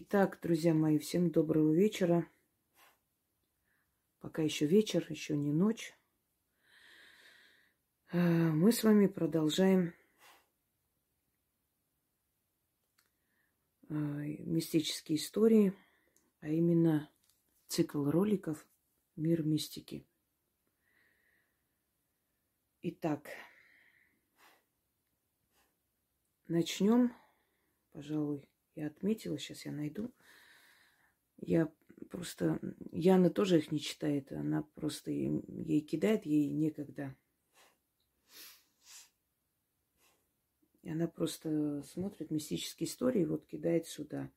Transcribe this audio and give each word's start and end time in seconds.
Итак, 0.00 0.38
друзья 0.40 0.74
мои, 0.74 0.96
всем 0.96 1.32
доброго 1.32 1.74
вечера. 1.74 2.30
Пока 4.20 4.42
еще 4.42 4.64
вечер, 4.64 5.04
еще 5.08 5.36
не 5.36 5.52
ночь. 5.52 5.92
Э, 8.12 8.16
мы 8.20 8.70
с 8.70 8.84
вами 8.84 9.08
продолжаем 9.08 9.92
э, 13.88 13.94
мистические 13.94 15.18
истории, 15.18 15.74
а 16.42 16.48
именно 16.48 17.10
цикл 17.66 18.08
роликов 18.08 18.64
«Мир 19.16 19.42
мистики». 19.42 20.06
Итак, 22.82 23.30
начнем, 26.46 27.12
пожалуй, 27.90 28.48
я 28.78 28.86
отметила, 28.86 29.38
сейчас 29.38 29.66
я 29.66 29.72
найду. 29.72 30.12
Я 31.36 31.72
просто... 32.10 32.60
Яна 32.92 33.30
тоже 33.30 33.58
их 33.58 33.72
не 33.72 33.80
читает, 33.80 34.32
она 34.32 34.62
просто 34.74 35.10
ей 35.10 35.80
кидает, 35.80 36.26
ей 36.26 36.48
некогда. 36.50 37.16
И 40.82 40.90
она 40.90 41.08
просто 41.08 41.82
смотрит 41.82 42.30
мистические 42.30 42.88
истории, 42.88 43.24
вот 43.24 43.46
кидает 43.46 43.86
сюда. 43.86 44.30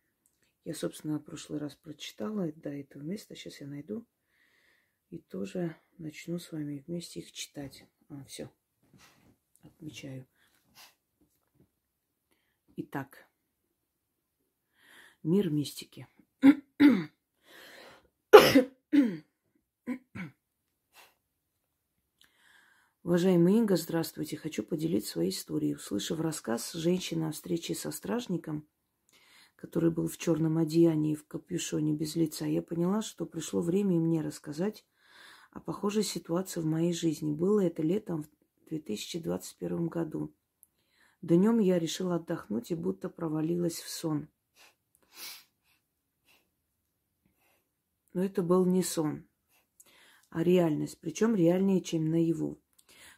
Я, 0.63 0.73
собственно, 0.73 1.19
в 1.19 1.23
прошлый 1.23 1.59
раз 1.59 1.75
прочитала 1.75 2.51
до 2.51 2.69
этого 2.69 3.03
места. 3.03 3.35
Сейчас 3.35 3.61
я 3.61 3.67
найду. 3.67 4.05
И 5.09 5.19
тоже 5.19 5.75
начну 5.97 6.39
с 6.39 6.51
вами 6.51 6.83
вместе 6.85 7.19
их 7.19 7.31
читать. 7.31 7.85
А, 8.09 8.23
все. 8.25 8.51
Отмечаю. 9.63 10.27
Итак. 12.75 13.30
Мир 15.23 15.51
мистики. 15.51 16.07
Уважаемый 23.03 23.53
Инга, 23.53 23.75
здравствуйте. 23.75 24.37
Хочу 24.37 24.63
поделиться 24.63 25.11
своей 25.11 25.29
историей. 25.29 25.75
Услышав 25.75 26.19
рассказ 26.19 26.73
женщины 26.73 27.25
о 27.25 27.31
встрече 27.33 27.75
со 27.75 27.91
стражником, 27.91 28.67
который 29.55 29.91
был 29.91 30.07
в 30.07 30.17
черном 30.17 30.57
одеянии 30.57 31.11
и 31.13 31.15
в 31.15 31.27
капюшоне 31.27 31.93
без 31.93 32.15
лица, 32.15 32.47
я 32.47 32.63
поняла, 32.63 33.03
что 33.03 33.27
пришло 33.27 33.61
время 33.61 33.99
мне 33.99 34.21
рассказать 34.21 34.83
о 35.51 35.59
похожей 35.59 36.01
ситуации 36.01 36.61
в 36.61 36.65
моей 36.65 36.93
жизни. 36.93 37.31
Было 37.31 37.59
это 37.59 37.83
летом 37.83 38.23
в 38.23 38.69
2021 38.69 39.87
году. 39.87 40.33
Днем 41.21 41.59
я 41.59 41.77
решила 41.77 42.15
отдохнуть 42.15 42.71
и 42.71 42.75
будто 42.75 43.07
провалилась 43.07 43.81
в 43.81 43.87
сон. 43.87 44.27
Но 48.13 48.23
это 48.23 48.41
был 48.43 48.65
не 48.65 48.83
сон, 48.83 49.25
а 50.29 50.43
реальность, 50.43 50.99
причем 50.99 51.35
реальнее, 51.35 51.81
чем 51.81 52.09
наяву. 52.09 52.61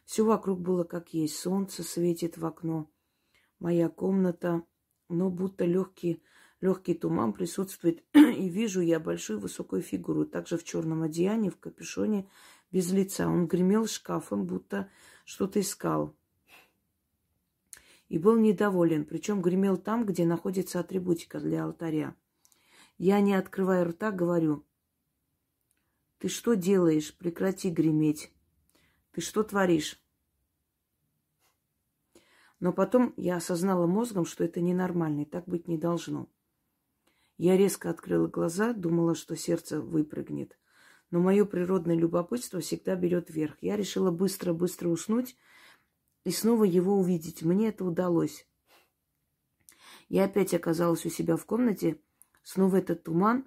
Все 0.04 0.24
вокруг 0.24 0.60
было 0.60 0.84
как 0.84 1.14
есть. 1.14 1.36
Солнце 1.36 1.82
светит 1.82 2.36
в 2.36 2.44
окно. 2.44 2.90
Моя 3.58 3.88
комната, 3.88 4.62
но 5.08 5.30
будто 5.30 5.64
легкий, 5.64 6.22
легкий 6.60 6.94
туман 6.94 7.32
присутствует. 7.32 8.04
И 8.14 8.48
вижу 8.48 8.80
я 8.80 9.00
большую 9.00 9.40
высокую 9.40 9.82
фигуру, 9.82 10.26
также 10.26 10.58
в 10.58 10.64
черном 10.64 11.02
одеянии, 11.02 11.50
в 11.50 11.58
капюшоне, 11.58 12.28
без 12.70 12.92
лица. 12.92 13.28
Он 13.28 13.46
гремел 13.46 13.86
шкафом, 13.86 14.46
будто 14.46 14.90
что-то 15.24 15.60
искал. 15.60 16.14
И 18.08 18.18
был 18.18 18.38
недоволен, 18.38 19.06
причем 19.06 19.40
гремел 19.40 19.76
там, 19.78 20.04
где 20.04 20.26
находится 20.26 20.78
атрибутика 20.78 21.40
для 21.40 21.64
алтаря. 21.64 22.14
Я, 22.98 23.20
не 23.20 23.34
открывая 23.34 23.84
рта, 23.84 24.12
говорю, 24.12 24.64
«Ты 26.24 26.30
что 26.30 26.56
делаешь? 26.56 27.14
Прекрати 27.14 27.68
греметь. 27.68 28.32
Ты 29.12 29.20
что 29.20 29.42
творишь? 29.42 30.02
Но 32.60 32.72
потом 32.72 33.12
я 33.18 33.36
осознала 33.36 33.86
мозгом, 33.86 34.24
что 34.24 34.42
это 34.42 34.62
ненормально, 34.62 35.20
и 35.20 35.24
так 35.26 35.44
быть 35.44 35.68
не 35.68 35.76
должно. 35.76 36.30
Я 37.36 37.58
резко 37.58 37.90
открыла 37.90 38.26
глаза, 38.26 38.72
думала, 38.72 39.14
что 39.14 39.36
сердце 39.36 39.82
выпрыгнет. 39.82 40.58
Но 41.10 41.20
мое 41.20 41.44
природное 41.44 41.94
любопытство 41.94 42.60
всегда 42.60 42.96
берет 42.96 43.28
верх. 43.28 43.58
Я 43.60 43.76
решила 43.76 44.10
быстро-быстро 44.10 44.88
уснуть 44.88 45.36
и 46.24 46.30
снова 46.30 46.64
его 46.64 46.96
увидеть. 46.96 47.42
Мне 47.42 47.68
это 47.68 47.84
удалось. 47.84 48.48
Я 50.08 50.24
опять 50.24 50.54
оказалась 50.54 51.04
у 51.04 51.10
себя 51.10 51.36
в 51.36 51.44
комнате. 51.44 52.00
Снова 52.42 52.76
этот 52.76 53.02
туман, 53.02 53.46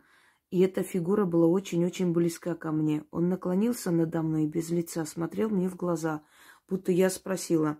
и 0.49 0.61
эта 0.61 0.81
фигура 0.81 1.25
была 1.25 1.47
очень-очень 1.47 2.13
близка 2.13 2.55
ко 2.55 2.71
мне. 2.71 3.03
Он 3.11 3.27
наклонился 3.27 3.91
надо 3.91 4.21
мной 4.21 4.45
без 4.47 4.69
лица, 4.69 5.05
смотрел 5.05 5.49
мне 5.49 5.69
в 5.69 5.75
глаза, 5.75 6.23
будто 6.69 6.91
я 6.91 7.09
спросила, 7.09 7.77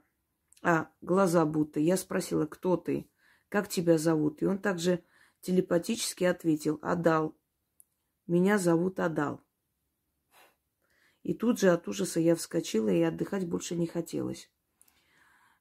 а, 0.62 0.90
глаза 1.02 1.46
будто, 1.46 1.80
я 1.80 1.96
спросила, 1.96 2.46
кто 2.46 2.76
ты, 2.76 3.10
как 3.48 3.70
тебя 3.70 3.98
зовут? 3.98 4.42
И 4.42 4.46
он 4.46 4.60
также 4.60 5.04
телепатически 5.42 6.26
ответил, 6.26 6.80
Адал. 6.82 7.38
Меня 8.26 8.58
зовут 8.58 9.00
Адал. 9.00 9.42
И 11.24 11.34
тут 11.34 11.60
же 11.60 11.70
от 11.70 11.88
ужаса 11.88 12.20
я 12.20 12.36
вскочила, 12.36 12.90
и 12.90 13.02
отдыхать 13.02 13.48
больше 13.48 13.76
не 13.76 13.88
хотелось. 13.88 14.52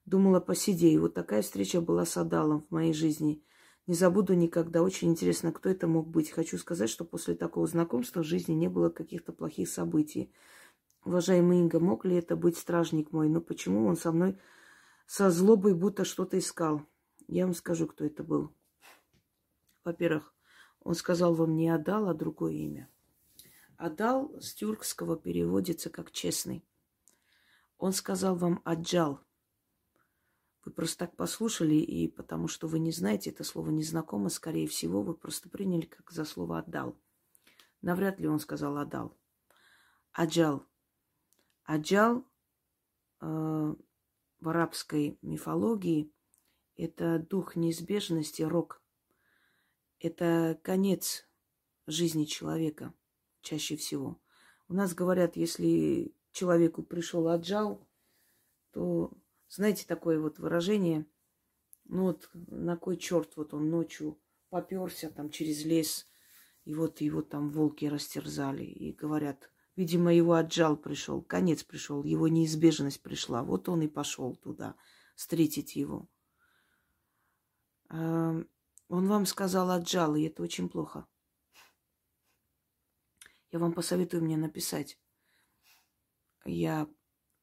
Думала, 0.04 0.40
посидей. 0.40 0.98
Вот 0.98 1.14
такая 1.14 1.42
встреча 1.42 1.80
была 1.80 2.04
с 2.04 2.16
Адалом 2.16 2.62
в 2.62 2.70
моей 2.72 2.92
жизни– 2.92 3.44
не 3.86 3.94
забуду 3.94 4.34
никогда. 4.34 4.82
Очень 4.82 5.10
интересно, 5.10 5.52
кто 5.52 5.68
это 5.68 5.86
мог 5.86 6.08
быть. 6.08 6.30
Хочу 6.30 6.58
сказать, 6.58 6.90
что 6.90 7.04
после 7.04 7.34
такого 7.34 7.66
знакомства 7.66 8.22
в 8.22 8.26
жизни 8.26 8.52
не 8.52 8.68
было 8.68 8.90
каких-то 8.90 9.32
плохих 9.32 9.68
событий. 9.68 10.32
Уважаемый 11.04 11.60
Инга, 11.60 11.78
мог 11.78 12.04
ли 12.04 12.16
это 12.16 12.36
быть 12.36 12.56
стражник 12.56 13.12
мой? 13.12 13.28
Но 13.28 13.40
почему 13.40 13.86
он 13.86 13.96
со 13.96 14.10
мной 14.10 14.38
со 15.06 15.30
злобой 15.30 15.74
будто 15.74 16.04
что-то 16.04 16.38
искал? 16.38 16.82
Я 17.28 17.44
вам 17.44 17.54
скажу, 17.54 17.86
кто 17.86 18.04
это 18.04 18.24
был. 18.24 18.52
Во-первых, 19.84 20.34
он 20.80 20.94
сказал 20.94 21.34
вам 21.34 21.54
не 21.54 21.68
Адал, 21.68 22.08
а 22.08 22.14
другое 22.14 22.54
имя. 22.54 22.88
Адал 23.76 24.34
с 24.40 24.54
тюркского 24.54 25.16
переводится 25.16 25.90
как 25.90 26.10
честный. 26.10 26.64
Он 27.78 27.92
сказал 27.92 28.34
вам 28.36 28.60
Аджал– 28.64 29.20
вы 30.66 30.72
просто 30.72 31.06
так 31.06 31.14
послушали, 31.14 31.76
и 31.76 32.08
потому 32.08 32.48
что 32.48 32.66
вы 32.66 32.80
не 32.80 32.90
знаете 32.90 33.30
это 33.30 33.44
слово 33.44 33.70
незнакомо, 33.70 34.28
скорее 34.28 34.66
всего, 34.66 35.00
вы 35.00 35.14
просто 35.14 35.48
приняли 35.48 35.86
как 35.86 36.10
за 36.10 36.24
слово 36.24 36.58
«отдал». 36.58 36.98
Навряд 37.82 38.18
ли 38.18 38.26
он 38.26 38.40
сказал 38.40 38.76
«отдал». 38.76 39.16
Аджал. 40.12 40.66
Аджал 41.62 42.24
э, 43.20 43.74
в 44.40 44.48
арабской 44.48 45.18
мифологии– 45.22 46.12
это 46.76 47.20
дух 47.20 47.54
неизбежности, 47.54 48.42
рок. 48.42 48.82
Это 50.00 50.58
конец 50.64 51.28
жизни 51.86 52.24
человека 52.24 52.92
чаще 53.40 53.76
всего. 53.76 54.20
У 54.68 54.74
нас 54.74 54.94
говорят, 54.94 55.36
если 55.36 56.12
человеку 56.32 56.82
пришел 56.82 57.28
аджал, 57.28 57.86
то 58.72 59.12
знаете, 59.56 59.86
такое 59.86 60.20
вот 60.20 60.38
выражение, 60.38 61.06
ну 61.84 62.04
вот 62.04 62.30
на 62.34 62.76
кой 62.76 62.96
черт 62.96 63.36
вот 63.36 63.54
он 63.54 63.70
ночью 63.70 64.20
поперся 64.50 65.10
там 65.10 65.30
через 65.30 65.64
лес, 65.64 66.06
и 66.64 66.74
вот 66.74 67.00
его 67.00 67.22
там 67.22 67.50
волки 67.50 67.86
растерзали, 67.86 68.64
и 68.64 68.92
говорят, 68.92 69.50
видимо, 69.76 70.14
его 70.14 70.34
отжал 70.34 70.76
пришел, 70.76 71.22
конец 71.22 71.64
пришел, 71.64 72.04
его 72.04 72.28
неизбежность 72.28 73.02
пришла, 73.02 73.42
вот 73.42 73.68
он 73.68 73.82
и 73.82 73.88
пошел 73.88 74.36
туда 74.36 74.76
встретить 75.14 75.76
его. 75.76 76.08
Он 77.88 78.46
вам 78.88 79.26
сказал 79.26 79.70
отжал, 79.70 80.16
и 80.16 80.24
это 80.24 80.42
очень 80.42 80.68
плохо. 80.68 81.06
Я 83.52 83.58
вам 83.58 83.72
посоветую 83.72 84.22
мне 84.22 84.36
написать. 84.36 84.98
Я 86.44 86.88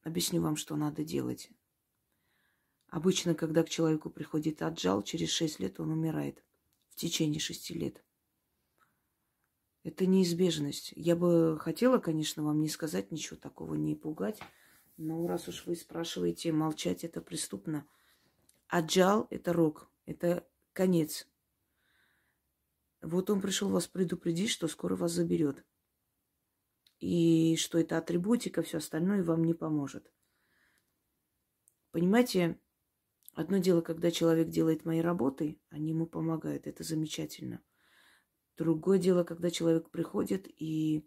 объясню 0.02 0.40
вам, 0.42 0.56
что 0.56 0.76
надо 0.76 1.02
делать. 1.02 1.50
Обычно, 2.94 3.34
когда 3.34 3.64
к 3.64 3.68
человеку 3.68 4.08
приходит 4.08 4.62
отжал, 4.62 5.02
через 5.02 5.28
шесть 5.30 5.58
лет 5.58 5.80
он 5.80 5.90
умирает. 5.90 6.44
В 6.90 6.94
течение 6.94 7.40
шести 7.40 7.74
лет. 7.74 8.04
Это 9.82 10.06
неизбежность. 10.06 10.92
Я 10.94 11.16
бы 11.16 11.58
хотела, 11.58 11.98
конечно, 11.98 12.44
вам 12.44 12.60
не 12.60 12.68
сказать 12.68 13.10
ничего 13.10 13.36
такого, 13.36 13.74
не 13.74 13.96
пугать. 13.96 14.38
Но 14.96 15.26
раз 15.26 15.48
уж 15.48 15.66
вы 15.66 15.74
спрашиваете, 15.74 16.52
молчать 16.52 17.02
это 17.02 17.20
преступно. 17.20 17.84
Аджал– 18.68 19.26
это 19.30 19.52
рок, 19.52 19.90
это 20.06 20.46
конец. 20.72 21.26
Вот 23.02 23.28
он 23.28 23.40
пришел 23.40 23.70
вас 23.70 23.88
предупредить, 23.88 24.50
что 24.50 24.68
скоро 24.68 24.94
вас 24.94 25.10
заберет. 25.10 25.64
И 27.00 27.56
что 27.56 27.76
это 27.76 27.98
атрибутика, 27.98 28.62
все 28.62 28.78
остальное 28.78 29.24
вам 29.24 29.42
не 29.42 29.54
поможет. 29.54 30.12
Понимаете, 31.90 32.56
Одно 33.34 33.58
дело, 33.58 33.80
когда 33.80 34.12
человек 34.12 34.48
делает 34.48 34.84
мои 34.84 35.00
работы, 35.00 35.60
они 35.70 35.90
ему 35.90 36.06
помогают, 36.06 36.66
это 36.68 36.84
замечательно. 36.84 37.60
Другое 38.56 38.98
дело, 38.98 39.24
когда 39.24 39.50
человек 39.50 39.90
приходит 39.90 40.46
и 40.46 41.04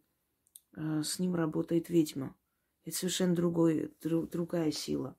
э, 0.75 1.03
с 1.03 1.19
ним 1.19 1.35
работает 1.35 1.89
ведьма. 1.89 2.35
Это 2.83 2.97
совершенно 2.97 3.33
другой, 3.33 3.95
друг, 4.01 4.29
другая 4.29 4.71
сила. 4.71 5.17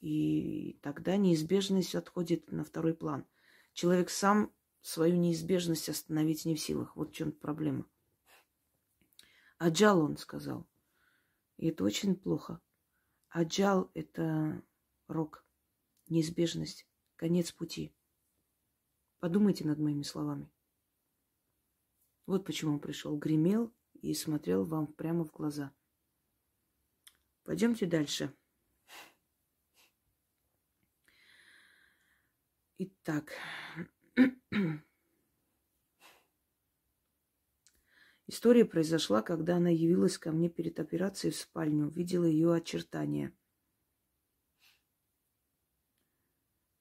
И 0.00 0.78
тогда 0.82 1.16
неизбежность 1.16 1.94
отходит 1.94 2.50
на 2.50 2.64
второй 2.64 2.94
план. 2.94 3.26
Человек 3.74 4.08
сам 4.08 4.50
свою 4.80 5.16
неизбежность 5.16 5.90
остановить 5.90 6.46
не 6.46 6.54
в 6.54 6.60
силах. 6.60 6.96
Вот 6.96 7.10
в 7.10 7.14
чем 7.14 7.32
проблема. 7.32 7.84
Аджал, 9.58 10.00
он 10.00 10.16
сказал. 10.16 10.66
И 11.58 11.68
это 11.68 11.84
очень 11.84 12.16
плохо. 12.16 12.60
Аджал– 13.28 13.90
это 13.94 14.62
рок, 15.08 15.44
неизбежность, 16.10 16.86
конец 17.16 17.52
пути. 17.52 17.94
Подумайте 19.18 19.66
над 19.66 19.78
моими 19.78 20.02
словами. 20.02 20.50
Вот 22.26 22.44
почему 22.44 22.74
он 22.74 22.80
пришел, 22.80 23.16
гремел 23.16 23.72
и 23.94 24.12
смотрел 24.14 24.64
вам 24.64 24.86
прямо 24.86 25.24
в 25.24 25.32
глаза. 25.32 25.72
Пойдемте 27.44 27.86
дальше. 27.86 28.34
Итак, 32.76 33.32
история 38.26 38.64
произошла, 38.64 39.22
когда 39.22 39.56
она 39.56 39.70
явилась 39.70 40.18
ко 40.18 40.30
мне 40.30 40.48
перед 40.50 40.78
операцией 40.78 41.32
в 41.32 41.36
спальню, 41.36 41.88
видела 41.88 42.24
ее 42.24 42.54
очертания. 42.54 43.36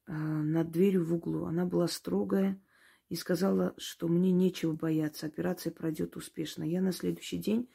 Над 0.07 0.71
дверью 0.71 1.05
в 1.05 1.13
углу. 1.13 1.45
Она 1.45 1.65
была 1.65 1.87
строгая 1.87 2.61
и 3.09 3.15
сказала, 3.15 3.73
что 3.77 4.07
мне 4.07 4.31
нечего 4.31 4.73
бояться, 4.73 5.27
операция 5.27 5.71
пройдет 5.71 6.15
успешно. 6.15 6.63
Я 6.63 6.81
на 6.81 6.91
следующий 6.91 7.37
день 7.37 7.69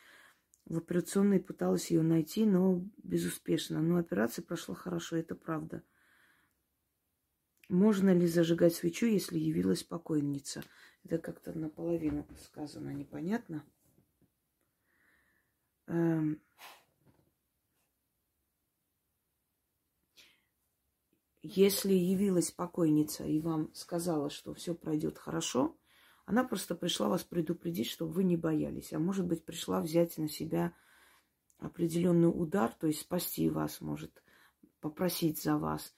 в 0.64 0.78
операционной 0.78 1.40
пыталась 1.40 1.90
ее 1.90 2.02
найти, 2.02 2.46
но 2.46 2.84
безуспешно. 3.02 3.80
Но 3.82 3.98
операция 3.98 4.42
прошла 4.42 4.74
хорошо, 4.74 5.16
это 5.16 5.34
правда. 5.34 5.82
Можно 7.68 8.12
ли 8.12 8.26
зажигать 8.26 8.74
свечу, 8.74 9.06
если 9.06 9.38
явилась 9.38 9.82
покойница? 9.82 10.62
Это 11.04 11.18
как-то 11.18 11.52
наполовину 11.52 12.26
сказано, 12.38 12.90
непонятно. 12.90 13.64
Если 21.42 21.92
явилась 21.92 22.52
покойница 22.52 23.24
и 23.24 23.40
вам 23.40 23.74
сказала, 23.74 24.30
что 24.30 24.54
все 24.54 24.74
пройдет 24.74 25.18
хорошо, 25.18 25.76
она 26.24 26.44
просто 26.44 26.76
пришла 26.76 27.08
вас 27.08 27.24
предупредить, 27.24 27.88
чтобы 27.88 28.12
вы 28.12 28.24
не 28.24 28.36
боялись. 28.36 28.92
А 28.92 29.00
может 29.00 29.26
быть, 29.26 29.44
пришла 29.44 29.80
взять 29.80 30.16
на 30.18 30.28
себя 30.28 30.72
определенный 31.58 32.28
удар, 32.28 32.72
то 32.72 32.86
есть 32.86 33.00
спасти 33.00 33.50
вас, 33.50 33.80
может 33.80 34.22
попросить 34.80 35.42
за 35.42 35.58
вас. 35.58 35.94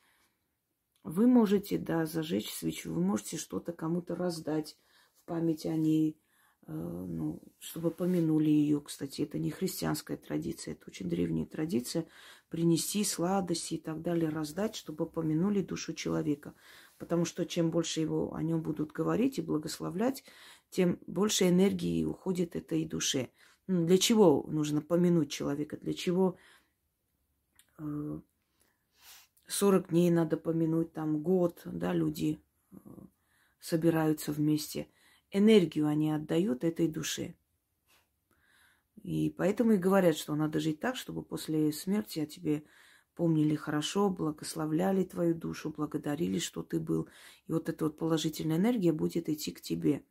Вы 1.02 1.26
можете, 1.26 1.76
да, 1.76 2.06
зажечь 2.06 2.50
свечу, 2.50 2.94
вы 2.94 3.02
можете 3.02 3.37
что-то 3.37 3.75
кому-то 3.75 4.14
раздать 4.14 4.79
в 5.19 5.26
память 5.26 5.67
о 5.67 5.76
ней, 5.76 6.19
ну, 6.66 7.43
чтобы 7.58 7.90
помянули 7.90 8.49
ее. 8.49 8.81
Кстати, 8.81 9.22
это 9.22 9.38
не 9.38 9.50
христианская 9.50 10.16
традиция, 10.16 10.72
это 10.72 10.84
очень 10.87 11.08
древняя 11.08 11.46
традиция. 11.46 12.06
Принести 12.49 13.05
сладости 13.05 13.75
и 13.75 13.78
так 13.78 14.00
далее, 14.02 14.28
раздать, 14.28 14.76
чтобы 14.76 15.06
помянули 15.06 15.61
душу 15.61 15.93
человека. 15.93 16.55
Потому 16.99 17.25
что 17.25 17.44
чем 17.44 17.70
больше 17.70 18.00
его 18.00 18.34
о 18.34 18.43
нем 18.43 18.62
будут 18.62 18.93
говорить 18.93 19.38
и 19.38 19.43
благословлять, 19.43 20.25
тем 20.70 20.99
больше 21.06 21.49
энергии 21.49 22.05
уходит 22.05 22.56
этой 22.56 22.84
душе. 22.84 23.31
Ну, 23.66 23.87
для 23.87 23.99
чего 23.99 24.44
нужно 24.49 24.81
помянуть 24.81 25.31
человека? 25.31 25.76
Для 25.76 25.94
чего 25.94 26.37
э, 27.78 28.20
40 29.46 29.88
дней 29.88 30.11
надо 30.11 30.37
помянуть, 30.37 30.93
там 30.93 31.22
год, 31.22 31.62
да, 31.64 31.93
люди 31.93 32.40
э, 32.72 32.76
собираются 33.61 34.32
вместе. 34.32 34.88
Энергию 35.36 35.88
они 35.88 36.12
отдают 36.12 36.62
этой 36.62 36.86
душе. 36.86 37.34
И 39.02 39.34
поэтому 39.36 39.72
и 39.72 39.78
говорят, 39.78 40.16
что 40.16 40.36
надо 40.36 40.60
жить 40.60 40.78
так, 40.78 40.94
чтобы 40.94 41.25
после 41.25 41.72
смерти 41.72 42.20
о 42.20 42.26
тебе 42.26 42.62
помнили 43.16 43.56
хорошо, 43.56 44.10
благословляли 44.10 45.02
твою 45.02 45.34
душу, 45.34 45.75
благодарили, 45.76 46.38
что 46.38 46.62
ты 46.62 46.78
был. 46.78 47.08
И 47.48 47.52
вот 47.52 47.69
эта 47.69 47.86
вот 47.86 47.98
положительная 47.98 48.58
энергия 48.58 48.92
будет 48.92 49.28
идти 49.28 49.50
к 49.50 49.60
тебе. 49.60 50.04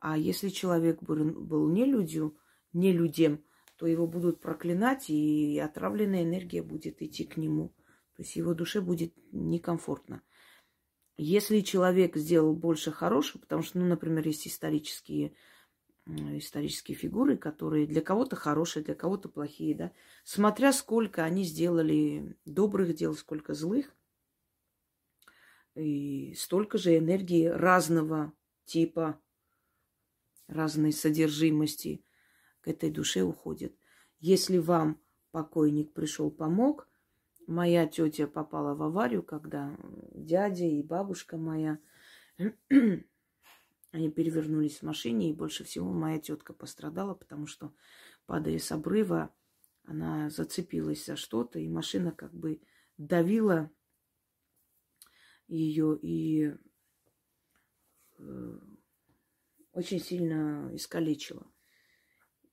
А 0.00 0.18
если 0.18 0.50
человек 0.50 1.02
был, 1.02 1.70
не 1.70 1.86
людью, 1.86 2.36
не 2.74 2.92
людям, 2.92 3.42
то 3.76 3.86
его 3.86 4.06
будут 4.06 4.42
проклинать, 4.42 5.08
и 5.08 5.58
отравленная 5.58 6.24
энергия 6.24 6.62
будет 6.62 7.00
идти 7.00 7.24
к 7.24 7.38
нему. 7.38 7.68
То 8.16 8.22
есть 8.22 8.36
его 8.36 8.52
душе 8.52 8.82
будет 8.82 9.14
некомфортно. 9.32 10.20
Если 11.16 11.60
человек 11.60 12.16
сделал 12.16 12.54
больше 12.54 12.90
хорошего, 12.90 13.40
потому 13.42 13.62
что, 13.62 13.78
ну, 13.78 13.86
например, 13.86 14.26
есть 14.26 14.46
исторические, 14.46 15.34
исторические 16.06 16.96
фигуры, 16.96 17.36
которые 17.36 17.86
для 17.86 18.00
кого-то 18.00 18.34
хорошие, 18.34 18.82
для 18.82 18.94
кого-то 18.94 19.28
плохие, 19.28 19.74
да, 19.74 19.92
смотря 20.24 20.72
сколько 20.72 21.22
они 21.24 21.44
сделали 21.44 22.36
добрых 22.44 22.94
дел, 22.94 23.14
сколько 23.14 23.52
злых, 23.54 23.94
и 25.74 26.34
столько 26.34 26.78
же 26.78 26.96
энергии 26.96 27.46
разного 27.46 28.32
типа, 28.64 29.20
разной 30.46 30.92
содержимости 30.92 32.04
к 32.60 32.68
этой 32.68 32.90
душе 32.90 33.22
уходит. 33.22 33.76
Если 34.18 34.58
вам 34.58 35.00
покойник 35.30 35.92
пришел, 35.92 36.30
помог– 36.30 36.88
Моя 37.46 37.86
тетя 37.86 38.26
попала 38.26 38.74
в 38.74 38.82
аварию, 38.82 39.22
когда 39.22 39.76
дядя 40.14 40.64
и 40.64 40.82
бабушка 40.82 41.36
моя, 41.36 41.78
они 43.90 44.10
перевернулись 44.10 44.78
в 44.78 44.82
машине, 44.82 45.30
и 45.30 45.34
больше 45.34 45.64
всего 45.64 45.92
моя 45.92 46.18
тетка 46.18 46.52
пострадала, 46.52 47.14
потому 47.14 47.46
что, 47.46 47.74
падая 48.26 48.58
с 48.58 48.70
обрыва, 48.72 49.34
она 49.84 50.30
зацепилась 50.30 51.04
за 51.04 51.16
что-то, 51.16 51.58
и 51.58 51.68
машина 51.68 52.12
как 52.12 52.32
бы 52.32 52.60
давила 52.96 53.70
ее 55.48 55.98
и 56.00 56.54
э, 58.18 58.58
очень 59.72 60.00
сильно 60.00 60.70
искалечила. 60.72 61.46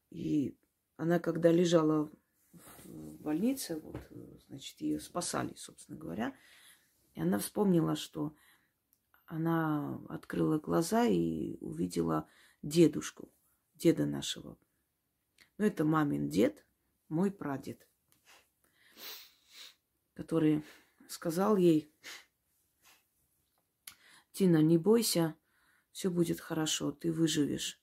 И 0.09 0.57
она, 0.97 1.19
когда 1.19 1.51
лежала 1.51 2.11
больнице, 3.29 3.79
вот, 3.79 4.01
значит, 4.47 4.81
ее 4.81 4.99
спасали, 4.99 5.53
собственно 5.55 5.99
говоря. 5.99 6.35
И 7.13 7.21
она 7.21 7.37
вспомнила, 7.37 7.95
что 7.95 8.35
она 9.27 10.01
открыла 10.09 10.57
глаза 10.57 11.05
и 11.05 11.57
увидела 11.61 12.27
дедушку, 12.63 13.31
деда 13.75 14.07
нашего. 14.07 14.57
Ну, 15.59 15.65
это 15.65 15.85
мамин 15.85 16.27
дед, 16.27 16.65
мой 17.07 17.31
прадед, 17.31 17.87
который 20.15 20.65
сказал 21.07 21.55
ей, 21.55 21.93
Тина, 24.31 24.61
не 24.63 24.79
бойся, 24.79 25.35
все 25.91 26.09
будет 26.09 26.39
хорошо, 26.39 26.91
ты 26.91 27.11
выживешь. 27.11 27.79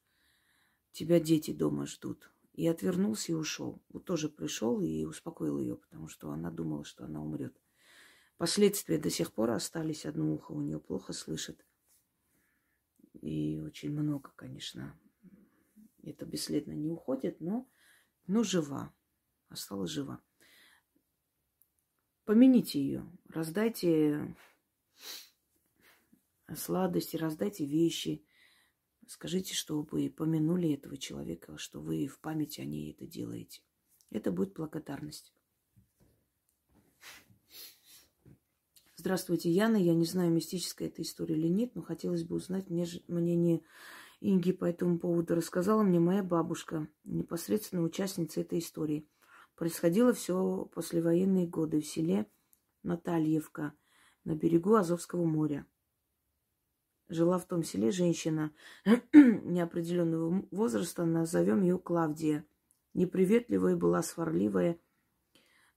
Тебя 0.91 1.21
дети 1.21 1.53
дома 1.53 1.87
ждут. 1.87 2.33
И 2.57 2.67
отвернулся 2.67 3.33
и 3.33 3.35
ушел. 3.35 3.81
Вот 3.91 4.07
тоже 4.07 4.29
пришел 4.29 4.81
и 4.81 5.05
успокоил 5.05 5.61
ее, 5.61 5.77
потому 5.77 6.09
что 6.09 6.31
она 6.31 6.51
думала, 6.51 6.85
что 6.85 7.05
она 7.05 7.23
умрет. 7.23 7.55
Последствия 8.39 8.99
до 8.99 9.11
сих 9.11 9.33
пор 9.33 9.51
остались. 9.51 10.07
Одно 10.07 10.35
ухо 10.35 10.53
у 10.53 10.61
нее 10.61 10.81
плохо 10.81 11.13
слышит. 11.13 11.65
И 13.21 13.61
очень 13.61 13.93
много, 13.93 14.33
конечно. 14.37 14.99
Это 16.03 16.25
бесследно 16.25 16.73
не 16.73 16.91
уходит, 16.91 17.41
но, 17.41 17.69
но 18.27 18.43
жива. 18.43 18.93
Осталась 19.49 19.91
жива. 19.91 20.21
Помяните 22.25 22.81
ее. 22.81 23.07
Раздайте 23.29 24.35
сладости, 26.55 27.17
раздайте 27.17 27.65
вещи. 27.65 28.26
Скажите, 29.07 29.55
что 29.55 29.83
вы 29.83 30.11
помянули 30.11 30.73
этого 30.75 30.97
человека, 30.97 31.57
что 31.59 31.81
вы 31.81 32.07
в 32.07 32.19
память 32.19 32.59
о 32.59 32.65
ней 32.65 32.93
это 32.93 33.07
делаете. 33.07 33.63
Это 34.11 34.33
будет 34.33 34.55
благодарность. 34.55 35.33
Здравствуйте, 38.97 39.51
Яна. 39.51 39.77
Я 39.77 39.95
не 39.95 40.05
знаю, 40.05 40.33
мистическая 40.33 40.89
эта 40.89 41.03
история 41.03 41.37
или 41.37 41.47
нет, 41.47 41.75
но 41.77 41.83
хотелось 41.83 42.25
бы 42.25 42.37
узнать 42.37 42.69
мне, 42.69 42.87
мнение 43.07 43.63
Инги 44.21 44.51
по 44.51 44.65
этому 44.65 44.99
поводу. 44.99 45.35
Рассказала 45.35 45.83
мне 45.83 46.01
моя 46.01 46.25
бабушка, 46.25 46.89
непосредственно 47.05 47.83
участница 47.83 48.41
этой 48.41 48.59
истории. 48.59 49.07
Происходило 49.55 50.13
все 50.13 50.69
послевоенные 50.75 51.47
годы 51.47 51.81
в 51.81 51.87
селе 51.87 52.27
Натальевка 52.83 53.75
на 54.25 54.35
берегу 54.35 54.75
Азовского 54.75 55.25
моря. 55.25 55.67
Жила 57.09 57.39
в 57.39 57.47
том 57.47 57.63
селе 57.63 57.91
женщина 57.91 58.53
неопределенного 59.13 60.47
возраста, 60.51 61.05
назовем 61.05 61.63
ее 61.63 61.79
Клавдия. 61.79 62.45
Неприветливая 62.95 63.77
была, 63.77 64.03
сварливая. 64.03 64.79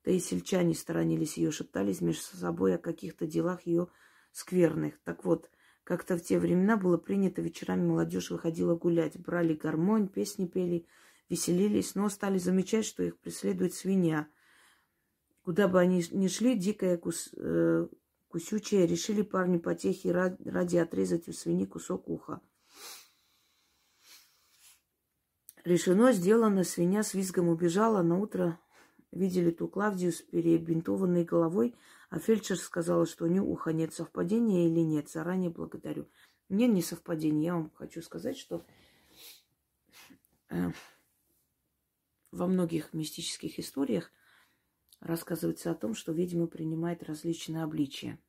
Да 0.05 0.12
и 0.12 0.19
сельчане 0.19 0.74
сторонились 0.74 1.38
ее, 1.38 1.51
шептались 1.51 2.01
между 2.01 2.38
собой 2.38 2.75
о 2.75 2.79
каких-то 2.79 3.27
делах 3.27 3.63
ее 3.63 3.88
скверных. 4.31 5.00
Так 5.03 5.25
вот, 5.25 5.50
как-то 5.83 6.17
в 6.17 6.21
те 6.21 6.39
времена 6.39 6.77
было 6.77 6.98
принято 6.98 7.41
вечерами 7.41 7.86
молодежь 7.86 8.31
выходила 8.31 8.75
гулять, 8.75 9.19
брали 9.19 9.53
гармонь, 9.53 10.07
песни 10.07 10.48
пели, 10.48 10.86
веселились, 11.29 11.95
но 11.95 12.09
стали 12.09 12.38
замечать, 12.38 12.86
что 12.86 13.03
их 13.03 13.17
преследует 13.19 13.74
свинья. 13.74 14.27
Куда 15.43 15.67
бы 15.67 15.79
они 15.79 16.03
ни 16.12 16.27
шли, 16.27 16.55
дикая 16.55 16.98
кус, 16.98 17.33
кусючая, 18.29 18.86
решили 18.86 19.21
парни 19.21 19.57
потехи 19.57 20.07
ради 20.07 20.77
отрезать 20.77 21.27
у 21.27 21.33
свиньи 21.33 21.65
кусок 21.65 22.07
уха. 22.07 22.41
Решено, 25.65 26.13
сделано, 26.13 26.63
свинья 26.63 27.03
с 27.03 27.13
визгом 27.13 27.50
убежала. 27.50 28.01
На 28.01 28.17
утро 28.17 28.59
видели 29.12 29.51
ту 29.51 29.67
Клавдию 29.67 30.13
с 30.13 30.21
перебинтованной 30.21 31.25
головой, 31.25 31.75
а 32.09 32.19
фельдшер 32.19 32.57
сказала, 32.57 33.05
что 33.05 33.25
у 33.25 33.27
нее 33.27 33.41
уха 33.41 33.74
нет. 33.74 33.93
Совпадения 33.93 34.67
или 34.67 34.79
нет? 34.79 35.09
Заранее 35.09 35.50
благодарю. 35.50 36.07
Нет, 36.48 36.71
не 36.71 36.81
совпадение. 36.81 37.45
Я 37.45 37.53
вам 37.55 37.71
хочу 37.75 38.01
сказать, 38.01 38.38
что 38.38 38.65
э, 40.50 40.71
во 42.31 42.48
многих 42.48 42.93
мистических 42.93 43.59
историях 43.59 44.12
рассказывается 44.99 45.71
о 45.71 45.75
том, 45.75 45.93
что 45.93 46.11
ведьмы 46.11 46.47
принимают 46.47 47.03
различные 47.03 47.63
обличия. 47.63 48.19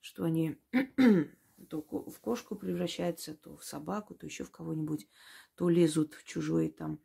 Что 0.00 0.24
они 0.24 0.58
то 1.68 1.80
в 1.82 2.20
кошку 2.20 2.56
превращаются, 2.56 3.34
то 3.34 3.56
в 3.56 3.64
собаку, 3.64 4.14
то 4.14 4.26
еще 4.26 4.44
в 4.44 4.50
кого-нибудь, 4.50 5.08
то 5.54 5.68
лезут 5.68 6.14
в 6.14 6.24
чужой 6.24 6.70
там 6.70 7.00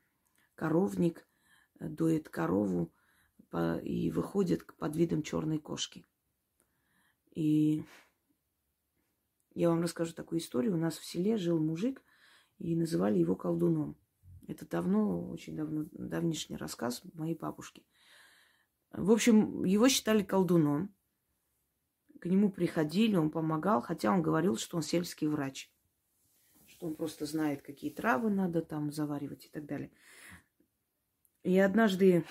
коровник, 0.55 1.27
э, 1.79 1.87
доят 1.89 2.29
корову 2.29 2.93
и 3.83 4.09
выходят 4.09 4.65
под 4.77 4.95
видом 4.95 5.21
черной 5.21 5.59
кошки. 5.59 6.07
И 7.35 7.83
я 9.53 9.69
вам 9.69 9.83
расскажу 9.83 10.13
такую 10.13 10.39
историю. 10.39 10.73
У 10.73 10.77
нас 10.77 10.97
в 10.97 11.05
селе 11.05 11.37
жил 11.37 11.59
мужик, 11.59 12.01
и 12.63 12.75
называли 12.75 13.19
его 13.19 13.35
колдуном. 13.35 13.97
Это 14.47 14.67
давно, 14.67 15.29
очень 15.29 15.55
давно, 15.55 15.85
давнишний 15.91 16.57
рассказ 16.57 17.01
моей 17.13 17.35
бабушки. 17.35 17.85
В 18.91 19.11
общем, 19.11 19.63
его 19.63 19.89
считали 19.89 20.23
колдуном. 20.23 20.93
К 22.19 22.25
нему 22.25 22.51
приходили, 22.51 23.15
он 23.15 23.31
помогал, 23.31 23.81
хотя 23.81 24.11
он 24.11 24.21
говорил, 24.21 24.57
что 24.57 24.77
он 24.77 24.83
сельский 24.83 25.27
врач. 25.27 25.71
Что 26.67 26.87
он 26.87 26.95
просто 26.95 27.25
знает, 27.25 27.61
какие 27.61 27.91
травы 27.91 28.29
надо 28.29 28.61
там 28.61 28.91
заваривать 28.91 29.45
и 29.45 29.49
так 29.49 29.65
далее. 29.65 29.91
И 31.43 31.57
однажды 31.59 32.23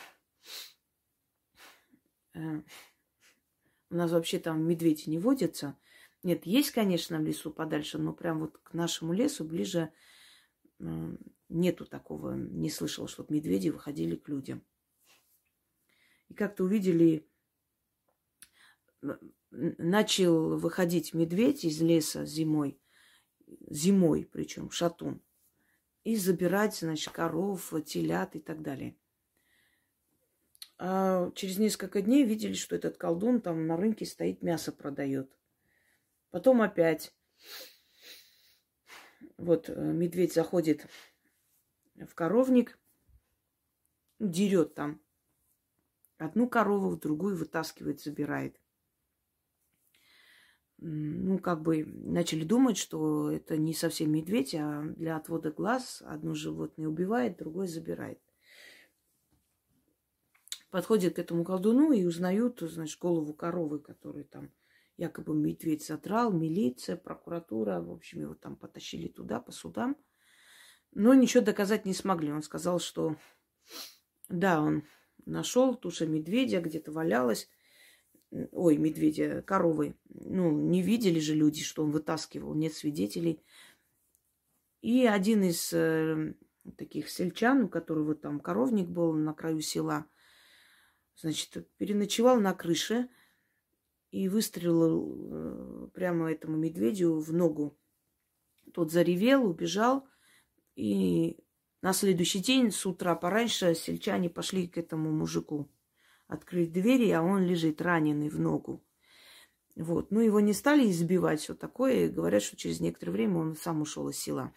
э, 2.34 2.62
у 3.90 3.94
нас 3.94 4.10
вообще 4.10 4.38
там 4.38 4.66
медведи 4.66 5.10
не 5.10 5.18
водятся. 5.18 5.76
Нет, 6.22 6.46
есть, 6.46 6.70
конечно, 6.70 7.18
в 7.18 7.22
лесу 7.22 7.50
подальше, 7.50 7.98
но 7.98 8.12
прям 8.12 8.40
вот 8.40 8.58
к 8.58 8.72
нашему 8.72 9.12
лесу 9.12 9.44
ближе 9.44 9.92
Нету 11.52 11.84
такого, 11.84 12.32
не 12.34 12.70
слышала, 12.70 13.06
чтобы 13.06 13.34
медведи 13.34 13.68
выходили 13.68 14.16
к 14.16 14.26
людям. 14.26 14.64
И 16.30 16.34
как-то 16.34 16.64
увидели, 16.64 17.28
начал 19.42 20.56
выходить 20.56 21.12
медведь 21.12 21.66
из 21.66 21.82
леса 21.82 22.24
зимой, 22.24 22.80
зимой 23.68 24.26
причем, 24.32 24.70
шатун, 24.70 25.20
и 26.04 26.16
забирать, 26.16 26.76
значит, 26.76 27.12
коров, 27.12 27.70
телят 27.84 28.34
и 28.34 28.40
так 28.40 28.62
далее. 28.62 28.96
А 30.78 31.30
через 31.34 31.58
несколько 31.58 32.00
дней 32.00 32.24
видели, 32.24 32.54
что 32.54 32.76
этот 32.76 32.96
колдун 32.96 33.42
там 33.42 33.66
на 33.66 33.76
рынке 33.76 34.06
стоит, 34.06 34.40
мясо 34.40 34.72
продает. 34.72 35.30
Потом 36.30 36.62
опять 36.62 37.14
вот 39.36 39.68
э, 39.68 39.74
медведь 39.74 40.32
заходит 40.32 40.86
в 41.96 42.14
коровник, 42.14 42.78
дерет 44.18 44.74
там. 44.74 45.00
Одну 46.18 46.48
корову 46.48 46.90
в 46.90 47.00
другую 47.00 47.36
вытаскивает, 47.36 48.00
забирает. 48.00 48.60
Ну, 50.78 51.38
как 51.38 51.62
бы 51.62 51.84
начали 51.84 52.44
думать, 52.44 52.76
что 52.76 53.30
это 53.30 53.56
не 53.56 53.72
совсем 53.72 54.12
медведь, 54.12 54.54
а 54.54 54.82
для 54.96 55.16
отвода 55.16 55.52
глаз 55.52 56.02
одно 56.04 56.34
животное 56.34 56.88
убивает, 56.88 57.36
другое 57.36 57.68
забирает. 57.68 58.20
Подходят 60.70 61.14
к 61.14 61.18
этому 61.18 61.44
колдуну 61.44 61.92
и 61.92 62.04
узнают, 62.04 62.60
значит, 62.60 62.98
голову 62.98 63.32
коровы, 63.34 63.78
которую 63.78 64.24
там 64.24 64.50
якобы 64.96 65.34
медведь 65.34 65.86
задрал, 65.86 66.32
милиция, 66.32 66.96
прокуратура, 66.96 67.80
в 67.80 67.92
общем, 67.92 68.22
его 68.22 68.34
там 68.34 68.56
потащили 68.56 69.08
туда, 69.08 69.40
по 69.40 69.52
судам– 69.52 69.96
но 70.92 71.14
ничего 71.14 71.42
доказать 71.42 71.84
не 71.86 71.94
смогли. 71.94 72.32
Он 72.32 72.42
сказал, 72.42 72.78
что 72.78 73.16
да, 74.28 74.60
он 74.60 74.84
нашел 75.26 75.74
туша 75.74 76.06
медведя, 76.06 76.60
где-то 76.60 76.92
валялась. 76.92 77.48
Ой, 78.50 78.78
медведя, 78.78 79.42
коровы. 79.42 79.94
Ну, 80.08 80.50
не 80.50 80.82
видели 80.82 81.20
же 81.20 81.34
люди, 81.34 81.62
что 81.62 81.84
он 81.84 81.90
вытаскивал, 81.90 82.54
нет 82.54 82.72
свидетелей. 82.72 83.42
И 84.80 85.06
один 85.06 85.44
из 85.44 85.72
э, 85.72 86.34
таких 86.76 87.10
сельчан, 87.10 87.64
у 87.64 87.68
которого 87.68 88.14
там 88.14 88.40
коровник 88.40 88.88
был 88.88 89.12
на 89.12 89.34
краю 89.34 89.60
села, 89.60 90.06
значит, 91.14 91.68
переночевал 91.76 92.40
на 92.40 92.54
крыше 92.54 93.08
и 94.10 94.28
выстрелил 94.28 95.30
э, 95.30 95.88
прямо 95.92 96.32
этому 96.32 96.56
медведю 96.56 97.18
в 97.18 97.32
ногу. 97.32 97.78
Тот 98.72 98.90
заревел, 98.90 99.44
убежал. 99.44 100.08
И 100.74 101.38
на 101.82 101.92
следующий 101.92 102.40
день 102.40 102.70
с 102.70 102.86
утра 102.86 103.14
пораньше 103.14 103.74
сельчане 103.74 104.30
пошли 104.30 104.66
к 104.66 104.78
этому 104.78 105.10
мужику 105.10 105.70
открыть 106.28 106.72
двери, 106.72 107.10
а 107.10 107.22
он 107.22 107.42
лежит 107.44 107.80
раненый 107.80 108.28
в 108.28 108.40
ногу. 108.40 108.82
Вот. 109.76 110.10
Ну, 110.10 110.20
его 110.20 110.40
не 110.40 110.52
стали 110.52 110.90
избивать, 110.90 111.40
все 111.40 111.54
такое. 111.54 112.06
И 112.06 112.08
говорят, 112.08 112.42
что 112.42 112.56
через 112.56 112.80
некоторое 112.80 113.12
время 113.12 113.38
он 113.38 113.56
сам 113.56 113.82
ушел 113.82 114.08
из 114.08 114.18
села. 114.18 114.52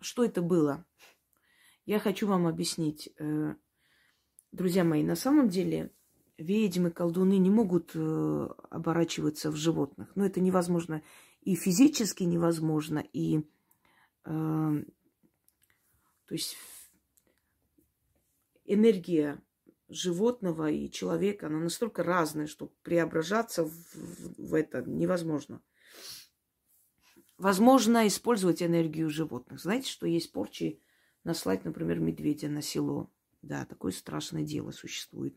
Что 0.00 0.24
это 0.24 0.42
было? 0.42 0.84
Я 1.84 1.98
хочу 1.98 2.26
вам 2.26 2.46
объяснить. 2.46 3.10
Э, 3.18 3.54
друзья 4.52 4.84
мои, 4.84 5.02
на 5.02 5.16
самом 5.16 5.48
деле 5.48 5.90
ведьмы, 6.36 6.90
колдуны 6.90 7.38
не 7.38 7.50
могут 7.50 7.92
э, 7.94 8.48
оборачиваться 8.70 9.50
в 9.50 9.56
животных. 9.56 10.12
Но 10.14 10.24
это 10.24 10.40
невозможно 10.40 11.02
и 11.40 11.54
физически 11.54 12.24
невозможно, 12.24 13.02
и 13.12 13.42
то 14.28 14.84
есть 16.34 16.56
энергия 18.66 19.42
животного 19.88 20.70
и 20.70 20.90
человека, 20.90 21.46
она 21.46 21.58
настолько 21.58 22.02
разная, 22.02 22.46
что 22.46 22.66
преображаться 22.82 23.64
в, 23.64 23.72
в 24.36 24.54
это 24.54 24.82
невозможно. 24.82 25.62
Возможно 27.38 28.06
использовать 28.06 28.62
энергию 28.62 29.08
животных. 29.08 29.60
Знаете, 29.60 29.88
что 29.88 30.06
есть 30.06 30.32
порчи 30.32 30.82
наслать, 31.24 31.64
например, 31.64 32.00
медведя 32.00 32.48
на 32.48 32.60
село. 32.60 33.10
Да, 33.40 33.64
такое 33.64 33.92
страшное 33.92 34.42
дело 34.42 34.72
существует. 34.72 35.36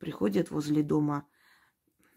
Приходят 0.00 0.50
возле 0.50 0.82
дома. 0.82 1.28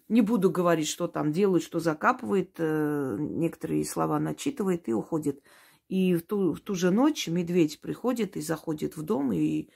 Не 0.09 0.21
буду 0.21 0.49
говорить, 0.49 0.87
что 0.87 1.07
там 1.07 1.31
делают, 1.31 1.63
что 1.63 1.79
закапывает. 1.79 2.55
Э, 2.57 3.15
некоторые 3.19 3.85
слова 3.85 4.19
начитывает 4.19 4.89
и 4.89 4.93
уходит. 4.93 5.43
И 5.87 6.15
в 6.15 6.23
ту, 6.23 6.53
в 6.53 6.59
ту 6.59 6.73
же 6.73 6.91
ночь 6.91 7.27
медведь 7.27 7.79
приходит 7.79 8.35
и 8.35 8.41
заходит 8.41 8.97
в 8.97 9.03
дом 9.03 9.31
и 9.31 9.69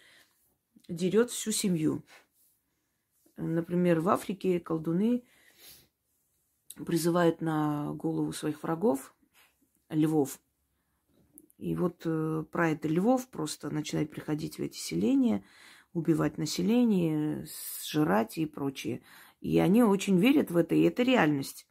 дерет 0.89 1.29
всю 1.29 1.51
семью. 1.51 2.03
Например, 3.37 3.99
в 3.99 4.09
Африке 4.09 4.59
колдуны 4.59 5.23
призывают 6.85 7.41
на 7.41 7.93
голову 7.93 8.33
своих 8.33 8.63
врагов 8.63 9.15
львов. 9.89 10.39
И 11.57 11.75
вот 11.75 12.01
э, 12.05 12.43
про 12.51 12.71
это 12.71 12.87
львов 12.87 13.29
просто 13.29 13.69
начинает 13.69 14.09
приходить 14.09 14.57
в 14.57 14.61
эти 14.61 14.77
селения, 14.77 15.43
убивать 15.93 16.37
население, 16.37 17.45
сжирать 17.81 18.37
и 18.37 18.45
прочее. 18.45 19.01
И 19.43 19.59
они 19.59 19.83
очень 19.83 20.17
верят 20.17 20.51
в 20.51 20.55
это, 20.55 20.73
и 20.73 20.83
это 20.83 21.03
реальность. 21.03 21.67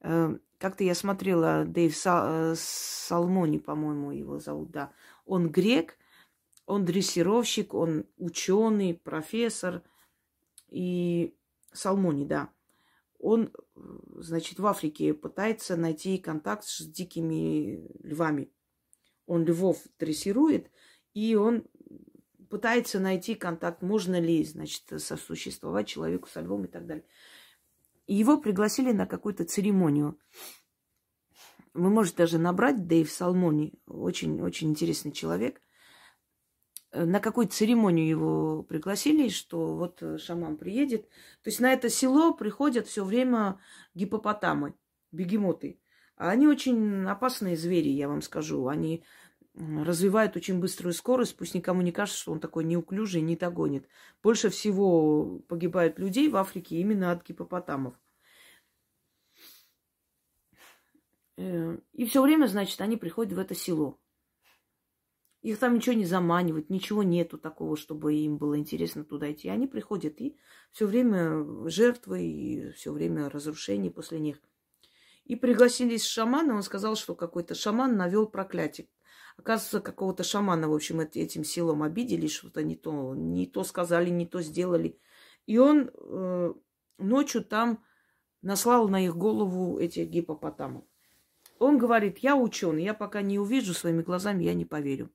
Э, 0.00 0.36
как-то 0.58 0.82
я 0.82 0.96
смотрела, 0.96 1.64
Дэйв 1.64 1.96
э, 2.04 2.54
Салмони, 2.56 3.58
по-моему, 3.58 4.10
его 4.10 4.40
зовут, 4.40 4.72
да. 4.72 4.92
Он 5.24 5.48
грек, 5.48 5.96
он 6.66 6.84
дрессировщик, 6.84 7.72
он 7.72 8.04
ученый, 8.16 8.94
профессор. 8.94 9.84
И 10.70 11.36
Салмони, 11.72 12.24
да. 12.24 12.50
он, 13.20 13.52
значит, 14.16 14.58
в 14.58 14.66
Африке 14.66 15.14
пытается 15.14 15.76
найти 15.76 16.18
контакт 16.18 16.64
с 16.64 16.80
дикими 16.84 17.88
львами. 18.02 18.50
Он 19.26 19.44
львов 19.44 19.84
дрессирует, 20.00 20.68
и 21.14 21.36
он 21.36 21.62
пытается 22.50 23.00
найти 23.00 23.34
контакт, 23.34 23.80
можно 23.80 24.20
ли, 24.20 24.44
значит, 24.44 24.82
сосуществовать 25.00 25.88
человеку 25.88 26.28
со 26.28 26.40
львом 26.40 26.64
и 26.64 26.68
так 26.68 26.84
далее. 26.84 27.04
И 28.06 28.14
его 28.14 28.38
пригласили 28.38 28.92
на 28.92 29.06
какую-то 29.06 29.44
церемонию. 29.44 30.18
Вы 31.72 31.88
можете 31.88 32.18
даже 32.18 32.38
набрать 32.38 32.88
Дэйв 32.88 33.10
Салмони, 33.10 33.74
очень-очень 33.86 34.70
интересный 34.70 35.12
человек. 35.12 35.62
На 36.92 37.20
какую 37.20 37.46
церемонию 37.46 38.08
его 38.08 38.64
пригласили, 38.64 39.28
что 39.28 39.76
вот 39.76 40.02
шаман 40.20 40.56
приедет. 40.56 41.08
То 41.44 41.50
есть 41.50 41.60
на 41.60 41.72
это 41.72 41.88
село 41.88 42.34
приходят 42.34 42.88
все 42.88 43.04
время 43.04 43.60
гипопотамы, 43.94 44.74
бегемоты. 45.12 45.78
А 46.16 46.30
они 46.30 46.48
очень 46.48 47.06
опасные 47.06 47.56
звери, 47.56 47.90
я 47.90 48.08
вам 48.08 48.22
скажу. 48.22 48.66
Они 48.66 49.04
развивает 49.84 50.36
очень 50.36 50.58
быструю 50.60 50.92
скорость, 50.92 51.36
пусть 51.36 51.54
никому 51.54 51.82
не 51.82 51.92
кажется, 51.92 52.20
что 52.20 52.32
он 52.32 52.40
такой 52.40 52.64
неуклюжий, 52.64 53.20
не 53.20 53.36
догонит. 53.36 53.86
Больше 54.22 54.48
всего 54.48 55.40
погибают 55.48 55.98
людей 55.98 56.28
в 56.28 56.36
Африке 56.36 56.76
именно 56.76 57.12
от 57.12 57.26
гипопотамов. 57.26 57.94
Э, 61.36 61.78
и 61.92 62.04
все 62.06 62.22
время, 62.22 62.46
значит, 62.46 62.80
они 62.80 62.96
приходят 62.96 63.32
в 63.32 63.38
это 63.38 63.54
село. 63.54 63.98
Их 65.42 65.58
там 65.58 65.74
ничего 65.74 65.94
не 65.94 66.04
заманивают, 66.04 66.68
ничего 66.68 67.02
нету 67.02 67.38
такого, 67.38 67.76
чтобы 67.76 68.14
им 68.14 68.36
было 68.36 68.58
интересно 68.58 69.04
туда 69.04 69.32
идти. 69.32 69.48
Они 69.48 69.66
приходят 69.66 70.20
и 70.20 70.36
все 70.70 70.86
время 70.86 71.68
жертвы, 71.68 72.22
и 72.22 72.72
все 72.72 72.92
время 72.92 73.30
разрушений 73.30 73.90
после 73.90 74.20
них. 74.20 74.38
И 75.24 75.36
пригласились 75.36 76.04
шамана, 76.04 76.56
он 76.56 76.62
сказал, 76.62 76.96
что 76.96 77.14
какой-то 77.14 77.54
шаман 77.54 77.96
навел 77.96 78.26
проклятие. 78.26 78.88
Оказывается, 79.40 79.80
какого-то 79.80 80.22
шамана, 80.22 80.68
в 80.68 80.74
общем, 80.74 81.00
этим 81.00 81.44
селом 81.44 81.82
обидели, 81.82 82.26
что-то 82.26 82.62
не 82.62 82.76
то, 82.76 83.14
не 83.14 83.46
то 83.46 83.64
сказали, 83.64 84.10
не 84.10 84.26
то 84.26 84.42
сделали. 84.42 84.98
И 85.46 85.56
он 85.56 85.90
э, 85.94 86.52
ночью 86.98 87.42
там 87.42 87.82
наслал 88.42 88.88
на 88.88 89.02
их 89.02 89.16
голову 89.16 89.78
этих 89.78 90.10
гипопотамов. 90.10 90.84
Он 91.58 91.78
говорит, 91.78 92.18
я 92.18 92.36
ученый, 92.36 92.84
я 92.84 92.92
пока 92.92 93.22
не 93.22 93.38
увижу 93.38 93.72
своими 93.72 94.02
глазами, 94.02 94.44
я 94.44 94.52
не 94.52 94.66
поверю. 94.66 95.10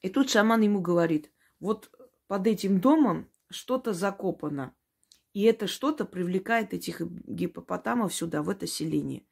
И 0.00 0.08
тут 0.08 0.30
шаман 0.30 0.62
ему 0.62 0.80
говорит, 0.80 1.30
вот 1.60 1.90
под 2.26 2.46
этим 2.46 2.80
домом 2.80 3.30
что-то 3.50 3.92
закопано. 3.92 4.74
И 5.34 5.42
это 5.42 5.66
что-то 5.66 6.06
привлекает 6.06 6.72
этих 6.72 7.02
гипопотамов 7.02 8.14
сюда, 8.14 8.42
в 8.42 8.48
это 8.48 8.66
селение 8.66 9.26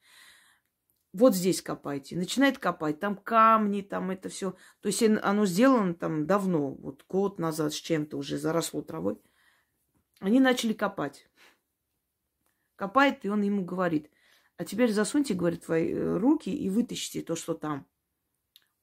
вот 1.12 1.35
здесь 1.35 1.61
копайте. 1.61 2.16
Начинает 2.16 2.59
копать, 2.59 2.99
там 2.99 3.16
камни, 3.16 3.83
там 3.83 4.11
это 4.11 4.31
все. 4.31 4.52
То 4.81 4.87
есть 4.87 5.02
оно 5.02 5.45
сделано 5.45 5.95
там 5.95 6.26
давно, 6.26 6.71
вот 6.71 7.04
год 7.07 7.38
назад 7.38 7.75
с 7.75 7.76
чем-то 7.76 8.16
уже 8.16 8.38
заросло 8.38 8.81
травой. 8.81 9.21
Они 10.21 10.40
начали 10.40 10.73
копать. 10.73 11.28
Копает, 12.76 13.25
и 13.25 13.28
он 13.28 13.42
ему 13.42 13.64
говорит, 13.64 14.11
а 14.57 14.64
теперь 14.64 14.92
засуньте, 14.92 15.35
говорит, 15.35 15.64
твои 15.64 15.92
э, 15.92 16.16
руки 16.16 16.49
и 16.49 16.71
вытащите 16.71 17.23
то, 17.23 17.37
что 17.37 17.54
там. 17.54 17.87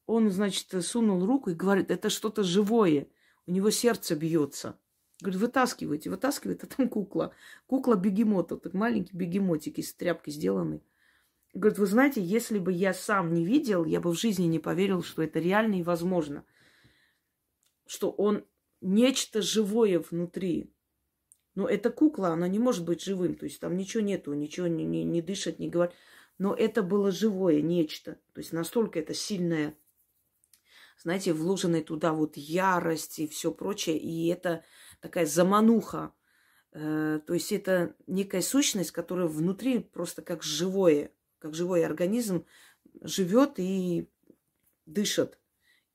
Он, 0.05 0.29
значит, 0.29 0.67
сунул 0.85 1.25
руку 1.25 1.49
и 1.49 1.55
говорит, 1.55 1.89
это 1.89 2.09
что-то 2.09 2.43
живое. 2.43 3.07
У 3.47 3.51
него 3.51 3.71
сердце 3.71 4.15
бьется. 4.15 4.79
Говорит, 5.21 5.41
вытаскивайте, 5.41 6.09
вытаскивает, 6.09 6.63
а 6.63 6.67
там 6.67 6.89
кукла. 6.89 7.33
Кукла 7.65 7.95
бегемота, 7.95 8.57
так 8.57 8.73
маленький 8.73 9.15
бегемотик 9.15 9.79
из 9.79 9.93
тряпки 9.93 10.29
сделанный. 10.29 10.83
Говорит, 11.53 11.79
вы 11.79 11.87
знаете, 11.87 12.21
если 12.21 12.59
бы 12.59 12.71
я 12.71 12.93
сам 12.93 13.33
не 13.33 13.43
видел, 13.43 13.85
я 13.85 13.99
бы 13.99 14.11
в 14.11 14.19
жизни 14.19 14.45
не 14.45 14.59
поверил, 14.59 15.01
что 15.01 15.23
это 15.23 15.39
реально 15.39 15.79
и 15.79 15.83
возможно. 15.83 16.45
Что 17.87 18.11
он 18.11 18.45
нечто 18.81 19.41
живое 19.41 19.99
внутри. 19.99 20.71
Но 21.55 21.67
эта 21.67 21.89
кукла, 21.89 22.29
она 22.29 22.47
не 22.47 22.59
может 22.59 22.85
быть 22.85 23.01
живым. 23.01 23.35
То 23.35 23.45
есть 23.45 23.59
там 23.59 23.75
ничего 23.75 24.03
нету, 24.03 24.33
ничего 24.33 24.67
не, 24.67 24.85
не, 24.85 25.03
не 25.03 25.21
дышит, 25.21 25.57
не 25.57 25.69
говорит. 25.69 25.95
Но 26.37 26.53
это 26.53 26.83
было 26.83 27.11
живое 27.11 27.61
нечто. 27.61 28.19
То 28.33 28.39
есть 28.39 28.53
настолько 28.53 28.99
это 28.99 29.15
сильное, 29.15 29.75
знаете, 31.01 31.33
вложенная 31.33 31.81
туда 31.81 32.13
вот 32.13 32.37
ярость 32.37 33.19
и 33.19 33.27
все 33.27 33.51
прочее. 33.51 33.97
И 33.97 34.27
это 34.27 34.63
такая 35.01 35.25
замануха. 35.25 36.13
Э, 36.73 37.19
то 37.25 37.33
есть 37.33 37.51
это 37.51 37.95
некая 38.05 38.43
сущность, 38.43 38.91
которая 38.91 39.27
внутри 39.27 39.79
просто 39.79 40.21
как 40.21 40.43
живое 40.43 41.11
как 41.39 41.55
живой 41.55 41.85
организм, 41.85 42.45
живет 43.01 43.59
и 43.59 44.07
дышит. 44.85 45.37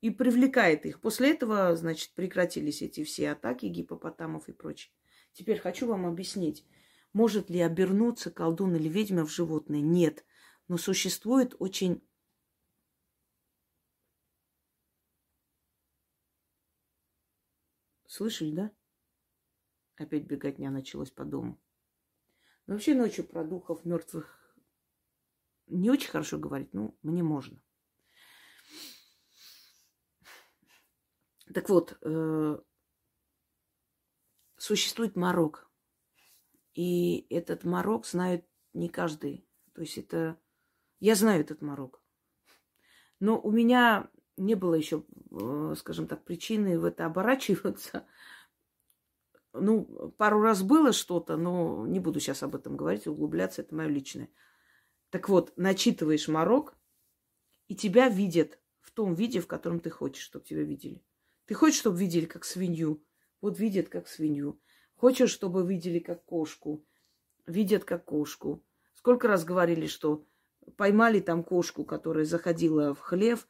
И 0.00 0.10
привлекает 0.10 0.84
их. 0.84 1.00
После 1.00 1.30
этого, 1.30 1.74
значит, 1.76 2.12
прекратились 2.14 2.82
эти 2.82 3.04
все 3.04 3.30
атаки 3.30 3.66
гипопотамов 3.66 4.48
и 4.48 4.52
прочее. 4.52 4.92
Теперь 5.32 5.58
хочу 5.58 5.86
вам 5.86 6.04
объяснить, 6.04 6.66
может 7.14 7.48
ли 7.48 7.60
обернуться 7.60 8.30
колдун 8.30 8.74
или 8.74 8.88
ведьма 8.88 9.24
в 9.24 9.30
животное? 9.30 9.80
Нет. 9.80 10.24
Но 10.68 10.76
существует 10.76 11.54
очень 11.58 12.02
Слышали, 18.14 18.52
да? 18.52 18.70
Опять 19.96 20.22
беготня 20.22 20.70
началась 20.70 21.10
по 21.10 21.24
дому. 21.24 21.60
Но 22.68 22.74
вообще 22.74 22.94
ночью 22.94 23.24
про 23.26 23.42
духов 23.42 23.84
мертвых 23.84 24.43
не 25.66 25.90
очень 25.90 26.10
хорошо 26.10 26.38
говорить, 26.38 26.72
но 26.72 26.94
мне 27.02 27.22
можно. 27.22 27.60
Так 31.52 31.68
вот, 31.68 31.98
э, 32.02 32.58
существует 34.56 35.16
морок. 35.16 35.70
И 36.74 37.26
этот 37.30 37.64
морок 37.64 38.06
знает 38.06 38.46
не 38.72 38.88
каждый. 38.88 39.46
То 39.74 39.82
есть 39.82 39.98
это... 39.98 40.38
Я 41.00 41.14
знаю 41.14 41.42
этот 41.42 41.60
морок. 41.60 42.02
Но 43.20 43.40
у 43.40 43.50
меня 43.50 44.10
не 44.36 44.54
было 44.54 44.74
еще, 44.74 45.04
э, 45.30 45.74
скажем 45.76 46.06
так, 46.06 46.24
причины 46.24 46.78
в 46.78 46.84
это 46.84 47.06
оборачиваться. 47.06 48.06
Ну, 49.52 50.12
пару 50.18 50.40
раз 50.40 50.62
было 50.62 50.92
что-то, 50.92 51.36
но 51.36 51.86
не 51.86 52.00
буду 52.00 52.18
сейчас 52.18 52.42
об 52.42 52.56
этом 52.56 52.76
говорить, 52.76 53.06
углубляться, 53.06 53.62
это 53.62 53.74
мое 53.74 53.86
личное. 53.86 54.28
Так 55.14 55.28
вот, 55.28 55.52
начитываешь 55.54 56.26
морок, 56.26 56.74
и 57.68 57.76
тебя 57.76 58.08
видят 58.08 58.58
в 58.80 58.90
том 58.90 59.14
виде, 59.14 59.38
в 59.38 59.46
котором 59.46 59.78
ты 59.78 59.88
хочешь, 59.88 60.24
чтобы 60.24 60.44
тебя 60.44 60.64
видели. 60.64 61.04
Ты 61.46 61.54
хочешь, 61.54 61.78
чтобы 61.78 61.98
видели 61.98 62.24
как 62.24 62.44
свинью? 62.44 63.00
Вот 63.40 63.56
видят 63.56 63.88
как 63.88 64.08
свинью. 64.08 64.60
Хочешь, 64.96 65.30
чтобы 65.30 65.64
видели 65.64 66.00
как 66.00 66.24
кошку? 66.24 66.84
Видят 67.46 67.84
как 67.84 68.04
кошку. 68.04 68.64
Сколько 68.92 69.28
раз 69.28 69.44
говорили, 69.44 69.86
что 69.86 70.26
поймали 70.76 71.20
там 71.20 71.44
кошку, 71.44 71.84
которая 71.84 72.24
заходила 72.24 72.92
в 72.92 72.98
хлев, 72.98 73.46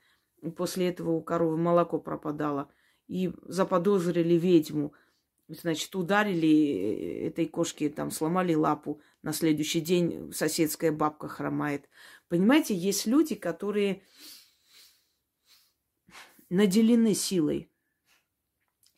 после 0.58 0.90
этого 0.90 1.12
у 1.12 1.22
коровы 1.22 1.56
молоко 1.56 1.98
пропадало, 1.98 2.70
и 3.06 3.32
заподозрили 3.46 4.34
ведьму– 4.34 4.92
Значит, 5.48 5.94
ударили 5.94 7.26
этой 7.26 7.46
кошке, 7.46 7.90
там, 7.90 8.10
сломали 8.10 8.54
лапу. 8.54 9.00
На 9.22 9.32
следующий 9.32 9.80
день 9.80 10.32
соседская 10.32 10.90
бабка 10.90 11.28
хромает. 11.28 11.88
Понимаете, 12.28 12.74
есть 12.74 13.06
люди, 13.06 13.34
которые 13.34 14.02
наделены 16.48 17.14
силой. 17.14 17.70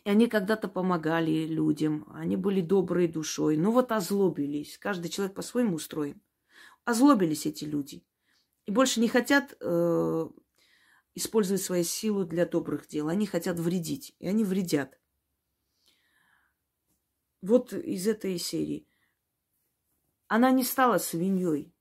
И 0.04 0.08
они 0.08 0.28
когда-то 0.28 0.68
помогали 0.68 1.46
людям, 1.46 2.06
они 2.14 2.36
были 2.36 2.60
доброй 2.60 3.08
душой. 3.08 3.56
Но 3.56 3.72
вот 3.72 3.90
озлобились. 3.90 4.78
Каждый 4.78 5.08
человек 5.08 5.34
по-своему 5.34 5.74
устроен. 5.74 6.22
Озлобились 6.84 7.46
эти 7.46 7.64
люди. 7.64 8.06
И 8.66 8.70
больше 8.70 9.00
не 9.00 9.08
хотят 9.08 9.56
э, 9.60 10.28
использовать 11.16 11.62
свою 11.62 11.82
силу 11.82 12.24
для 12.24 12.46
добрых 12.46 12.86
дел. 12.86 13.08
Они 13.08 13.26
хотят 13.26 13.58
вредить. 13.58 14.14
И 14.20 14.28
они 14.28 14.44
вредят. 14.44 14.96
Вот 17.40 17.72
из 17.72 18.06
этой 18.06 18.38
серии. 18.38 18.88
Она 20.28 20.50
не 20.50 20.64
стала 20.64 20.98
свиньей. 20.98 21.72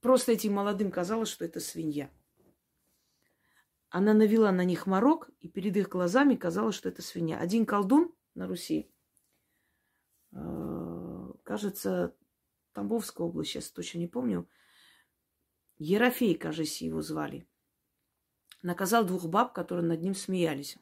Просто 0.00 0.32
этим 0.32 0.54
молодым 0.54 0.90
казалось, 0.90 1.28
что 1.28 1.44
это 1.44 1.60
свинья. 1.60 2.10
Она 3.88 4.12
навела 4.12 4.50
на 4.50 4.64
них 4.64 4.86
морок, 4.86 5.30
и 5.40 5.48
перед 5.48 5.76
их 5.76 5.88
глазами 5.88 6.34
казалось, 6.34 6.74
что 6.74 6.88
это 6.88 7.00
свинья. 7.00 7.38
Один 7.38 7.64
колдун 7.64 8.12
на 8.34 8.46
Руси, 8.46 8.90
э, 10.32 11.32
кажется, 11.44 12.16
Тамбовская 12.72 13.26
область, 13.26 13.50
сейчас 13.52 13.70
точно 13.70 13.98
не 13.98 14.08
помню, 14.08 14.48
Ерофей, 15.78 16.34
кажется, 16.34 16.84
его 16.84 17.02
звали, 17.02 17.48
наказал 18.62 19.04
двух 19.04 19.26
баб, 19.26 19.52
которые 19.52 19.86
над 19.86 20.02
ним 20.02 20.14
смеялись. 20.14 20.76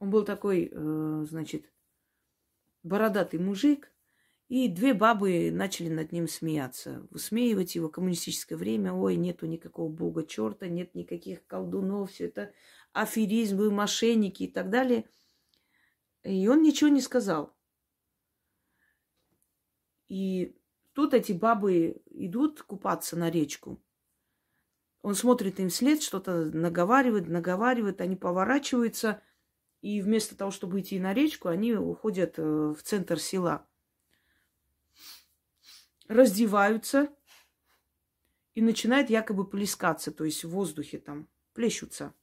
Он 0.00 0.10
был 0.10 0.24
такой, 0.24 0.70
э, 0.72 1.24
значит, 1.28 1.70
бородатый 2.82 3.38
мужик, 3.38 3.92
и 4.48 4.66
две 4.66 4.94
бабы 4.94 5.50
начали 5.52 5.88
над 5.88 6.10
ним 6.10 6.26
смеяться, 6.26 7.06
высмеивать 7.10 7.76
его 7.76 7.88
коммунистическое 7.88 8.58
время. 8.58 8.92
Ой, 8.92 9.14
нету 9.14 9.46
никакого 9.46 9.88
бога 9.88 10.26
черта, 10.26 10.66
нет 10.66 10.94
никаких 10.96 11.46
колдунов, 11.46 12.10
все 12.10 12.26
это 12.26 12.52
аферизм, 12.92 13.58
вы 13.58 13.70
мошенники 13.70 14.44
и 14.44 14.50
так 14.50 14.70
далее. 14.70 15.08
И 16.24 16.48
он 16.48 16.62
ничего 16.62 16.88
не 16.90 17.00
сказал. 17.00 17.54
И 20.08 20.58
тут 20.94 21.14
эти 21.14 21.32
бабы 21.32 22.02
идут 22.06 22.62
купаться 22.62 23.16
на 23.16 23.30
речку. 23.30 23.80
Он 25.02 25.14
смотрит 25.14 25.60
им 25.60 25.68
вслед, 25.68 26.02
что-то 26.02 26.46
наговаривает, 26.46 27.28
наговаривает, 27.28 28.00
они 28.00 28.16
поворачиваются, 28.16 29.22
и 29.82 30.02
вместо 30.02 30.36
того, 30.36 30.50
чтобы 30.50 30.80
идти 30.80 30.98
на 30.98 31.14
речку, 31.14 31.48
они 31.48 31.74
уходят 31.74 32.34
э, 32.38 32.42
в 32.42 32.82
центр 32.82 33.18
села. 33.18 33.66
Раздеваются 36.08 37.08
и 38.54 38.62
начинают 38.62 39.10
якобы 39.10 39.48
плескаться, 39.48 40.10
то 40.10 40.24
есть 40.24 40.44
в 40.44 40.50
воздухе 40.50 40.98
там 40.98 41.28
плещутся. 41.54 42.14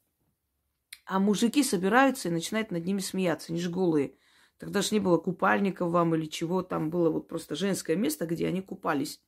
А 1.05 1.19
мужики 1.19 1.63
собираются 1.63 2.27
и 2.27 2.31
начинают 2.31 2.69
над 2.69 2.85
ними 2.85 2.99
смеяться, 2.99 3.51
они 3.51 3.61
же 3.61 3.69
голые. 3.69 4.17
Тогда 4.57 4.81
же 4.81 4.89
не 4.91 4.99
было 4.99 5.17
купальников 5.17 5.91
вам 5.91 6.15
или 6.15 6.25
чего, 6.25 6.63
там 6.63 6.89
было 6.89 7.09
вот 7.09 7.27
просто 7.27 7.55
женское 7.55 7.95
место, 7.95 8.25
где 8.25 8.47
они 8.47 8.61
купались. 8.61 9.21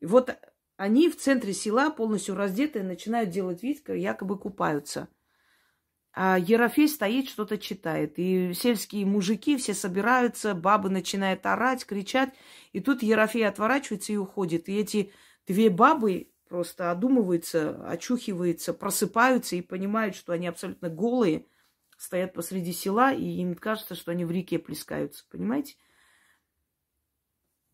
И 0.00 0.06
вот 0.06 0.36
они 0.76 1.08
в 1.08 1.16
центре 1.16 1.52
села, 1.52 1.90
полностью 1.90 2.34
раздетые, 2.34 2.84
начинают 2.84 3.30
делать 3.30 3.62
вид, 3.62 3.88
якобы 3.88 4.38
купаются. 4.38 5.08
А 6.12 6.38
Ерофей 6.38 6.88
стоит, 6.88 7.28
что-то 7.28 7.56
читает. 7.56 8.14
И 8.16 8.52
сельские 8.54 9.06
мужики 9.06 9.56
все 9.56 9.74
собираются, 9.74 10.54
бабы 10.54 10.90
начинают 10.90 11.46
орать, 11.46 11.86
кричать. 11.86 12.34
И 12.72 12.80
тут 12.80 13.02
Ерофей 13.02 13.46
отворачивается 13.46 14.12
и 14.12 14.16
уходит. 14.16 14.68
И 14.68 14.76
эти 14.76 15.12
две 15.46 15.70
бабы 15.70 16.32
просто 16.48 16.90
одумываются, 16.90 17.86
очухиваются, 17.86 18.74
просыпаются 18.74 19.56
и 19.56 19.62
понимают, 19.62 20.16
что 20.16 20.32
они 20.32 20.46
абсолютно 20.46 20.88
голые– 20.88 21.46
стоят 22.00 22.32
посреди 22.32 22.72
села, 22.72 23.12
и 23.12 23.24
им 23.24 23.54
кажется, 23.54 23.94
что 23.94 24.10
они 24.10 24.24
в 24.24 24.30
реке 24.30 24.58
плескаются. 24.58 25.24
Понимаете? 25.28 25.76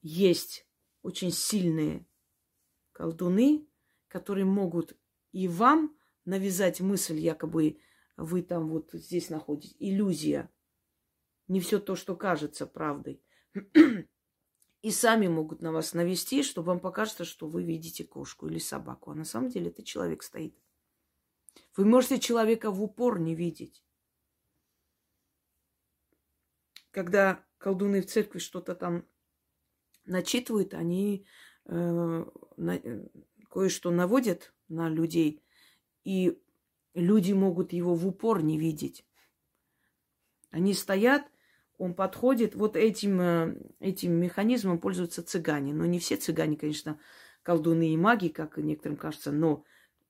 Есть 0.03 0.67
очень 1.03 1.31
сильные 1.31 2.05
колдуны, 2.91 3.69
которые 4.09 4.45
могут 4.45 4.97
и 5.31 5.47
вам 5.47 5.97
навязать 6.25 6.81
мысль, 6.81 7.19
якобы 7.19 7.79
вы 8.17 8.43
там 8.43 8.69
вот 8.69 8.91
здесь 8.93 9.31
находитесь. 9.31 9.77
Иллюзия. 9.79 10.51
Не 11.49 11.61
все 11.61 11.79
то, 11.79 11.97
что 11.97 12.17
кажется 12.17 12.67
правдой. 12.67 13.23
И 14.83 14.91
сами 14.91 15.27
могут 15.27 15.63
на 15.63 15.73
вас 15.73 15.95
навести, 15.95 16.43
чтобы 16.43 16.69
вам 16.69 16.81
покажется, 16.81 17.25
что 17.25 17.49
вы 17.49 17.65
видите 17.65 18.05
кошку 18.05 18.47
или 18.47 18.59
собаку. 18.59 19.11
А 19.11 19.15
на 19.15 19.25
самом 19.25 19.49
деле 19.49 19.71
это 19.71 19.83
человек 19.83 20.23
стоит. 20.23 20.57
Вы 21.77 21.85
можете 21.85 22.21
человека 22.21 22.71
в 22.71 22.83
упор 22.83 23.19
не 23.19 23.35
видеть 23.35 23.83
когда 26.97 27.45
колдуны 27.59 28.01
в 28.01 28.07
церкви 28.07 28.39
что-то 28.39 28.75
там 28.75 29.05
начитывают, 30.07 30.73
они 30.73 31.27
э, 31.67 31.75
на, 32.57 32.75
э, 32.75 33.09
кое-что 33.51 33.91
наводят 33.91 34.55
на 34.69 34.89
людей, 34.89 35.45
и 36.05 36.41
люди 36.97 37.33
могут 37.33 37.73
его 37.73 37.95
в 37.95 38.07
упор 38.07 38.43
не 38.43 38.59
видеть. 38.59 39.05
Они 40.51 40.75
стоят, 40.75 41.27
он 41.79 41.95
подходит. 41.95 42.55
Вот 42.55 42.77
этим, 42.77 43.21
э, 43.21 43.57
этим 43.81 44.13
механизмом 44.13 44.79
пользуются 44.79 45.23
цыгане. 45.23 45.75
Но 45.75 45.85
не 45.87 45.99
все 45.99 46.17
цыгане, 46.17 46.57
конечно, 46.57 46.99
колдуны 47.43 47.93
и 47.93 47.97
маги, 47.97 48.29
как 48.29 48.57
некоторым 48.57 48.97
кажется, 48.97 49.31
но 49.31 49.65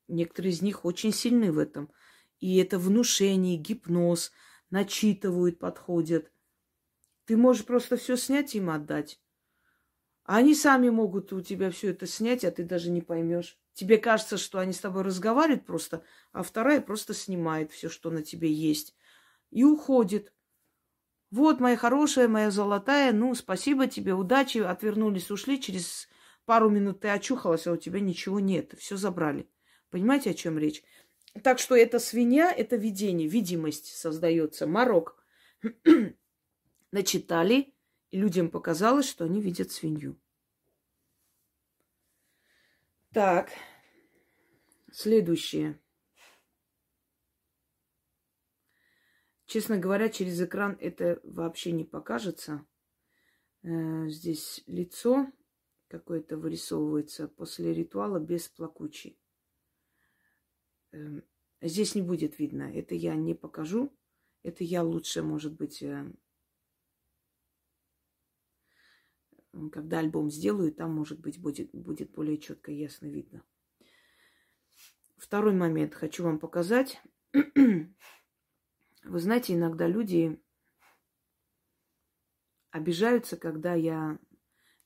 некоторые 0.08 0.52
из 0.52 0.62
них 0.62 0.84
очень 0.84 1.12
сильны 1.12 1.52
в 1.52 1.58
этом. 1.58 1.90
И 2.38 2.56
это 2.58 2.78
внушение, 2.78 3.56
гипноз, 3.56 4.32
начитывают, 4.70 5.58
подходят. 5.58 6.30
Ты 7.24 7.36
можешь 7.36 7.64
просто 7.64 7.96
все 7.96 8.16
снять 8.16 8.54
и 8.54 8.58
им 8.58 8.70
отдать. 8.70 9.20
А 10.24 10.36
они 10.36 10.54
сами 10.54 10.90
могут 10.90 11.32
у 11.32 11.40
тебя 11.40 11.70
все 11.70 11.90
это 11.90 12.06
снять, 12.06 12.44
а 12.44 12.50
ты 12.50 12.64
даже 12.64 12.90
не 12.90 13.00
поймешь. 13.00 13.58
Тебе 13.76 13.98
кажется, 13.98 14.38
что 14.38 14.58
они 14.58 14.72
с 14.72 14.78
тобой 14.78 15.02
разговаривают 15.02 15.66
просто, 15.66 16.02
а 16.32 16.42
вторая 16.42 16.80
просто 16.80 17.12
снимает 17.12 17.70
все, 17.72 17.90
что 17.90 18.10
на 18.10 18.22
тебе 18.22 18.50
есть. 18.50 18.94
И 19.50 19.64
уходит. 19.64 20.32
Вот, 21.30 21.60
моя 21.60 21.76
хорошая, 21.76 22.26
моя 22.26 22.50
золотая, 22.50 23.12
ну, 23.12 23.34
спасибо 23.34 23.86
тебе, 23.86 24.14
удачи, 24.14 24.56
отвернулись, 24.56 25.30
ушли. 25.30 25.60
Через 25.60 26.08
пару 26.46 26.70
минут 26.70 27.00
ты 27.00 27.08
очухалась, 27.08 27.66
а 27.66 27.72
у 27.72 27.76
тебя 27.76 28.00
ничего 28.00 28.40
нет. 28.40 28.72
Все 28.78 28.96
забрали. 28.96 29.46
Понимаете, 29.90 30.30
о 30.30 30.34
чем 30.34 30.58
речь? 30.58 30.82
Так 31.42 31.58
что 31.58 31.76
эта 31.76 31.98
свинья, 31.98 32.50
это 32.50 32.76
видение, 32.76 33.28
видимость 33.28 33.94
создается, 33.94 34.66
морок 34.66 35.22
начитали, 36.92 37.74
и 38.10 38.18
людям 38.18 38.48
показалось, 38.48 39.06
что 39.06 39.26
они 39.26 39.42
видят 39.42 39.70
свинью. 39.70 40.18
Так, 43.16 43.48
следующее. 44.92 45.80
Честно 49.46 49.78
говоря, 49.78 50.10
через 50.10 50.38
экран 50.42 50.76
это 50.82 51.18
вообще 51.24 51.72
не 51.72 51.84
покажется. 51.84 52.66
Э, 53.62 54.06
здесь 54.08 54.62
лицо 54.66 55.32
какое-то 55.88 56.36
вырисовывается 56.36 57.26
после 57.26 57.72
ритуала 57.72 58.20
без 58.20 58.48
плакучей. 58.48 59.18
Эм, 60.92 61.24
здесь 61.62 61.94
не 61.94 62.02
будет 62.02 62.38
видно. 62.38 62.64
Это 62.64 62.94
я 62.94 63.14
не 63.14 63.32
покажу. 63.32 63.96
Это 64.42 64.62
я 64.62 64.82
лучше, 64.82 65.22
может 65.22 65.54
быть, 65.54 65.82
э, 65.82 66.04
когда 69.72 69.98
альбом 69.98 70.30
сделаю, 70.30 70.72
там, 70.72 70.94
может 70.94 71.20
быть, 71.20 71.40
будет, 71.40 71.70
будет 71.72 72.10
более 72.12 72.38
четко 72.38 72.70
и 72.70 72.76
ясно 72.76 73.06
видно. 73.06 73.42
Второй 75.16 75.54
момент 75.54 75.94
хочу 75.94 76.24
вам 76.24 76.38
показать. 76.38 77.00
Вы 77.32 77.94
знаете, 79.04 79.54
иногда 79.54 79.86
люди 79.86 80.40
обижаются, 82.70 83.36
когда 83.36 83.74
я 83.74 84.18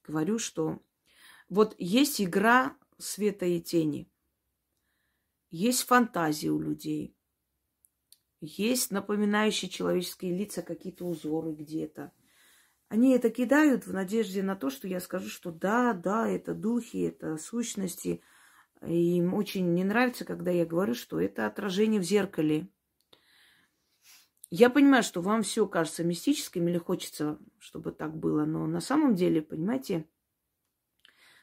говорю, 0.07 0.39
что 0.39 0.81
вот 1.49 1.75
есть 1.79 2.21
игра 2.21 2.77
света 2.99 3.47
и 3.47 3.61
тени, 3.61 4.11
есть 5.51 5.83
фантазия 5.83 6.51
у 6.51 6.61
людей, 6.61 7.17
есть 8.41 8.93
напоминающие 8.93 9.69
человеческие 9.69 10.37
лица 10.37 10.63
какие-то 10.63 11.07
узоры 11.07 11.53
где-то– 11.53 12.13
они 12.91 13.13
это 13.13 13.31
кидают 13.31 13.87
в 13.87 13.93
надежде 13.93 14.43
на 14.43 14.57
то, 14.57 14.69
что 14.69 14.89
я 14.89 14.99
скажу, 14.99 15.29
что 15.29 15.53
да, 15.53 15.93
да, 15.93 16.29
это 16.29 16.55
духи, 16.55 16.97
это 16.97 17.37
сущности. 17.37 18.21
И 18.85 19.17
им 19.17 19.33
очень 19.35 19.75
не 19.75 19.85
нравится, 19.85 20.25
когда 20.25 20.51
я 20.51 20.67
говорю, 20.67 20.95
что 20.95 21.21
это 21.21 21.47
отражение 21.47 22.01
в 22.01 22.05
зеркале. 22.05 22.67
Я 24.51 24.71
понимаю, 24.71 25.05
что 25.05 25.23
вам 25.23 25.45
все 25.45 25.69
кажется 25.69 26.03
мистическим 26.03 26.67
или 26.67 26.79
хочется, 26.79 27.39
чтобы 27.61 27.93
так 27.93 28.17
было, 28.17 28.45
но 28.45 28.67
на 28.67 28.81
самом 28.81 29.15
деле, 29.15 29.41
понимаете, 29.41 30.09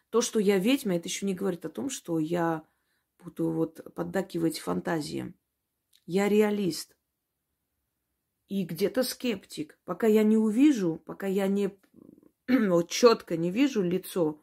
то, 0.09 0.19
что 0.19 0.41
я 0.41 0.59
ведьма, 0.59 0.97
это 0.97 1.07
еще 1.07 1.25
не 1.25 1.33
говорит 1.33 1.63
о 1.63 1.69
том, 1.69 1.89
что 1.89 2.19
я 2.19 2.65
буду 3.23 3.51
вот 3.51 3.93
поддакивать 3.95 4.59
фантазиям. 4.59 5.33
Я 6.05 6.27
реалист 6.27 6.96
и 8.47 8.63
где-то 8.63 9.03
скептик. 9.03 9.77
Пока 9.85 10.07
я 10.07 10.23
не 10.23 10.37
увижу, 10.37 11.01
пока 11.05 11.27
я 11.27 11.47
не 11.47 11.77
вот 12.47 12.89
четко 12.89 13.37
не 13.37 13.51
вижу 13.51 13.81
лицо, 13.81 14.41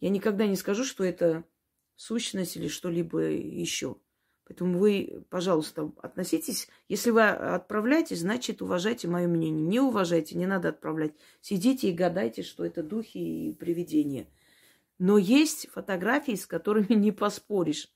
я 0.00 0.08
никогда 0.08 0.46
не 0.46 0.56
скажу, 0.56 0.84
что 0.84 1.04
это 1.04 1.44
сущность 1.96 2.56
или 2.56 2.68
что-либо 2.68 3.20
еще. 3.20 3.96
Поэтому 4.50 4.80
вы, 4.80 5.24
пожалуйста, 5.28 5.92
относитесь. 6.02 6.68
Если 6.88 7.10
вы 7.10 7.22
отправляете, 7.28 8.16
значит, 8.16 8.62
уважайте 8.62 9.06
мое 9.06 9.28
мнение. 9.28 9.64
Не 9.64 9.78
уважайте, 9.78 10.36
не 10.36 10.46
надо 10.46 10.70
отправлять. 10.70 11.12
Сидите 11.40 11.90
и 11.90 11.94
гадайте, 11.94 12.42
что 12.42 12.64
это 12.64 12.82
духи 12.82 13.18
и 13.18 13.52
привидения. 13.52 14.26
Но 14.98 15.18
есть 15.18 15.68
фотографии, 15.70 16.34
с 16.34 16.46
которыми 16.46 16.94
не 16.94 17.12
поспоришь. 17.12 17.92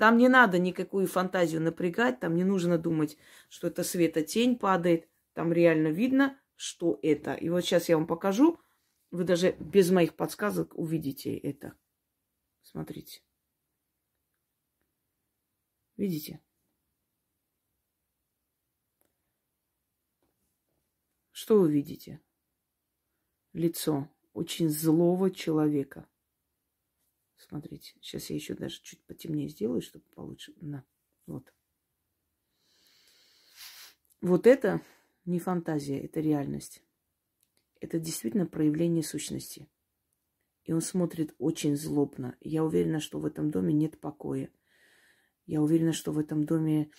Там 0.00 0.16
не 0.16 0.28
надо 0.30 0.58
никакую 0.58 1.06
фантазию 1.06 1.60
напрягать, 1.60 2.20
там 2.20 2.34
не 2.34 2.42
нужно 2.42 2.78
думать, 2.78 3.18
что 3.50 3.66
это 3.66 3.84
света 3.84 4.22
тень 4.22 4.58
падает. 4.58 5.06
Там 5.34 5.52
реально 5.52 5.88
видно, 5.88 6.40
что 6.56 6.98
это. 7.02 7.34
И 7.34 7.50
вот 7.50 7.60
сейчас 7.60 7.90
я 7.90 7.98
вам 7.98 8.06
покажу. 8.06 8.58
Вы 9.10 9.24
даже 9.24 9.52
без 9.60 9.90
моих 9.90 10.14
подсказок 10.16 10.72
увидите 10.74 11.36
это. 11.36 11.74
Смотрите. 12.62 13.20
Видите? 15.98 16.40
Что 21.30 21.60
вы 21.60 21.70
видите? 21.70 22.22
Лицо 23.52 24.08
очень 24.32 24.70
злого 24.70 25.30
человека. 25.30 26.08
Смотрите, 27.48 27.94
сейчас 28.00 28.28
я 28.28 28.36
еще 28.36 28.54
даже 28.54 28.80
чуть 28.82 29.02
потемнее 29.04 29.48
сделаю, 29.48 29.80
чтобы 29.80 30.04
получше. 30.14 30.52
На, 30.60 30.84
вот. 31.26 31.52
Вот 34.20 34.46
это 34.46 34.82
не 35.24 35.38
фантазия, 35.38 35.98
это 35.98 36.20
реальность. 36.20 36.82
Это 37.80 37.98
действительно 37.98 38.44
проявление 38.44 39.02
сущности. 39.02 39.68
И 40.64 40.72
он 40.72 40.82
смотрит 40.82 41.34
очень 41.38 41.76
злобно. 41.76 42.36
Я 42.40 42.62
уверена, 42.62 43.00
что 43.00 43.18
в 43.18 43.24
этом 43.24 43.50
доме 43.50 43.72
нет 43.72 43.98
покоя. 43.98 44.50
Я 45.46 45.62
уверена, 45.62 45.94
что 45.94 46.12
в 46.12 46.18
этом 46.18 46.44
доме 46.44 46.90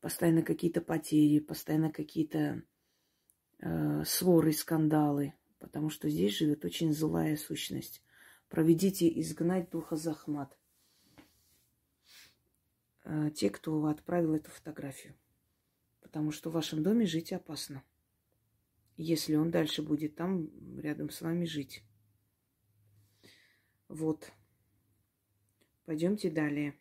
постоянно 0.00 0.42
какие-то 0.42 0.80
потери, 0.80 1.38
постоянно 1.38 1.92
какие-то 1.92 2.64
э, 3.60 4.04
ссоры, 4.04 4.52
скандалы. 4.52 5.34
Потому 5.60 5.90
что 5.90 6.08
здесь 6.10 6.36
живет 6.36 6.64
очень 6.64 6.92
злая 6.92 7.36
сущность. 7.36 8.02
Проведите 8.50 9.08
изгнать 9.20 9.70
духа 9.70 9.94
Захмат. 9.94 10.58
Э, 13.04 13.30
те, 13.30 13.48
кто 13.48 13.86
отправил 13.86 14.34
эту 14.34 14.50
фотографию. 14.50 15.14
Потому 16.00 16.32
что 16.32 16.50
в 16.50 16.54
вашем 16.54 16.82
доме 16.82 17.06
жить 17.06 17.32
опасно. 17.32 17.84
Если 18.96 19.36
он 19.36 19.52
дальше 19.52 19.82
будет 19.82 20.16
там 20.16 20.50
рядом 20.80 21.10
с 21.10 21.20
вами 21.20 21.44
жить. 21.44 21.84
Вот. 23.86 24.32
Пойдемте 25.84 26.28
далее. 26.28 26.76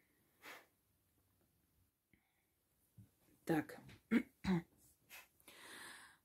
Так. 3.46 3.78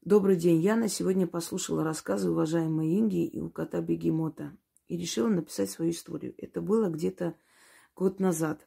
Добрый 0.00 0.36
день, 0.36 0.62
Яна. 0.62 0.88
Сегодня 0.88 1.26
послушала 1.26 1.84
рассказы 1.84 2.30
уважаемой 2.30 2.98
Инги 2.98 3.26
и 3.26 3.40
у 3.40 3.50
кота 3.50 3.82
Бегемота 3.82 4.56
и 4.88 4.96
решила 4.96 5.28
написать 5.28 5.70
свою 5.70 5.92
историю. 5.92 6.34
Это 6.38 6.60
было 6.60 6.88
где-то 6.88 7.34
год 7.94 8.20
назад. 8.20 8.66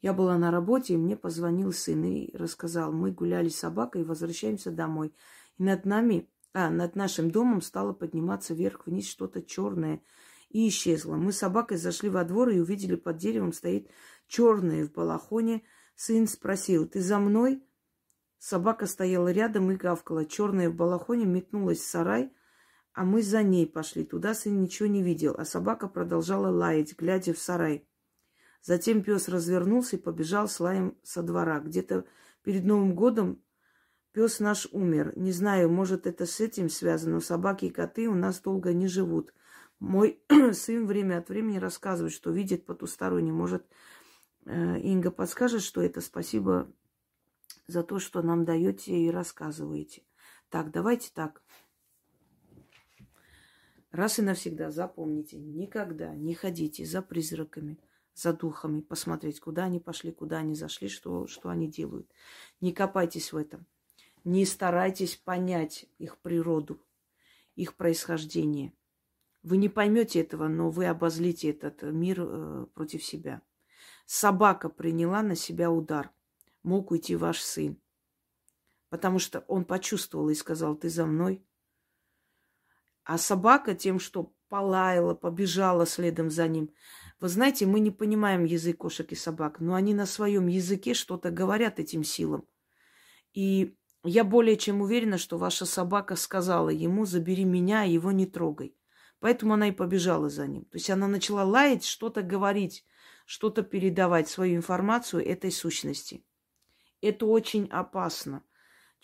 Я 0.00 0.12
была 0.12 0.36
на 0.36 0.50
работе, 0.50 0.94
и 0.94 0.98
мне 0.98 1.16
позвонил 1.16 1.72
сын 1.72 2.04
и 2.04 2.36
рассказал, 2.36 2.92
мы 2.92 3.10
гуляли 3.10 3.48
с 3.48 3.58
собакой 3.58 4.02
и 4.02 4.04
возвращаемся 4.04 4.70
домой. 4.70 5.14
И 5.56 5.62
над 5.62 5.86
нами, 5.86 6.28
а, 6.52 6.68
над 6.68 6.94
нашим 6.94 7.30
домом 7.30 7.62
стало 7.62 7.94
подниматься 7.94 8.52
вверх-вниз 8.52 9.08
что-то 9.08 9.42
черное 9.42 10.02
и 10.50 10.68
исчезло. 10.68 11.16
Мы 11.16 11.32
с 11.32 11.38
собакой 11.38 11.78
зашли 11.78 12.10
во 12.10 12.24
двор 12.24 12.50
и 12.50 12.60
увидели 12.60 12.96
под 12.96 13.16
деревом 13.16 13.52
стоит 13.52 13.88
черное 14.26 14.86
в 14.86 14.92
балахоне. 14.92 15.62
Сын 15.94 16.26
спросил, 16.26 16.86
ты 16.86 17.00
за 17.00 17.18
мной? 17.18 17.66
Собака 18.38 18.86
стояла 18.86 19.32
рядом 19.32 19.70
и 19.70 19.76
гавкала. 19.76 20.26
Черная 20.26 20.68
в 20.68 20.74
балахоне 20.74 21.24
метнулась 21.24 21.78
в 21.78 21.86
сарай– 21.86 22.30
а 22.94 23.04
мы 23.04 23.22
за 23.22 23.42
ней 23.42 23.66
пошли. 23.66 24.04
Туда 24.04 24.34
сын 24.34 24.62
ничего 24.62 24.88
не 24.88 25.02
видел, 25.02 25.34
а 25.36 25.44
собака 25.44 25.88
продолжала 25.88 26.48
лаять, 26.48 26.96
глядя 26.96 27.34
в 27.34 27.38
сарай. 27.38 27.86
Затем 28.62 29.02
пес 29.02 29.28
развернулся 29.28 29.96
и 29.96 30.00
побежал 30.00 30.48
с 30.48 30.58
лаем 30.60 30.96
со 31.02 31.22
двора. 31.22 31.60
Где-то 31.60 32.06
перед 32.42 32.64
Новым 32.64 32.94
годом 32.94 33.42
пес 34.12 34.40
наш 34.40 34.66
умер. 34.70 35.12
Не 35.16 35.32
знаю, 35.32 35.68
может, 35.68 36.06
это 36.06 36.24
с 36.24 36.40
этим 36.40 36.70
связано. 36.70 37.20
Собаки 37.20 37.66
и 37.66 37.70
коты 37.70 38.08
у 38.08 38.14
нас 38.14 38.40
долго 38.40 38.72
не 38.72 38.86
живут. 38.86 39.34
Мой 39.80 40.22
сын 40.52 40.86
время 40.86 41.18
от 41.18 41.28
времени 41.28 41.58
рассказывает, 41.58 42.14
что 42.14 42.30
видит 42.30 42.64
потусторонне. 42.64 43.32
Может, 43.32 43.66
э, 44.46 44.78
Инга 44.80 45.10
подскажет, 45.10 45.62
что 45.62 45.82
это? 45.82 46.00
Спасибо 46.00 46.72
за 47.66 47.82
то, 47.82 47.98
что 47.98 48.22
нам 48.22 48.44
даете 48.44 48.96
и 48.96 49.10
рассказываете. 49.10 50.04
Так, 50.48 50.70
давайте 50.70 51.10
так. 51.12 51.42
Раз 53.94 54.18
и 54.18 54.22
навсегда 54.22 54.72
запомните, 54.72 55.38
никогда 55.38 56.16
не 56.16 56.34
ходите 56.34 56.84
за 56.84 57.00
призраками, 57.00 57.78
за 58.12 58.32
духами, 58.32 58.80
посмотреть, 58.80 59.38
куда 59.38 59.66
они 59.66 59.78
пошли, 59.78 60.10
куда 60.10 60.38
они 60.38 60.56
зашли, 60.56 60.88
что, 60.88 61.28
что 61.28 61.48
они 61.48 61.68
делают. 61.68 62.10
Не 62.60 62.72
копайтесь 62.72 63.32
в 63.32 63.36
этом. 63.36 63.66
Не 64.24 64.46
старайтесь 64.46 65.14
понять 65.14 65.86
их 65.98 66.18
природу, 66.18 66.80
их 67.54 67.76
происхождение. 67.76 68.72
Вы 69.44 69.58
не 69.58 69.68
поймете 69.68 70.22
этого, 70.22 70.48
но 70.48 70.70
вы 70.70 70.86
обозлите 70.86 71.50
этот 71.50 71.82
мир 71.82 72.18
э, 72.20 72.66
против 72.74 73.04
себя. 73.04 73.42
Собака 74.06 74.70
приняла 74.70 75.22
на 75.22 75.36
себя 75.36 75.70
удар. 75.70 76.10
Мог 76.64 76.90
уйти 76.90 77.14
ваш 77.14 77.40
сын. 77.40 77.76
Потому 78.88 79.20
что 79.20 79.44
он 79.46 79.64
почувствовал 79.64 80.30
и 80.30 80.34
сказал, 80.34 80.74
ты 80.74 80.88
за 80.88 81.06
мной, 81.06 81.44
а 83.04 83.18
собака 83.18 83.74
тем, 83.74 83.98
что 83.98 84.32
полаяла, 84.48 85.14
побежала 85.14 85.86
следом 85.86 86.30
за 86.30 86.48
ним. 86.48 86.70
Вы 87.20 87.28
знаете, 87.28 87.66
мы 87.66 87.80
не 87.80 87.90
понимаем 87.90 88.44
язык 88.44 88.78
кошек 88.78 89.10
и 89.12 89.14
собак, 89.14 89.60
но 89.60 89.74
они 89.74 89.94
на 89.94 90.06
своем 90.06 90.46
языке 90.46 90.94
что-то 90.94 91.30
говорят 91.30 91.78
этим 91.78 92.04
силам. 92.04 92.46
И 93.32 93.76
я 94.04 94.24
более 94.24 94.56
чем 94.56 94.80
уверена, 94.80 95.18
что 95.18 95.38
ваша 95.38 95.66
собака 95.66 96.16
сказала 96.16 96.68
ему, 96.68 97.04
забери 97.04 97.44
меня, 97.44 97.82
его 97.82 98.12
не 98.12 98.26
трогай. 98.26 98.76
Поэтому 99.20 99.54
она 99.54 99.68
и 99.68 99.72
побежала 99.72 100.28
за 100.28 100.46
ним. 100.46 100.64
То 100.66 100.76
есть 100.76 100.90
она 100.90 101.08
начала 101.08 101.44
лаять, 101.44 101.84
что-то 101.84 102.22
говорить, 102.22 102.84
что-то 103.24 103.62
передавать, 103.62 104.28
свою 104.28 104.56
информацию 104.56 105.26
этой 105.26 105.50
сущности. 105.50 106.24
Это 107.00 107.26
очень 107.26 107.66
опасно. 107.70 108.42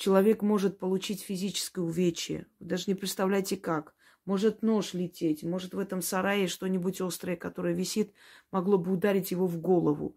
Человек 0.01 0.41
может 0.41 0.79
получить 0.79 1.21
физическое 1.21 1.83
увечье. 1.83 2.47
Вы 2.59 2.69
даже 2.69 2.85
не 2.87 2.95
представляете 2.95 3.59
как. 3.59 3.95
Может 4.25 4.63
нож 4.63 4.95
лететь, 4.95 5.43
может 5.43 5.75
в 5.75 5.79
этом 5.79 6.01
сарае 6.01 6.49
что-нибудь 6.49 7.03
острое, 7.03 7.37
которое 7.37 7.75
висит, 7.75 8.15
могло 8.51 8.79
бы 8.79 8.93
ударить 8.93 9.31
его 9.31 9.47
в 9.47 9.59
голову. 9.59 10.17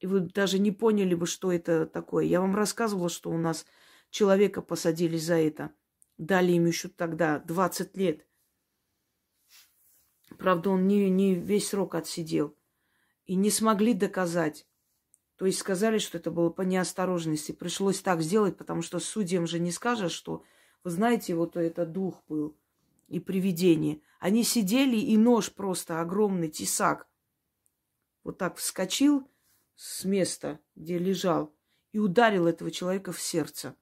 И 0.00 0.08
вы 0.08 0.18
даже 0.18 0.58
не 0.58 0.72
поняли 0.72 1.14
бы, 1.14 1.26
что 1.26 1.52
это 1.52 1.86
такое. 1.86 2.24
Я 2.24 2.40
вам 2.40 2.56
рассказывала, 2.56 3.08
что 3.08 3.30
у 3.30 3.38
нас 3.38 3.66
человека 4.10 4.62
посадили 4.62 5.16
за 5.16 5.34
это. 5.34 5.70
Дали 6.18 6.50
ему 6.50 6.66
еще 6.66 6.88
тогда 6.88 7.38
20 7.38 7.96
лет. 7.96 8.26
Правда, 10.38 10.70
он 10.70 10.88
не, 10.88 11.08
не 11.08 11.36
весь 11.36 11.68
срок 11.68 11.94
отсидел. 11.94 12.56
И 13.26 13.36
не 13.36 13.50
смогли 13.50 13.94
доказать. 13.94 14.66
То 15.40 15.46
есть 15.46 15.58
сказали, 15.58 15.96
что 15.96 16.18
это 16.18 16.30
было 16.30 16.50
по 16.50 16.60
неосторожности. 16.60 17.52
Пришлось 17.52 18.02
так 18.02 18.20
сделать, 18.20 18.58
потому 18.58 18.82
что 18.82 18.98
судьям 18.98 19.46
же 19.46 19.58
не 19.58 19.72
скажешь, 19.72 20.12
что, 20.12 20.44
вы 20.84 20.90
знаете, 20.90 21.34
вот 21.34 21.56
это 21.56 21.86
дух 21.86 22.22
был 22.28 22.54
и 23.08 23.20
привидение. 23.20 24.02
Они 24.18 24.44
сидели, 24.44 24.98
и 24.98 25.16
нож 25.16 25.50
просто 25.50 26.02
огромный, 26.02 26.50
тесак, 26.50 27.08
вот 28.22 28.36
так 28.36 28.58
вскочил 28.58 29.26
с 29.76 30.04
места, 30.04 30.60
где 30.76 30.98
лежал, 30.98 31.54
и 31.92 31.98
ударил 31.98 32.46
этого 32.46 32.70
человека 32.70 33.10
в 33.10 33.18
сердце. 33.18 33.74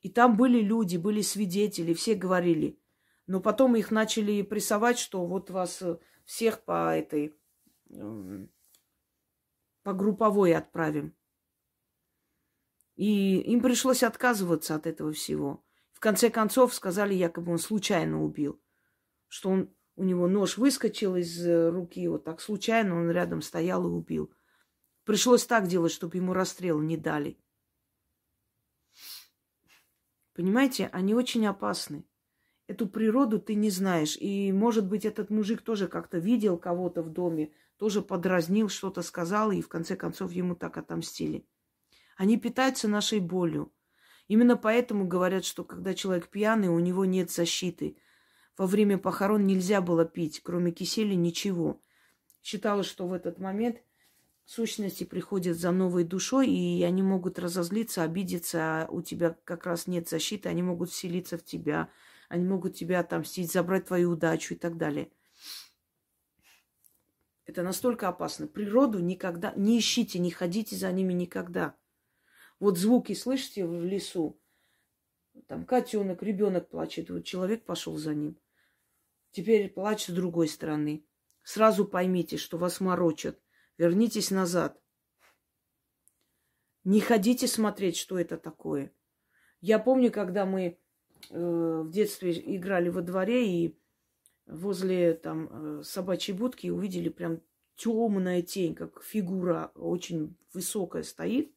И 0.00 0.10
там 0.10 0.36
были 0.36 0.60
люди, 0.60 0.96
были 0.96 1.22
свидетели, 1.22 1.92
все 1.92 2.14
говорили. 2.14 2.78
Но 3.26 3.40
потом 3.40 3.74
их 3.74 3.90
начали 3.90 4.42
прессовать, 4.42 5.00
что 5.00 5.26
вот 5.26 5.50
вас 5.50 5.82
всех 6.24 6.62
по 6.62 6.96
этой 6.96 7.34
по 9.86 9.92
групповой 9.92 10.52
отправим. 10.52 11.14
И 12.96 13.38
им 13.38 13.60
пришлось 13.60 14.02
отказываться 14.02 14.74
от 14.74 14.84
этого 14.84 15.12
всего. 15.12 15.64
В 15.92 16.00
конце 16.00 16.28
концов 16.28 16.74
сказали, 16.74 17.14
якобы 17.14 17.52
он 17.52 17.58
случайно 17.58 18.24
убил. 18.24 18.60
Что 19.28 19.50
он, 19.50 19.72
у 19.94 20.02
него 20.02 20.26
нож 20.26 20.58
выскочил 20.58 21.14
из 21.14 21.40
э, 21.46 21.68
руки, 21.68 22.08
вот 22.08 22.24
так 22.24 22.40
случайно 22.40 22.96
он 22.96 23.12
рядом 23.12 23.42
стоял 23.42 23.86
и 23.86 23.92
убил. 23.92 24.34
Пришлось 25.04 25.46
так 25.46 25.68
делать, 25.68 25.92
чтобы 25.92 26.16
ему 26.16 26.32
расстрел 26.32 26.80
не 26.80 26.96
дали. 26.96 27.38
Понимаете, 30.34 30.88
они 30.92 31.14
очень 31.14 31.46
опасны. 31.46 32.04
Эту 32.66 32.88
природу 32.88 33.38
ты 33.38 33.54
не 33.54 33.70
знаешь. 33.70 34.16
И, 34.16 34.50
может 34.50 34.88
быть, 34.88 35.04
этот 35.04 35.30
мужик 35.30 35.62
тоже 35.62 35.86
как-то 35.86 36.18
видел 36.18 36.58
кого-то 36.58 37.04
в 37.04 37.10
доме, 37.12 37.52
тоже 37.78 38.02
подразнил, 38.02 38.68
что-то 38.68 39.02
сказал, 39.02 39.50
и 39.52 39.60
в 39.60 39.68
конце 39.68 39.96
концов 39.96 40.32
ему 40.32 40.54
так 40.54 40.76
отомстили. 40.78 41.46
Они 42.16 42.38
питаются 42.38 42.88
нашей 42.88 43.20
болью. 43.20 43.72
Именно 44.28 44.56
поэтому 44.56 45.06
говорят, 45.06 45.44
что 45.44 45.64
когда 45.64 45.94
человек 45.94 46.28
пьяный, 46.28 46.68
у 46.68 46.78
него 46.78 47.04
нет 47.04 47.30
защиты. 47.30 47.96
Во 48.56 48.66
время 48.66 48.98
похорон 48.98 49.46
нельзя 49.46 49.80
было 49.80 50.04
пить, 50.04 50.40
кроме 50.42 50.72
кисели 50.72 51.14
ничего. 51.14 51.80
Считалось, 52.42 52.86
что 52.86 53.06
в 53.06 53.12
этот 53.12 53.38
момент 53.38 53.82
сущности 54.46 55.04
приходят 55.04 55.58
за 55.58 55.70
новой 55.70 56.04
душой, 56.04 56.48
и 56.48 56.82
они 56.82 57.02
могут 57.02 57.38
разозлиться, 57.38 58.02
обидеться, 58.02 58.84
а 58.84 58.88
у 58.88 59.02
тебя 59.02 59.36
как 59.44 59.66
раз 59.66 59.86
нет 59.86 60.08
защиты, 60.08 60.48
они 60.48 60.62
могут 60.62 60.90
вселиться 60.90 61.36
в 61.36 61.44
тебя, 61.44 61.90
они 62.28 62.44
могут 62.44 62.74
тебя 62.74 63.00
отомстить, 63.00 63.52
забрать 63.52 63.86
твою 63.86 64.12
удачу 64.12 64.54
и 64.54 64.56
так 64.56 64.76
далее. 64.76 65.10
Это 67.46 67.62
настолько 67.62 68.08
опасно. 68.08 68.48
Природу 68.48 68.98
никогда 68.98 69.52
не 69.56 69.78
ищите, 69.78 70.18
не 70.18 70.30
ходите 70.30 70.76
за 70.76 70.90
ними 70.92 71.12
никогда. 71.12 71.76
Вот 72.58 72.76
звуки 72.76 73.14
слышите 73.14 73.64
в 73.64 73.84
лесу, 73.84 74.40
там 75.46 75.64
котенок, 75.64 76.22
ребенок 76.22 76.68
плачет, 76.68 77.10
вот 77.10 77.24
человек 77.24 77.64
пошел 77.64 77.96
за 77.96 78.14
ним. 78.14 78.38
Теперь 79.30 79.68
плачет 79.68 80.10
с 80.10 80.14
другой 80.14 80.48
стороны. 80.48 81.04
Сразу 81.42 81.86
поймите, 81.86 82.36
что 82.36 82.58
вас 82.58 82.80
морочат. 82.80 83.40
Вернитесь 83.78 84.30
назад. 84.30 84.80
Не 86.84 87.00
ходите 87.00 87.46
смотреть, 87.46 87.96
что 87.96 88.18
это 88.18 88.38
такое. 88.38 88.92
Я 89.60 89.78
помню, 89.78 90.10
когда 90.10 90.46
мы 90.46 90.62
э, 90.62 90.76
в 91.30 91.90
детстве 91.90 92.32
играли 92.56 92.88
во 92.88 93.02
дворе 93.02 93.46
и 93.46 93.78
возле 94.46 95.14
там 95.14 95.48
э, 95.50 95.82
собачьей 95.82 96.36
будки 96.36 96.68
увидели 96.68 97.08
прям 97.08 97.42
темная 97.76 98.42
тень, 98.42 98.74
как 98.74 99.02
фигура 99.02 99.72
очень 99.74 100.36
высокая 100.52 101.02
стоит. 101.02 101.54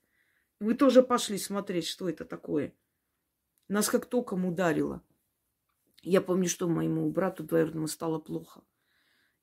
Мы 0.59 0.73
тоже 0.73 1.03
пошли 1.03 1.37
смотреть, 1.37 1.87
что 1.87 2.09
это 2.09 2.25
такое. 2.25 2.73
Нас 3.67 3.89
как 3.89 4.05
током 4.05 4.45
ударило. 4.45 5.03
Я 6.01 6.21
помню, 6.21 6.49
что 6.49 6.67
моему 6.67 7.09
брату 7.11 7.43
двоюродному 7.43 7.87
стало 7.87 8.19
плохо. 8.19 8.63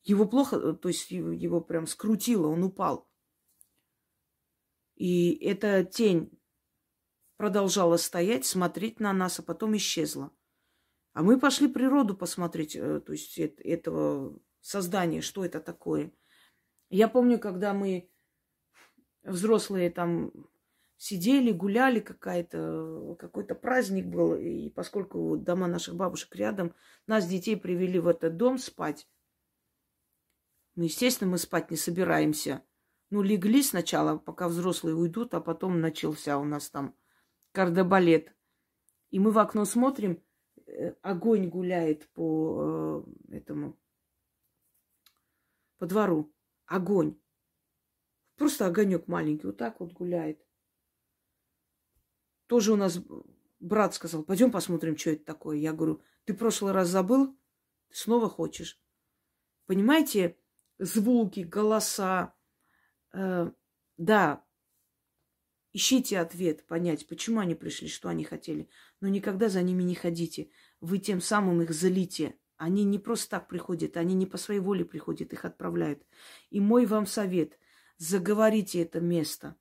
Его 0.05 0.27
плохо, 0.27 0.57
э, 0.57 0.75
то 0.75 0.89
есть 0.89 1.11
его, 1.11 1.31
его 1.31 1.61
прям 1.61 1.87
скрутило, 1.87 2.49
он 2.49 2.63
упал. 2.65 3.09
И 4.95 5.35
эта 5.45 5.85
тень 5.85 6.31
продолжала 7.37 7.97
стоять, 7.97 8.47
смотреть 8.47 8.99
на 9.01 9.13
нас, 9.13 9.39
а 9.39 9.43
потом 9.43 9.77
исчезла. 9.77 10.33
А 11.17 11.23
мы 11.23 11.41
пошли 11.41 11.67
природу 11.67 12.15
посмотреть, 12.15 12.77
э, 12.77 13.01
то 13.01 13.13
есть 13.13 13.39
этого 13.39 14.39
создания, 14.61 15.23
что 15.23 15.47
это 15.47 15.61
такое. 15.61 16.13
Я 16.91 17.09
помню, 17.09 17.39
когда 17.39 17.73
мы 17.73 18.11
взрослые 19.23 19.89
там 19.91 20.31
сидели, 20.99 21.53
гуляли 21.53 22.01
какая-то, 22.01 23.17
какой-то 23.19 23.55
праздник 23.55 24.05
был, 24.05 24.35
и 24.35 24.69
поскольку 24.69 25.39
дома 25.39 25.69
наших 25.69 25.97
бабушек 25.97 26.37
рядом, 26.37 26.75
нас, 27.07 27.27
детей, 27.27 27.57
привели 27.57 27.99
в 27.99 28.09
этот 28.09 28.37
дом 28.37 28.59
спать. 28.59 29.09
Ну, 30.75 30.85
естественно, 30.85 31.31
мы 31.31 31.39
спать 31.39 31.71
не 31.71 31.79
собираемся. 31.79 32.63
Ну, 33.09 33.23
легли 33.23 33.63
сначала, 33.63 34.19
пока 34.19 34.49
взрослые 34.49 34.95
уйдут, 34.95 35.33
а 35.33 35.41
потом 35.41 35.81
начался 35.81 36.37
у 36.37 36.45
нас 36.45 36.69
там 36.69 36.95
кардебалет. 37.53 38.37
И 39.09 39.19
мы 39.19 39.31
в 39.31 39.39
окно 39.39 39.65
смотрим, 39.65 40.23
огонь 41.03 41.49
гуляет 41.49 42.09
по 42.11 43.05
э, 43.31 43.37
этому, 43.37 43.79
по 45.79 45.87
двору. 45.87 46.33
Огонь. 46.67 47.19
Просто 48.37 48.67
огонек 48.67 49.09
маленький, 49.09 49.47
вот 49.47 49.57
так 49.57 49.81
вот 49.81 49.93
гуляет. 49.93 50.45
Тоже 52.47 52.73
у 52.73 52.77
нас 52.77 53.01
брат 53.61 53.95
сказал, 53.95 54.23
пойдем 54.23 54.51
посмотрим, 54.51 54.97
что 54.97 55.11
это 55.11 55.25
такое. 55.25 55.57
Я 55.57 55.73
говорю, 55.73 56.03
ты 56.25 56.35
прошлый 56.35 56.73
раз 56.73 56.89
забыл? 56.89 57.37
Ты 57.89 57.97
снова 57.97 58.29
хочешь? 58.29 58.81
Понимаете, 59.67 60.39
звуки, 60.79 61.41
голоса. 61.41 62.35
Э, 63.13 63.51
да, 63.97 64.46
ищите 65.77 66.19
ответ, 66.19 66.67
понять, 66.67 67.07
почему 67.07 67.41
они 67.41 67.55
пришли, 67.55 67.87
что 67.87 68.09
они 68.09 68.25
хотели. 68.25 68.71
Но 69.01 69.09
никогда 69.09 69.51
за 69.51 69.63
ними 69.63 69.83
не 69.83 69.95
ходите. 69.95 70.49
Вы 70.81 70.99
тем 70.99 71.21
самым 71.21 71.61
их 71.61 71.71
залите. 71.73 72.35
Они 72.57 72.85
не 72.85 72.99
просто 72.99 73.29
так 73.33 73.49
приходят, 73.49 73.99
они 73.99 74.15
не 74.15 74.25
по 74.25 74.39
своей 74.39 74.61
воле 74.61 74.87
приходят, 74.87 75.35
их 75.35 75.45
отправляют. 75.45 76.03
И 76.49 76.59
мой 76.61 76.87
вам 76.87 77.05
совет, 77.05 77.59
заговорите 77.99 78.81
это 78.81 79.01
место. 79.01 79.55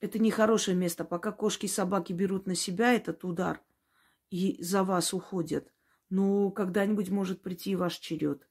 Это 0.00 0.18
нехорошее 0.18 0.76
место. 0.76 1.04
Пока 1.04 1.30
кошки 1.30 1.66
и 1.66 1.68
собаки 1.68 2.12
берут 2.12 2.48
на 2.48 2.56
себя 2.56 2.92
этот 2.92 3.22
удар 3.22 3.62
и 4.30 4.60
за 4.60 4.82
вас 4.82 5.14
уходят, 5.14 5.72
но 6.10 6.50
когда-нибудь 6.50 7.10
может 7.10 7.42
прийти 7.42 7.76
ваш 7.76 7.98
черед. 7.98 8.48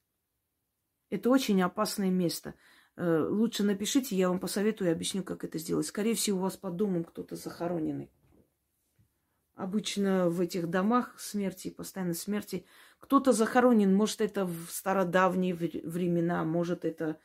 Это 1.10 1.28
очень 1.28 1.60
опасное 1.60 2.08
место. 2.08 2.54
Э, 2.96 3.26
лучше 3.28 3.62
напишите, 3.62 4.16
я 4.16 4.28
вам 4.28 4.38
посоветую 4.38 4.88
и 4.88 4.92
объясню, 4.92 5.22
как 5.22 5.44
это 5.44 5.58
сделать. 5.58 5.86
Скорее 5.86 6.14
всего, 6.14 6.38
у 6.38 6.42
вас 6.42 6.56
под 6.56 6.76
домом 6.76 7.04
кто-то 7.04 7.36
захороненный. 7.36 8.10
Обычно 9.54 10.28
в 10.28 10.40
этих 10.40 10.68
домах 10.68 11.18
смерти, 11.18 11.70
постоянно 11.70 12.14
смерти, 12.14 12.66
кто-то 12.98 13.32
захоронен. 13.32 13.94
Может, 13.94 14.20
это 14.20 14.46
в 14.46 14.68
стародавние 14.70 15.54
времена, 15.54 16.44
может, 16.44 16.84
это 16.84 17.18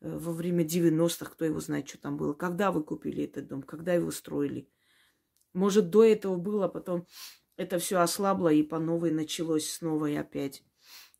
э, 0.00 0.16
во 0.16 0.32
время 0.32 0.64
90-х, 0.64 1.30
кто 1.30 1.44
его 1.44 1.60
знает, 1.60 1.88
что 1.88 1.98
там 1.98 2.16
было. 2.16 2.34
Когда 2.34 2.72
вы 2.72 2.82
купили 2.82 3.24
этот 3.24 3.48
дом, 3.48 3.62
когда 3.62 3.94
его 3.94 4.10
строили. 4.10 4.68
Может, 5.52 5.90
до 5.90 6.04
этого 6.04 6.36
было, 6.36 6.66
а 6.66 6.68
потом 6.68 7.06
это 7.56 7.78
все 7.78 7.98
ослабло 8.00 8.52
и 8.52 8.62
по 8.62 8.78
новой 8.78 9.12
началось 9.12 9.70
снова 9.70 10.06
и 10.06 10.16
опять 10.16 10.64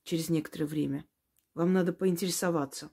через 0.02 0.28
некоторое 0.28 0.66
время. 0.66 1.06
Вам 1.54 1.72
надо 1.72 1.92
поинтересоваться. 1.92 2.90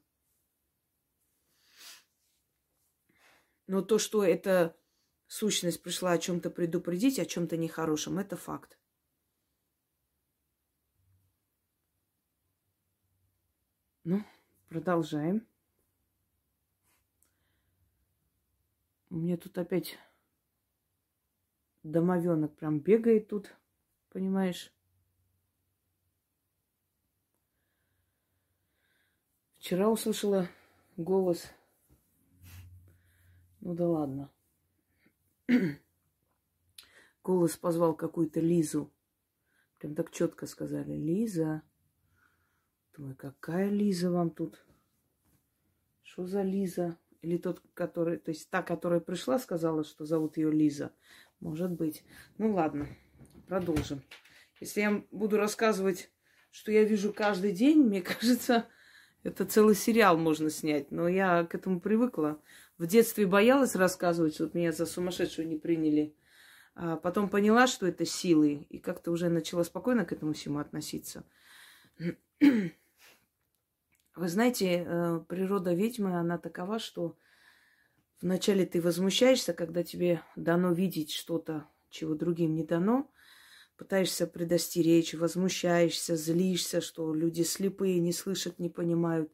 Но 3.72 3.82
то, 3.82 4.00
что 4.00 4.22
эта 4.22 4.76
сущность 5.28 5.82
пришла 5.82 6.12
о 6.12 6.18
чем-то 6.18 6.50
предупредить, 6.50 7.20
о 7.20 7.26
чем-то 7.26 7.56
нехорошем, 7.56 8.20
это 8.20 8.36
факт. 8.36 8.78
Ну, 14.04 14.26
продолжаем. 14.68 15.48
У 19.10 19.16
меня 19.16 19.38
тут 19.38 19.58
опять 19.58 19.98
домовенок 21.84 22.54
прям 22.58 22.82
бегает 22.82 23.30
тут, 23.30 23.56
понимаешь? 24.10 24.74
Вчера 29.60 29.88
услышала 29.90 30.50
голос. 30.98 31.54
Ну 33.62 33.74
да 33.76 33.88
ладно. 33.88 34.30
голос 37.24 37.58
позвал 37.58 37.96
какую-то 37.96 38.40
Лизу. 38.40 38.92
Прям 39.80 39.96
так 39.96 40.12
четко 40.12 40.48
сказали. 40.48 40.94
Лиза. 40.94 41.62
Думаю, 42.96 43.16
какая 43.16 43.70
Лиза 43.70 44.12
вам 44.12 44.32
тут? 44.32 44.64
Что 46.04 46.26
за 46.26 46.42
Лиза? 46.42 46.98
Или 47.22 47.38
тот, 47.38 47.62
который, 47.74 48.18
то 48.18 48.32
есть 48.32 48.50
та, 48.50 48.64
которая 48.64 49.00
пришла, 49.00 49.38
сказала, 49.38 49.84
что 49.84 50.06
зовут 50.06 50.38
ее 50.38 50.52
Лиза. 50.52 50.92
Может 51.40 51.72
быть. 51.72 52.04
Ну 52.38 52.54
ладно, 52.54 52.88
продолжим. 53.48 54.02
Если 54.60 54.82
я 54.82 55.04
буду 55.12 55.38
рассказывать, 55.38 56.12
что 56.50 56.72
я 56.72 56.84
вижу 56.84 57.14
каждый 57.14 57.52
день, 57.52 57.80
мне 57.84 58.02
кажется, 58.02 58.68
это 59.24 59.46
целый 59.46 59.76
сериал 59.76 60.18
можно 60.18 60.50
снять, 60.50 60.92
но 60.92 61.08
я 61.08 61.46
к 61.46 61.54
этому 61.54 61.80
привыкла. 61.80 62.42
В 62.82 62.88
детстве 62.88 63.28
боялась 63.28 63.76
рассказывать, 63.76 64.34
что 64.34 64.50
меня 64.56 64.72
за 64.72 64.88
сумасшедшую 64.88 65.48
не 65.48 65.56
приняли. 65.56 66.16
А 66.74 66.96
потом 66.96 67.30
поняла, 67.30 67.68
что 67.68 67.86
это 67.86 68.06
силы, 68.08 68.66
и 68.70 68.80
как-то 68.80 69.12
уже 69.12 69.30
начала 69.30 69.62
спокойно 69.62 70.04
к 70.04 70.12
этому 70.12 70.34
всему 70.34 70.58
относиться. 70.58 71.24
Вы 72.40 72.74
знаете, 74.16 74.84
э, 74.84 75.20
природа 75.30 75.76
ведьмы, 75.76 76.20
она 76.20 76.40
такова, 76.40 76.80
что 76.80 77.16
вначале 78.20 78.66
ты 78.66 78.82
возмущаешься, 78.82 79.54
когда 79.54 79.84
тебе 79.84 80.24
дано 80.36 80.74
видеть 80.74 81.12
что-то, 81.12 81.68
чего 81.92 82.16
другим 82.16 82.56
не 82.56 82.64
дано, 82.64 83.12
пытаешься 83.78 84.26
предостеречь, 84.26 85.14
возмущаешься, 85.14 86.16
злишься, 86.16 86.82
что 86.82 87.14
люди 87.14 87.44
слепые, 87.44 88.00
не 88.00 88.12
слышат, 88.12 88.58
не 88.58 88.72
понимают. 88.72 89.32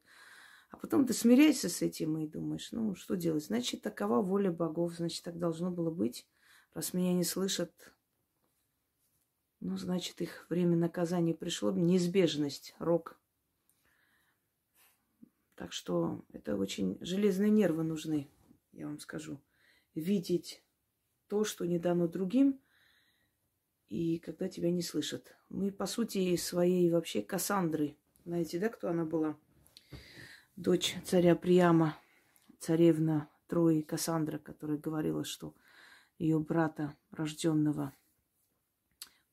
А 0.78 0.80
потом 0.80 1.08
ты 1.08 1.14
смиряешься 1.14 1.70
с 1.70 1.82
этим 1.82 2.20
и 2.20 2.28
думаешь, 2.28 2.72
ну, 2.72 2.94
что 2.94 3.16
делать? 3.16 3.44
Значит, 3.44 3.82
такова 3.82 4.22
воля 4.22 4.52
богов, 4.52 4.94
значит, 4.94 5.24
так 5.24 5.40
должно 5.40 5.72
было 5.72 5.90
быть. 5.90 6.28
Раз 6.76 6.94
меня 6.94 7.16
не 7.16 7.24
слышат, 7.24 7.74
ну, 9.60 9.76
значит, 9.76 10.22
их 10.22 10.46
время 10.52 10.78
наказания 10.78 11.34
пришло. 11.34 11.72
Неизбежность, 11.72 12.76
рок. 12.78 13.20
Так 15.56 15.74
что 15.74 16.24
это 16.32 16.56
очень 16.56 17.00
железные 17.02 17.50
нервы 17.50 17.82
нужны, 17.82 18.30
я 18.72 18.86
вам 18.86 19.00
скажу. 19.00 19.42
Видеть 19.96 20.64
то, 21.28 21.44
что 21.44 21.66
не 21.66 21.80
дано 21.80 22.08
другим– 22.08 22.62
и 23.90 24.20
когда 24.20 24.50
тебя 24.50 24.70
не 24.70 24.82
слышат. 24.82 25.38
Мы, 25.48 25.72
по 25.72 25.86
сути, 25.86 26.36
своей 26.36 26.92
вообще 26.92 27.22
Кассандры. 27.22 27.96
Знаете, 28.26 28.60
да, 28.60 28.68
кто 28.68 28.90
она 28.90 29.06
была? 29.06 29.38
Дочь 30.58 30.96
царя 31.06 31.36
Приама, 31.36 31.96
царевна 32.58 33.30
Трои 33.46 33.82
Кассандра, 33.82 34.40
которая 34.40 34.80
говорила, 34.80 35.24
что 35.24 35.54
ее 36.18 36.40
брата, 36.40 36.98
рожденного 37.12 37.94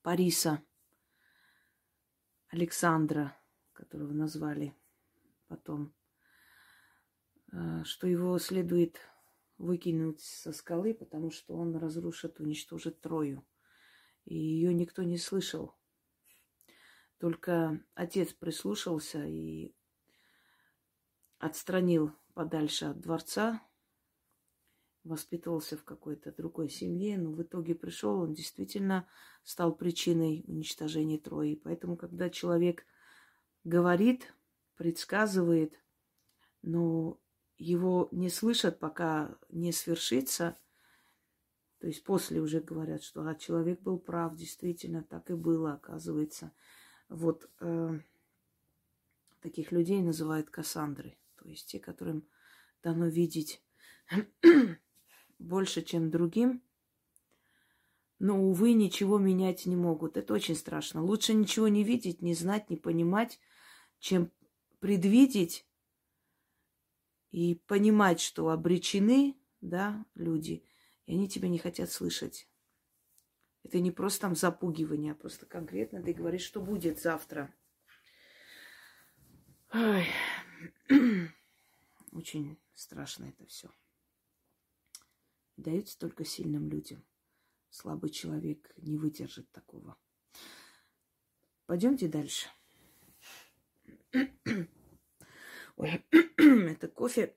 Париса, 0.03 0.61
Александра, 2.49 3.35
которого 3.73 4.13
назвали 4.13 4.75
потом, 5.47 5.95
э, 7.51 7.83
что 7.85 8.05
его 8.05 8.37
следует 8.37 8.99
выкинуть 9.57 10.21
со 10.21 10.53
скалы, 10.53 10.93
потому 10.93 11.31
что 11.31 11.55
он 11.55 11.75
разрушит, 11.75 12.39
уничтожит 12.39 13.01
Трою. 13.01 13.43
И 14.25 14.35
ее 14.35 14.75
никто 14.75 15.01
не 15.01 15.17
слышал. 15.17 15.73
Только 17.17 17.83
отец 17.95 18.31
прислушался 18.31 19.25
и 19.25 19.74
отстранил 21.45 22.11
подальше 22.33 22.85
от 22.85 22.99
дворца, 22.99 23.61
воспитывался 25.03 25.77
в 25.77 25.83
какой-то 25.83 26.31
другой 26.31 26.69
семье, 26.69 27.17
но 27.17 27.31
в 27.31 27.41
итоге 27.43 27.75
пришел, 27.75 28.21
он 28.21 28.33
действительно 28.33 29.07
стал 29.43 29.75
причиной 29.75 30.43
уничтожения 30.47 31.19
Трои. 31.19 31.55
Поэтому, 31.63 31.95
когда 31.95 32.29
человек 32.29 32.85
говорит, 33.63 34.33
предсказывает, 34.75 35.79
но 36.63 37.19
его 37.57 38.09
не 38.11 38.29
слышат, 38.29 38.79
пока 38.79 39.37
не 39.49 39.71
свершится, 39.71 40.57
то 41.79 41.87
есть 41.87 42.03
после 42.03 42.41
уже 42.41 42.61
говорят, 42.61 43.03
что 43.03 43.27
а, 43.27 43.35
человек 43.35 43.79
был 43.81 43.99
прав, 43.99 44.35
действительно, 44.35 45.03
так 45.03 45.29
и 45.29 45.35
было, 45.35 45.73
оказывается. 45.73 46.51
Вот 47.09 47.47
э, 47.59 47.99
таких 49.41 49.71
людей 49.71 50.01
называют 50.01 50.49
Кассандры, 50.49 51.15
то 51.45 51.51
есть 51.51 51.67
те, 51.67 51.79
которым 51.79 52.27
дано 52.81 53.05
видеть 53.05 53.61
больше, 55.37 55.83
чем 55.83 56.09
другим, 56.09 56.63
но, 58.17 58.41
увы, 58.43 58.73
ничего 58.73 59.19
менять 59.19 59.67
не 59.67 59.75
могут. 59.75 60.17
Это 60.17 60.33
очень 60.33 60.55
страшно. 60.55 61.03
Лучше 61.03 61.35
ничего 61.35 61.67
не 61.67 61.83
видеть, 61.83 62.23
не 62.23 62.33
знать, 62.33 62.71
не 62.71 62.77
понимать, 62.77 63.39
чем 63.99 64.31
предвидеть 64.79 65.67
и 67.29 67.61
понимать, 67.67 68.21
что 68.21 68.49
обречены, 68.49 69.37
да, 69.61 70.03
люди, 70.15 70.63
и 71.05 71.13
они 71.13 71.29
тебя 71.29 71.47
не 71.47 71.59
хотят 71.59 71.91
слышать. 71.91 72.49
Это 73.63 73.79
не 73.79 73.91
просто 73.91 74.21
там 74.21 74.35
запугивание, 74.35 75.11
а 75.11 75.15
просто 75.15 75.45
конкретно 75.45 76.01
ты 76.01 76.11
говоришь, 76.11 76.41
что 76.41 76.59
будет 76.59 76.99
завтра. 76.99 77.53
Ой. 79.71 80.07
Очень 82.11 82.57
страшно 82.73 83.25
это 83.25 83.45
все. 83.45 83.69
Дается 85.57 85.97
только 85.97 86.25
сильным 86.25 86.69
людям. 86.69 87.03
Слабый 87.69 88.09
человек 88.09 88.71
не 88.77 88.97
выдержит 88.97 89.51
такого. 89.51 89.97
Пойдемте 91.65 92.07
дальше. 92.07 92.47
Ой, 95.77 96.05
это 96.37 96.87
кофе. 96.87 97.35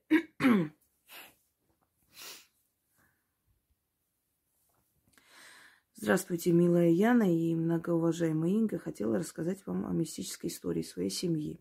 Здравствуйте, 5.95 6.53
милая 6.53 6.91
Яна 6.91 7.25
и 7.25 7.57
многоуважаемая 7.57 8.53
Инга. 8.53 8.79
Хотела 8.79 9.19
рассказать 9.19 9.67
вам 9.67 9.85
о 9.85 9.93
мистической 9.93 10.49
истории 10.49 10.83
своей 10.83 11.11
семьи. 11.11 11.61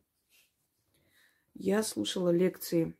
Я 1.60 1.82
слушала 1.82 2.30
лекции 2.30 2.96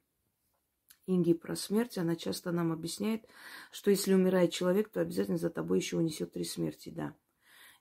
Инги 1.06 1.34
про 1.34 1.56
смерть. 1.56 2.00
Она 2.00 2.16
часто 2.16 2.52
нам 2.52 2.72
объясняет, 2.72 3.24
что 3.72 3.92
если 3.92 4.16
умирает 4.16 4.52
человек, 4.52 4.90
то 4.90 5.00
обязательно 5.00 5.38
за 5.38 5.52
тобой 5.52 5.78
еще 5.78 5.98
унесет 5.98 6.32
три 6.32 6.44
смерти, 6.44 6.90
да. 6.90 7.16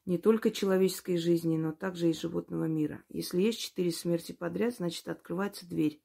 Не 0.04 0.18
только 0.18 0.50
человеческой 0.50 1.16
жизни, 1.16 1.56
но 1.56 1.72
также 1.72 2.10
и 2.10 2.12
животного 2.12 2.64
мира. 2.66 3.02
Если 3.08 3.40
есть 3.40 3.58
четыре 3.58 3.90
смерти 3.90 4.32
подряд, 4.32 4.76
значит 4.76 5.08
открывается 5.08 5.66
дверь. 5.66 6.02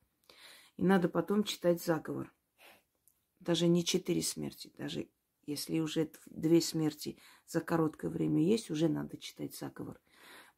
И 0.78 0.84
надо 0.84 1.10
потом 1.10 1.44
читать 1.44 1.84
заговор. 1.84 2.34
Даже 3.42 3.68
не 3.68 3.84
четыре 3.84 4.22
смерти, 4.22 4.72
даже 4.78 5.10
если 5.46 5.80
уже 5.82 6.10
две 6.28 6.62
смерти 6.62 7.18
за 7.46 7.60
короткое 7.60 8.10
время 8.10 8.42
есть, 8.42 8.72
уже 8.72 8.88
надо 8.88 9.18
читать 9.18 9.54
заговор. 9.54 10.00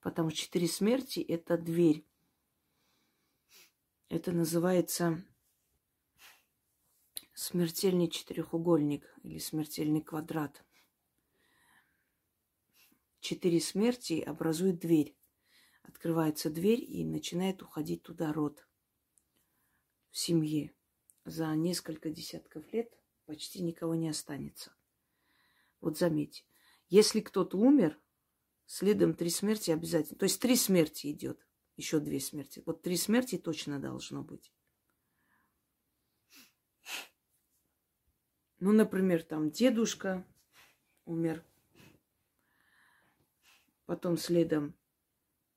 Потому 0.01 0.29
что 0.29 0.37
четыре 0.37 0.67
смерти– 0.67 1.19
это 1.27 1.57
дверь. 1.57 2.05
Это 4.15 4.31
называется 4.31 5.25
смертельный 7.33 8.07
четырехугольник 8.07 9.11
или 9.23 9.39
смертельный 9.39 10.01
квадрат. 10.01 10.63
Четыре 13.21 13.59
смерти 13.59 14.21
образуют 14.21 14.77
дверь. 14.77 15.17
Открывается 15.81 16.51
дверь 16.51 16.85
и 16.87 17.03
начинает 17.03 17.63
уходить 17.63 18.03
туда 18.03 18.31
род 18.31 18.67
в 20.11 20.17
семье. 20.19 20.75
За 21.25 21.47
несколько 21.55 22.11
десятков 22.11 22.71
лет 22.71 22.95
почти 23.25 23.63
никого 23.63 23.95
не 23.95 24.09
останется. 24.09 24.75
Вот 25.81 25.97
заметьте, 25.97 26.43
если 26.87 27.19
кто-то 27.19 27.57
умер, 27.57 27.99
следом 28.67 29.15
три 29.15 29.31
смерти 29.31 29.71
обязательно. 29.71 30.19
То 30.19 30.25
есть 30.25 30.39
три 30.39 30.55
смерти 30.55 31.11
идет, 31.11 31.43
еще 31.75 31.99
две 31.99 32.19
смерти. 32.19 32.61
Вот 32.65 32.81
три 32.81 32.97
смерти 32.97 33.37
точно 33.37 33.79
должно 33.79 34.23
быть. 34.23 34.53
Ну, 38.59 38.71
например, 38.71 39.23
там 39.23 39.51
дедушка 39.51 40.25
умер. 41.05 41.43
Потом 43.85 44.17
следом, 44.17 44.73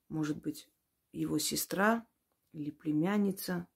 может 0.09 0.39
быть, 0.39 0.69
его 1.13 1.39
сестра 1.39 2.07
или 2.53 2.71
племянница. 2.71 3.69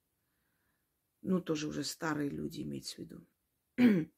Ну, 1.22 1.40
тоже 1.40 1.68
уже 1.68 1.84
старые 1.84 2.30
люди, 2.30 2.62
имеется 2.62 2.96
в 2.96 2.98
виду. 2.98 4.10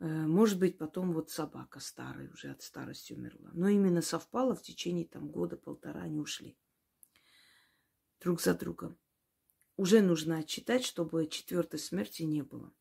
Э, 0.00 0.06
может 0.06 0.58
быть, 0.58 0.78
потом 0.78 1.12
вот 1.12 1.30
собака 1.30 1.78
старая 1.78 2.30
уже 2.30 2.50
от 2.50 2.62
старости 2.62 3.12
умерла. 3.12 3.50
Но 3.52 3.68
именно 3.68 4.00
совпало 4.00 4.54
в 4.54 4.62
течение 4.62 5.06
там 5.06 5.28
года-полтора 5.28 6.00
они 6.00 6.18
ушли 6.18 6.56
друг 8.18 8.40
за 8.40 8.54
другом. 8.54 8.98
Уже 9.76 10.00
нужно 10.00 10.38
отчитать, 10.38 10.84
чтобы 10.84 11.26
четвертой 11.26 11.78
смерти 11.78 12.22
не 12.22 12.42
было. 12.42 12.72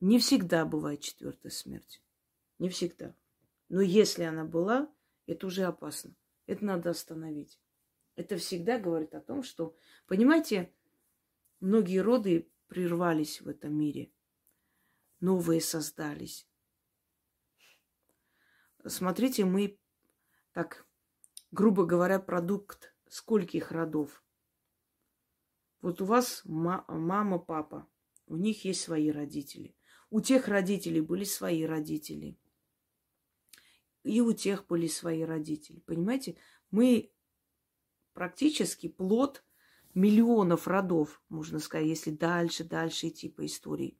Не 0.00 0.18
всегда 0.18 0.64
бывает 0.64 1.00
четвертая 1.00 1.50
смерть. 1.50 2.02
Не 2.58 2.68
всегда. 2.68 3.14
Но 3.68 3.80
если 3.80 4.24
она 4.24 4.44
была, 4.44 4.92
это 5.26 5.46
уже 5.46 5.64
опасно. 5.64 6.14
Это 6.46 6.64
надо 6.64 6.90
остановить. 6.90 7.60
Это 8.14 8.36
всегда 8.38 8.78
говорит 8.78 9.14
о 9.14 9.20
том, 9.20 9.42
что, 9.42 9.76
понимаете, 10.06 10.72
многие 11.60 11.98
роды 11.98 12.48
прервались 12.68 13.40
в 13.40 13.48
этом 13.48 13.76
мире– 13.76 14.10
новые 15.20 15.60
создались. 15.60 16.46
Смотрите, 18.86 19.44
мы, 19.44 19.78
так, 20.52 20.86
грубо 21.50 21.84
говоря, 21.84 22.18
продукт 22.18 22.94
скольких 23.08 23.72
родов. 23.72 24.22
Вот 25.80 26.00
у 26.00 26.04
вас 26.04 26.42
мама, 26.44 27.38
папа, 27.38 27.88
у 28.26 28.36
них 28.36 28.64
есть 28.64 28.80
свои 28.80 29.10
родители. 29.10 29.76
У 30.10 30.20
тех 30.20 30.48
родителей 30.48 31.00
были 31.00 31.24
свои 31.24 31.64
родители. 31.64 32.38
И 34.04 34.20
у 34.20 34.32
тех 34.32 34.66
были 34.66 34.86
свои 34.86 35.22
родители. 35.22 35.80
Понимаете, 35.80 36.36
мы 36.70 37.12
практически 38.14 38.88
плод 38.88 39.44
миллионов 39.94 40.66
родов, 40.66 41.22
можно 41.28 41.58
сказать, 41.58 41.86
если 41.86 42.10
дальше, 42.10 42.64
дальше 42.64 43.08
идти 43.08 43.28
по 43.28 43.44
истории. 43.44 43.98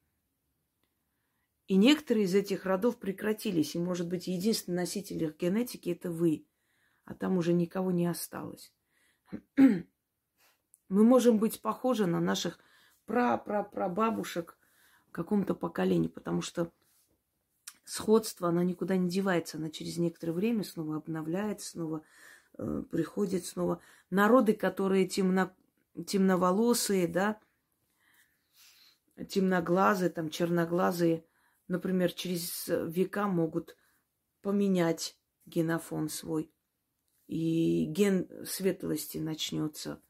И 1.68 1.76
некоторые 1.76 2.24
из 2.24 2.34
этих 2.34 2.64
родов 2.64 2.96
прекратились. 2.96 3.74
И, 3.74 3.78
может 3.78 4.08
быть, 4.08 4.26
единственный 4.26 4.76
носитель 4.76 5.22
их 5.22 5.36
генетики– 5.36 5.90
это 5.90 6.10
вы. 6.10 6.46
А 7.04 7.14
там 7.14 7.36
уже 7.36 7.52
никого 7.52 7.92
не 7.92 8.06
осталось. 8.06 8.72
Мы 9.56 9.84
можем 10.88 11.38
быть 11.38 11.60
похожи 11.60 12.06
на 12.06 12.20
наших 12.20 12.58
пра-пра-прабабушек 13.04 14.56
в 15.08 15.12
каком-то 15.12 15.54
поколении, 15.54 16.08
потому 16.08 16.40
что 16.40 16.72
сходство, 17.84 18.48
оно 18.48 18.62
никуда 18.62 18.96
не 18.96 19.10
девается. 19.10 19.58
Она 19.58 19.68
через 19.68 19.98
некоторое 19.98 20.32
время 20.32 20.64
снова 20.64 20.96
обновляется, 20.96 21.72
снова 21.72 22.02
э, 22.56 22.82
приходит, 22.90 23.44
снова. 23.44 23.82
Народы, 24.08 24.54
которые 24.54 25.06
темно, 25.06 25.50
темноволосые, 26.06 27.08
да, 27.08 27.38
темноглазые, 29.28 30.08
там, 30.08 30.30
черноглазые– 30.30 31.26
например, 31.68 32.12
через 32.12 32.66
века 32.66 33.28
могут 33.28 33.76
поменять 34.42 35.16
генофон 35.46 36.08
свой. 36.08 36.52
И 37.26 37.84
ген 37.84 38.28
светлости 38.46 39.18
начнется. 39.18 40.02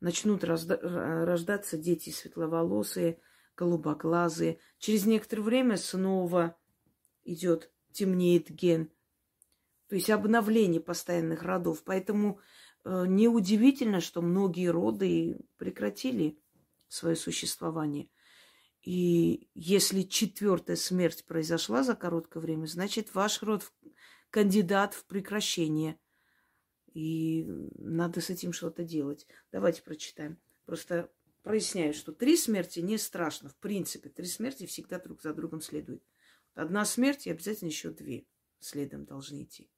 Начнут 0.00 0.44
рождаться 0.44 1.78
дети 1.78 2.10
светловолосые, 2.10 3.20
голубоглазые. 3.56 4.58
Через 4.78 5.06
некоторое 5.06 5.42
время 5.42 5.76
снова 5.76 6.56
идет, 7.24 7.72
темнеет 7.92 8.50
ген. 8.50 8.90
То 9.88 9.94
есть 9.94 10.10
обновление 10.10 10.80
постоянных 10.80 11.42
родов. 11.42 11.82
Поэтому 11.84 12.40
э, 12.84 13.04
неудивительно, 13.06 14.00
что 14.00 14.20
многие 14.20 14.68
роды 14.68 15.38
прекратили 15.56 16.38
свое 16.88 17.16
существование. 17.16 18.10
И 18.86 19.50
если 19.54 20.02
четвертая 20.02 20.76
смерть 20.76 21.24
произошла 21.24 21.82
за 21.82 21.96
короткое 21.96 22.38
время, 22.38 22.66
значит, 22.66 23.16
ваш 23.16 23.42
род 23.42 23.72
кандидат 24.30 24.94
в 24.94 25.04
прекращение. 25.06 25.98
И 26.94 27.44
надо 27.74 28.20
с 28.20 28.30
этим 28.30 28.52
что-то 28.52 28.84
делать. 28.84 29.26
Давайте 29.50 29.82
прочитаем. 29.82 30.38
Просто 30.66 31.10
проясняю, 31.42 31.94
что 31.94 32.12
три 32.12 32.36
смерти 32.36 32.78
не 32.78 32.96
страшно. 32.96 33.48
В 33.48 33.56
принципе, 33.56 34.08
три 34.08 34.26
смерти 34.26 34.66
всегда 34.66 35.00
друг 35.00 35.20
за 35.20 35.34
другом 35.34 35.60
следуют. 35.60 36.04
Одна 36.54 36.84
смерть 36.84 37.26
и 37.26 37.32
обязательно 37.32 37.70
еще 37.70 37.90
две 37.90 38.24
следом 38.60 39.04
должны 39.04 39.42
идти. 39.42 39.68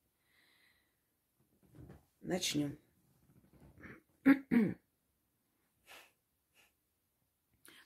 Начнем. 2.20 2.78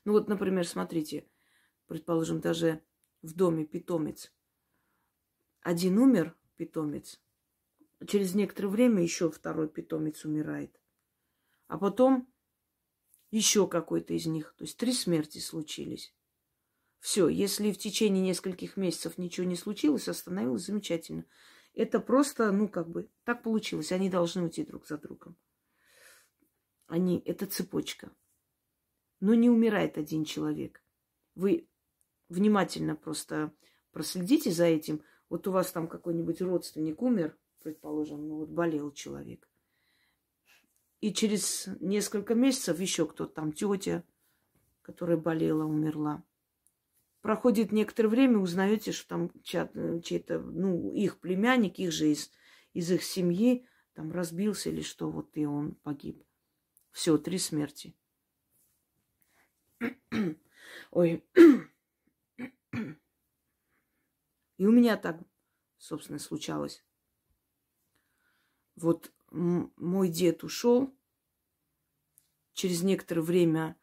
Ну 0.05 0.12
вот, 0.12 0.28
например, 0.28 0.66
смотрите, 0.66 1.26
предположим, 1.86 2.40
даже 2.40 2.82
в 3.22 3.34
доме 3.34 3.64
питомец. 3.64 4.32
Один 5.61 5.98
умер, 5.98 6.36
питомец, 6.57 7.20
через 8.07 8.34
некоторое 8.34 8.68
время 8.68 9.03
еще 9.03 9.30
второй 9.30 9.68
питомец 9.68 10.24
умирает. 10.24 10.80
А 11.68 11.78
потом 11.78 12.28
еще 13.30 13.66
какой-то 13.66 14.14
из 14.14 14.26
них. 14.26 14.55
То 14.59 14.64
есть 14.64 14.76
три 14.76 14.92
смерти 14.92 15.38
случились. 15.38 16.14
Все, 16.98 17.28
если 17.28 17.72
в 17.72 17.78
течение 17.78 18.22
нескольких 18.22 18.76
месяцев 18.76 19.18
ничего 19.18 19.46
не 19.46 19.57
случилось, 19.57 20.09
остановилось 20.09 20.66
замечательно. 20.66 21.24
Это 21.74 21.98
просто, 21.98 22.53
ну, 22.53 22.68
как 22.68 22.88
бы, 22.88 23.09
так 23.24 23.42
получилось. 23.42 23.90
Они 23.90 24.11
должны 24.11 24.42
уйти 24.42 24.64
друг 24.64 24.86
за 24.86 24.98
другом. 24.98 25.36
Они, 26.86 27.20
это 27.24 27.46
цепочка. 27.46 28.12
Но 29.23 29.35
не 29.35 29.49
умирает 29.49 29.99
один 29.99 30.25
человек. 30.25 30.83
Вы 31.37 31.68
внимательно 32.29 32.97
просто 32.97 33.53
проследите 33.93 34.51
за 34.51 34.64
этим. 34.64 35.01
Вот 35.29 35.47
у 35.47 35.53
вас 35.53 35.70
там 35.70 35.87
какой-нибудь 35.87 36.43
родственник 36.43 37.01
умер, 37.01 37.39
предположим, 37.62 38.27
ну 38.27 38.39
вот 38.39 38.49
болел 38.49 38.91
человек. 38.91 39.49
И 41.01 41.14
через 41.14 41.68
несколько 41.79 42.35
месяцев 42.35 42.81
еще 42.81 43.07
кто-то 43.07 43.33
там, 43.33 43.53
тетя, 43.53 44.03
которая 44.83 45.18
болела, 45.18 45.66
умерла. 45.66 46.25
Проходит 47.20 47.70
некоторое 47.70 48.09
время, 48.09 48.39
узнаете, 48.39 48.91
что 48.91 49.09
там 49.09 49.31
чей-то, 49.45 50.41
ну, 50.41 50.93
их 50.95 51.20
племянник, 51.20 51.79
их 51.79 51.93
же 51.93 52.11
из, 52.11 52.33
из 52.73 52.91
их 52.91 53.05
семьи, 53.05 53.68
там 53.95 54.11
разбился 54.11 54.70
или 54.70 54.83
что, 54.83 55.09
вот 55.09 55.31
и 55.35 55.47
он 55.47 55.77
погиб. 55.77 56.25
Все, 56.91 57.16
три 57.18 57.39
смерти. 57.39 57.95
Ой. 60.91 61.24
И 64.59 64.66
у 64.66 64.70
меня 64.70 64.97
так, 64.97 65.20
собственно, 65.78 66.18
случалось. 66.18 66.85
Вот 68.76 69.12
мой 69.30 70.09
дед 70.09 70.45
ушел. 70.45 70.97
Через 72.53 72.83
некоторое 72.83 73.22
время 73.22 73.80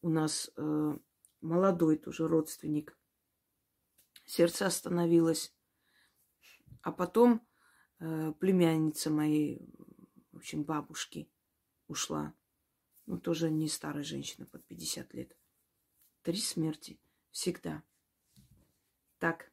у 0.00 0.08
нас 0.08 0.50
э, 0.56 0.98
молодой 1.40 1.98
тоже 1.98 2.28
родственник. 2.28 2.96
Сердце 4.24 4.66
остановилось. 4.66 5.54
А 6.82 6.92
потом 6.92 7.46
э, 7.98 8.32
племянница 8.38 9.10
моей, 9.10 9.68
в 10.30 10.36
общем, 10.36 10.64
бабушки 10.64 11.30
ушла. 11.88 12.34
Ну, 13.06 13.18
тоже 13.18 13.50
не 13.50 13.68
старая 13.68 14.04
женщина, 14.04 14.46
под 14.46 14.64
50 14.66 15.12
лет. 15.14 15.36
Три 16.22 16.36
смерти. 16.36 17.00
Всегда. 17.30 17.82
Так. 19.18 19.50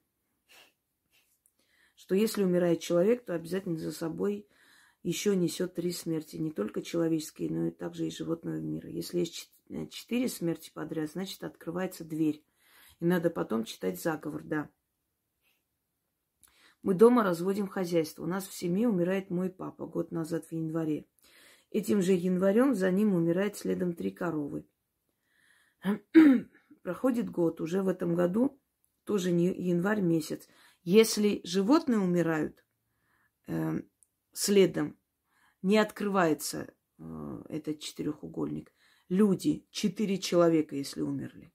Что 1.95 2.15
если 2.15 2.43
умирает 2.43 2.79
человек, 2.79 3.25
то 3.25 3.33
обязательно 3.33 3.77
за 3.77 3.91
собой 3.91 4.47
еще 5.03 5.35
несет 5.35 5.75
три 5.75 5.91
смерти. 5.91 6.37
Не 6.37 6.51
только 6.51 6.81
человеческие, 6.81 7.49
но 7.51 7.67
и 7.67 7.71
также 7.71 8.07
и 8.07 8.11
животного 8.11 8.57
мира. 8.57 8.89
Если 8.89 9.19
есть 9.19 9.51
э, 9.69 9.87
четыре 9.87 10.27
смерти 10.27 10.71
подряд, 10.73 11.11
значит, 11.11 11.43
открывается 11.43 12.03
дверь. 12.03 12.43
И 12.99 13.05
надо 13.05 13.29
потом 13.29 13.63
читать 13.63 13.99
заговор, 14.01 14.43
да. 14.43 14.69
Мы 16.81 16.93
дома 16.93 17.23
разводим 17.23 17.67
хозяйство. 17.67 18.23
У 18.23 18.27
нас 18.27 18.47
в 18.47 18.53
семье 18.53 18.87
умирает 18.87 19.29
мой 19.29 19.49
папа 19.49 19.85
год 19.85 20.11
назад 20.11 20.45
в 20.45 20.51
январе. 20.51 21.05
Этим 21.71 22.01
же 22.01 22.13
январем 22.13 22.73
за 22.73 22.91
ним 22.91 23.13
умирает 23.13 23.57
следом 23.57 23.93
три 23.93 24.11
коровы. 24.11 24.65
Проходит 26.81 27.29
год, 27.29 27.61
уже 27.61 27.81
в 27.81 27.87
этом 27.87 28.15
году, 28.15 28.59
тоже 29.03 29.31
не 29.31 29.47
январь 29.47 30.01
месяц. 30.01 30.47
Если 30.83 31.41
животные 31.43 31.99
умирают, 31.99 32.63
э, 33.47 33.81
следом 34.33 34.97
не 35.61 35.77
открывается 35.77 36.73
э, 36.97 37.43
этот 37.49 37.79
четырехугольник. 37.79 38.71
Люди, 39.09 39.67
четыре 39.71 40.19
человека, 40.19 40.75
если 40.75 41.01
умерли. 41.01 41.51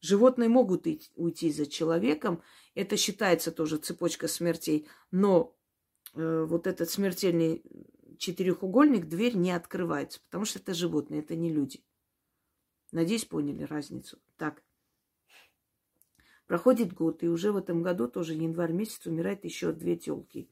Животные 0.00 0.48
могут 0.48 0.86
уйти 1.14 1.50
за 1.50 1.66
человеком. 1.66 2.42
Это 2.74 2.96
считается 2.96 3.50
тоже 3.50 3.78
цепочка 3.78 4.28
смертей. 4.28 4.86
Но 5.10 5.56
э, 6.14 6.44
вот 6.44 6.66
этот 6.66 6.90
смертельный 6.90 7.64
четырехугольник, 8.18 9.08
дверь 9.08 9.36
не 9.36 9.52
открывается, 9.52 10.20
потому 10.26 10.44
что 10.44 10.58
это 10.58 10.74
животные, 10.74 11.20
это 11.20 11.34
не 11.34 11.50
люди. 11.52 11.84
Надеюсь, 12.96 13.26
поняли 13.26 13.64
разницу. 13.64 14.18
Так. 14.38 14.62
Проходит 16.46 16.94
год, 16.94 17.22
и 17.22 17.28
уже 17.28 17.52
в 17.52 17.58
этом 17.58 17.82
году, 17.82 18.08
тоже 18.08 18.32
январь 18.32 18.72
месяц, 18.72 19.04
умирает 19.04 19.44
еще 19.44 19.72
две 19.72 19.96
телки. 19.96 20.48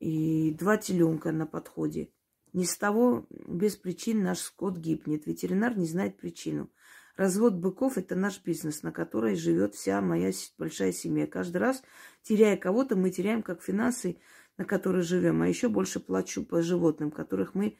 И 0.00 0.50
два 0.58 0.76
теленка 0.76 1.30
на 1.30 1.46
подходе. 1.46 2.10
Ни 2.52 2.64
с 2.64 2.76
того 2.76 3.28
без 3.30 3.76
причин 3.76 4.24
наш 4.24 4.40
скот 4.40 4.76
гибнет. 4.76 5.26
Ветеринар 5.26 5.78
не 5.78 5.86
знает 5.86 6.16
причину. 6.16 6.68
Развод 7.14 7.54
быков– 7.54 7.96
это 7.96 8.16
наш 8.16 8.42
бизнес, 8.42 8.82
на 8.82 8.90
который 8.90 9.36
живет 9.36 9.76
вся 9.76 10.00
моя 10.00 10.32
большая 10.58 10.90
семья. 10.90 11.28
Каждый 11.28 11.58
раз, 11.58 11.84
теряя 12.24 12.56
кого-то, 12.56 12.96
мы 12.96 13.12
теряем 13.12 13.44
как 13.44 13.62
финансы, 13.62 14.18
на 14.56 14.64
которые 14.64 15.04
живем, 15.04 15.42
а 15.42 15.48
еще 15.48 15.68
больше 15.68 16.00
плачу 16.00 16.44
по 16.44 16.60
животным, 16.60 17.12
которых 17.12 17.54
мы 17.54 17.78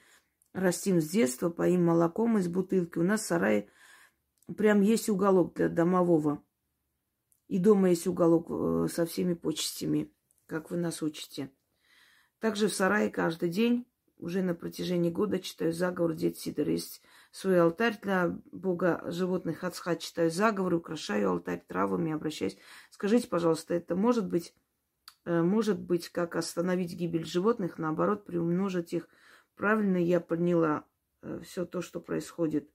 растим 0.52 1.00
с 1.00 1.08
детства, 1.08 1.50
поим 1.50 1.84
молоком 1.84 2.38
из 2.38 2.48
бутылки. 2.48 2.98
У 2.98 3.02
нас 3.02 3.22
в 3.22 3.26
сарае 3.26 3.68
прям 4.56 4.80
есть 4.80 5.08
уголок 5.08 5.54
для 5.54 5.68
домового. 5.68 6.42
И 7.48 7.58
дома 7.58 7.90
есть 7.90 8.06
уголок 8.06 8.46
э, 8.50 8.88
со 8.90 9.04
всеми 9.04 9.34
почестями, 9.34 10.12
как 10.46 10.70
вы 10.70 10.78
нас 10.78 11.02
учите. 11.02 11.50
Также 12.38 12.68
в 12.68 12.74
сарае 12.74 13.10
каждый 13.10 13.50
день, 13.50 13.86
уже 14.16 14.42
на 14.42 14.54
протяжении 14.54 15.10
года, 15.10 15.38
читаю 15.38 15.72
заговор 15.72 16.14
Дед 16.14 16.38
Сидор. 16.38 16.68
Есть 16.68 17.02
свой 17.30 17.60
алтарь 17.60 17.98
для 18.00 18.38
бога 18.52 19.02
животных 19.06 19.64
Ацха. 19.64 19.96
Читаю 19.96 20.30
заговор, 20.30 20.74
украшаю 20.74 21.30
алтарь 21.30 21.62
травами, 21.66 22.12
обращаюсь. 22.12 22.56
Скажите, 22.90 23.28
пожалуйста, 23.28 23.74
это 23.74 23.96
может 23.96 24.28
быть, 24.28 24.54
э, 25.24 25.42
может 25.42 25.78
быть, 25.78 26.08
как 26.08 26.36
остановить 26.36 26.94
гибель 26.94 27.26
животных, 27.26 27.78
наоборот, 27.78 28.24
приумножить 28.24 28.92
их– 28.92 29.08
Правильно 29.56 29.96
я 29.96 30.20
поняла 30.20 30.84
э, 31.22 31.40
все 31.44 31.64
то, 31.64 31.82
что 31.82 32.00
происходит. 32.00 32.70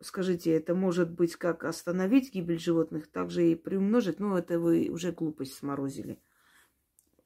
Скажите, 0.00 0.52
это 0.52 0.74
может 0.74 1.10
быть 1.10 1.36
как 1.36 1.64
остановить 1.64 2.32
гибель 2.32 2.58
животных, 2.58 3.10
так 3.10 3.30
же 3.30 3.50
и 3.50 3.54
приумножить? 3.54 4.20
Ну, 4.20 4.36
это 4.36 4.58
вы 4.58 4.88
уже 4.90 5.12
глупость 5.12 5.54
сморозили. 5.54 6.20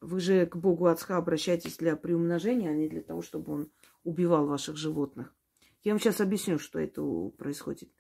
Вы 0.01 0.21
же 0.21 0.47
к 0.47 0.57
Богу 0.57 0.87
Ацха 0.87 1.17
обращаетесь 1.17 1.77
для 1.77 1.97
приумножения, 1.97 2.71
а 2.71 2.75
не 2.75 2.89
для 2.89 3.03
того, 3.03 3.23
чтобы 3.23 3.53
он 3.53 3.71
убивал 4.05 4.47
ваших 4.47 4.77
животных. 4.77 5.35
Я 5.83 5.93
вам 5.93 6.01
сейчас 6.01 6.21
объясню, 6.21 6.59
что 6.59 6.79
это 6.79 7.03
происходит. 7.37 7.91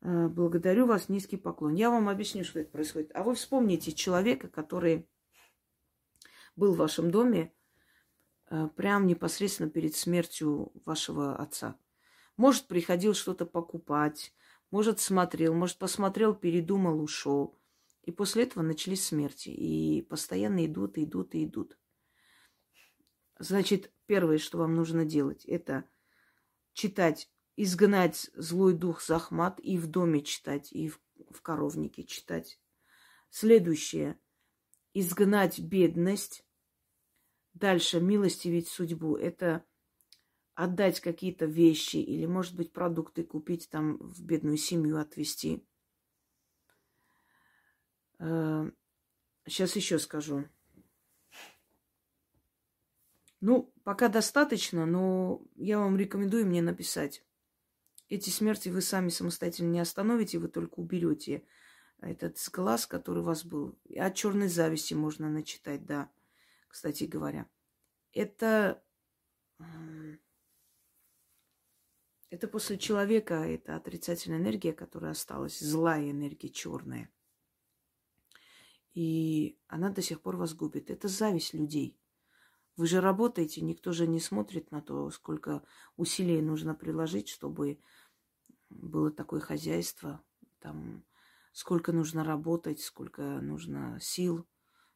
Э, 0.00 0.28
благодарю 0.28 0.86
вас, 0.86 1.08
низкий 1.08 1.36
поклон. 1.36 1.74
Я 1.74 1.90
вам 1.90 2.08
объясню, 2.08 2.44
что 2.44 2.60
это 2.60 2.70
происходит. 2.70 3.10
А 3.14 3.22
вы 3.22 3.34
вспомните 3.34 3.92
человека, 3.92 4.48
который 4.48 5.08
был 6.56 6.74
в 6.74 6.78
вашем 6.78 7.10
доме, 7.10 7.52
прям 8.76 9.06
непосредственно 9.06 9.70
перед 9.70 9.94
смертью 9.94 10.72
вашего 10.84 11.36
отца. 11.36 11.78
Может, 12.36 12.66
приходил 12.66 13.14
что-то 13.14 13.46
покупать, 13.46 14.34
может, 14.70 14.98
смотрел, 15.00 15.54
может, 15.54 15.78
посмотрел, 15.78 16.34
передумал, 16.34 17.00
ушел. 17.00 17.58
И 18.02 18.10
после 18.10 18.42
этого 18.42 18.62
начались 18.62 19.04
смерти. 19.04 19.48
И 19.48 20.02
постоянно 20.02 20.66
идут, 20.66 20.98
идут 20.98 21.34
и 21.34 21.44
идут. 21.44 21.78
Значит, 23.38 23.92
первое, 24.06 24.38
что 24.38 24.58
вам 24.58 24.74
нужно 24.74 25.04
делать, 25.04 25.44
это 25.44 25.84
читать, 26.72 27.30
изгнать 27.56 28.30
злой 28.34 28.74
дух 28.74 29.02
Захмат 29.02 29.58
и 29.60 29.76
в 29.76 29.86
доме 29.86 30.22
читать, 30.22 30.72
и 30.72 30.88
в, 30.88 31.00
в 31.30 31.40
коровнике 31.40 32.04
читать. 32.04 32.60
Следующее, 33.30 34.18
изгнать 34.92 35.58
бедность 35.58 36.44
Дальше, 37.54 38.00
милостивить 38.00 38.68
судьбу. 38.68 39.16
Это 39.16 39.64
отдать 40.54 41.00
какие-то 41.00 41.46
вещи 41.46 41.96
или, 41.96 42.26
может 42.26 42.54
быть, 42.54 42.72
продукты 42.72 43.24
купить, 43.24 43.68
там 43.70 43.96
в 43.98 44.22
бедную 44.22 44.56
семью 44.56 44.98
отвезти. 44.98 45.64
Сейчас 48.18 49.76
э, 49.76 49.78
еще 49.78 49.98
скажу. 49.98 50.44
Ну, 53.40 53.72
пока 53.84 54.08
достаточно, 54.08 54.86
но 54.86 55.42
я 55.56 55.78
вам 55.78 55.96
рекомендую 55.96 56.46
мне 56.46 56.62
написать. 56.62 57.24
Эти 58.08 58.30
смерти 58.30 58.68
вы 58.68 58.80
сами 58.80 59.08
самостоятельно 59.10 59.70
не 59.70 59.80
остановите, 59.80 60.38
вы 60.38 60.48
только 60.48 60.80
уберете 60.80 61.44
этот 62.00 62.36
глаз, 62.52 62.86
который 62.86 63.20
у 63.20 63.24
вас 63.26 63.44
был. 63.44 63.78
И 63.84 63.98
от 63.98 64.14
черной 64.14 64.48
зависти 64.48 64.94
можно 64.94 65.28
начитать, 65.28 65.84
да, 65.84 66.10
кстати 66.74 67.04
говоря. 67.04 67.48
Это, 68.12 68.82
это 72.30 72.48
после 72.48 72.78
человека, 72.78 73.34
это 73.34 73.76
отрицательная 73.76 74.40
энергия, 74.40 74.72
которая 74.72 75.12
осталась, 75.12 75.60
злая 75.60 76.10
энергия, 76.10 76.48
черная. 76.48 77.12
И 78.92 79.56
она 79.68 79.90
до 79.90 80.02
сих 80.02 80.20
пор 80.20 80.36
вас 80.36 80.52
губит. 80.52 80.90
Это 80.90 81.06
зависть 81.06 81.54
людей. 81.54 81.96
Вы 82.74 82.88
же 82.88 83.00
работаете, 83.00 83.60
никто 83.60 83.92
же 83.92 84.08
не 84.08 84.18
смотрит 84.18 84.72
на 84.72 84.82
то, 84.82 85.08
сколько 85.10 85.62
усилий 85.96 86.42
нужно 86.42 86.74
приложить, 86.74 87.28
чтобы 87.28 87.78
было 88.68 89.12
такое 89.12 89.38
хозяйство, 89.38 90.24
там, 90.58 91.04
сколько 91.52 91.92
нужно 91.92 92.24
работать, 92.24 92.80
сколько 92.80 93.22
нужно 93.22 94.00
сил 94.00 94.44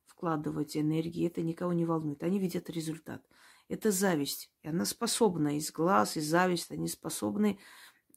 вкладывать, 0.08 0.76
энергии. 0.76 1.26
Это 1.26 1.42
никого 1.42 1.72
не 1.72 1.84
волнует. 1.84 2.22
Они 2.22 2.38
видят 2.38 2.68
результат. 2.70 3.22
Это 3.68 3.90
зависть. 3.90 4.50
И 4.62 4.68
она 4.68 4.84
способна 4.84 5.56
из 5.56 5.70
глаз, 5.70 6.16
из 6.16 6.26
зависть, 6.26 6.70
они 6.70 6.88
способны 6.88 7.58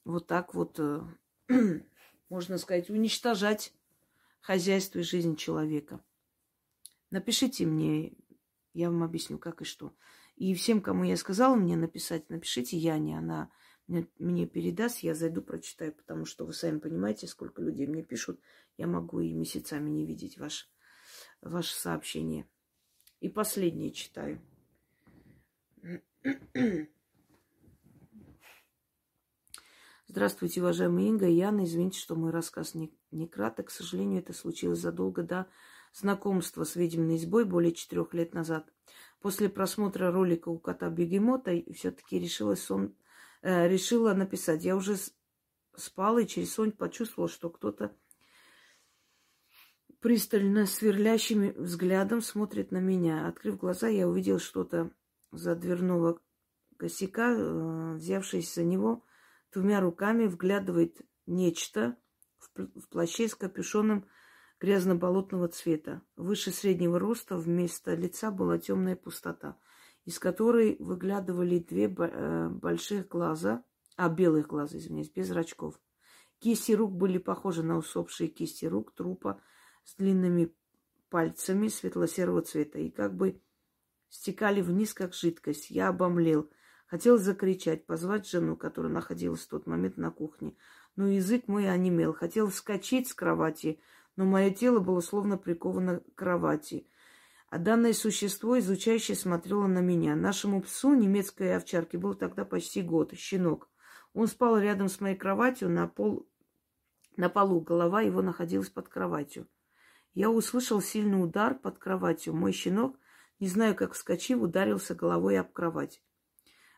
вот 0.05 0.27
так 0.27 0.53
вот, 0.53 0.79
э, 0.79 1.01
можно 2.29 2.57
сказать, 2.57 2.89
уничтожать 2.89 3.73
хозяйство 4.39 4.99
и 4.99 5.03
жизнь 5.03 5.35
человека. 5.35 6.03
Напишите 7.11 7.65
мне, 7.65 8.13
я 8.73 8.89
вам 8.89 9.03
объясню, 9.03 9.37
как 9.37 9.61
и 9.61 9.65
что. 9.65 9.93
И 10.37 10.55
всем, 10.55 10.81
кому 10.81 11.03
я 11.03 11.17
сказала 11.17 11.55
мне 11.55 11.75
написать, 11.75 12.29
напишите 12.29 12.77
Яне, 12.77 13.17
она 13.17 13.51
мне, 13.87 14.47
передаст, 14.47 14.99
я 14.99 15.13
зайду, 15.13 15.41
прочитаю, 15.41 15.93
потому 15.93 16.25
что 16.25 16.45
вы 16.45 16.53
сами 16.53 16.79
понимаете, 16.79 17.27
сколько 17.27 17.61
людей 17.61 17.87
мне 17.87 18.03
пишут. 18.03 18.39
Я 18.77 18.87
могу 18.87 19.19
и 19.19 19.33
месяцами 19.33 19.89
не 19.89 20.05
видеть 20.05 20.37
ваше, 20.37 20.67
ваше 21.41 21.75
сообщение. 21.75 22.47
И 23.19 23.29
последнее 23.29 23.91
читаю. 23.91 24.41
Здравствуйте, 30.07 30.61
уважаемая 30.61 31.05
Инга 31.05 31.27
и 31.27 31.35
Яна. 31.35 31.63
Извините, 31.63 31.99
что 31.99 32.15
мой 32.15 32.31
рассказ 32.31 32.75
не, 32.75 32.93
не 33.11 33.27
краток. 33.27 33.67
К 33.67 33.71
сожалению, 33.71 34.19
это 34.19 34.33
случилось 34.33 34.79
задолго 34.79 35.23
до 35.23 35.47
знакомства 35.93 36.63
с 36.63 36.75
ведьминой 36.75 37.15
избой 37.17 37.45
более 37.45 37.73
четырех 37.73 38.13
лет 38.13 38.33
назад. 38.33 38.71
После 39.21 39.49
просмотра 39.49 40.11
ролика 40.11 40.49
у 40.49 40.59
кота 40.59 40.89
Бегемота 40.89 41.63
все-таки 41.73 42.19
решила 42.19 42.55
сон 42.55 42.95
э, 43.41 43.67
решила 43.67 44.13
написать. 44.13 44.65
Я 44.65 44.75
уже 44.75 44.97
спала 45.75 46.19
и 46.21 46.27
через 46.27 46.53
сон 46.53 46.71
почувствовала, 46.71 47.29
что 47.29 47.49
кто-то 47.49 47.95
пристально 50.01 50.65
сверлящим 50.65 51.53
взглядом 51.53 52.21
смотрит 52.21 52.71
на 52.71 52.79
меня. 52.79 53.27
Открыв 53.27 53.57
глаза, 53.57 53.87
я 53.87 54.07
увидела 54.07 54.39
что-то 54.39 54.91
за 55.31 55.55
дверного 55.55 56.19
косяка, 56.77 57.31
э, 57.31 57.93
взявшись 57.95 58.53
за 58.53 58.63
него 58.63 59.03
двумя 59.53 59.79
руками, 59.79 60.25
вглядывает 60.25 61.01
нечто 61.25 61.97
в 62.55 62.89
плаще 62.89 63.27
с 63.29 63.35
капюшоном 63.35 64.05
грязно-болотного 64.59 65.47
цвета. 65.47 66.01
Выше 66.17 66.51
среднего 66.51 66.99
роста 66.99 67.37
вместо 67.37 67.93
лица 67.93 68.31
была 68.31 68.57
темная 68.57 68.95
пустота– 68.95 69.57
из 70.05 70.19
которой 70.19 70.77
выглядывали 70.79 71.59
две 71.59 71.85
э, 71.85 72.49
больших 72.49 73.07
глаза, 73.07 73.63
а 73.97 74.09
белых 74.09 74.47
глаза, 74.47 74.77
извиняюсь, 74.77 75.11
без 75.11 75.27
зрачков. 75.27 75.79
Кисти 76.39 76.71
рук 76.71 76.91
были 76.91 77.19
похожи 77.19 77.61
на 77.61 77.77
усопшие 77.77 78.27
кисти 78.27 78.65
рук 78.65 78.93
трупа 78.95 79.41
с 79.83 79.95
длинными 79.95 80.53
пальцами 81.09 81.67
светло-серого 81.67 82.41
цвета 82.41 82.79
и 82.79 82.89
как 82.89 83.15
бы 83.15 83.41
стекали 84.09 84.61
вниз, 84.61 84.93
как 84.93 85.13
жидкость. 85.13 85.69
Я 85.69 85.89
обомлел. 85.89 86.49
Хотел 86.87 87.17
закричать, 87.17 87.85
позвать 87.85 88.27
жену, 88.27 88.55
которая 88.55 88.91
находилась 88.91 89.41
в 89.41 89.47
тот 89.47 89.65
момент 89.65 89.97
на 89.97 90.11
кухне. 90.11 90.55
Но 90.95 91.07
язык 91.07 91.47
мой 91.47 91.69
онемел. 91.69 92.13
Хотел 92.13 92.49
вскочить 92.49 93.07
с 93.07 93.13
кровати, 93.13 93.79
но 94.15 94.25
мое 94.25 94.51
тело 94.51 94.79
было 94.79 94.99
словно 94.99 95.37
приковано 95.37 95.99
к 95.99 96.15
кровати. 96.15 96.87
А 97.49 97.57
данное 97.57 97.93
существо, 97.93 98.59
изучающее, 98.59 99.15
смотрело 99.15 99.67
на 99.67 99.79
меня. 99.79 100.15
Нашему 100.15 100.61
псу, 100.61 100.93
немецкой 100.93 101.55
овчарке, 101.55 101.97
был 101.97 102.13
тогда 102.13 102.45
почти 102.45 102.81
год, 102.81 103.13
щенок. 103.13 103.69
Он 104.13 104.27
спал 104.27 104.57
рядом 104.57 104.89
с 104.89 104.99
моей 104.99 105.15
кроватью 105.15 105.69
на, 105.69 105.87
пол, 105.87 106.27
на 107.15 107.29
полу. 107.29 107.61
Голова 107.61 108.01
его 108.01 108.21
находилась 108.21 108.69
под 108.69 108.89
кроватью. 108.89 109.47
Я 110.13 110.29
услышал 110.29 110.81
сильный 110.81 111.23
удар 111.23 111.55
под 111.55 111.77
кроватью. 111.77 112.33
Мой 112.33 112.51
щенок, 112.51 112.97
не 113.39 113.47
знаю, 113.47 113.75
как 113.75 113.93
вскочив, 113.93 114.41
ударился 114.41 114.93
головой 114.93 115.39
об 115.39 115.51
кровать. 115.51 116.03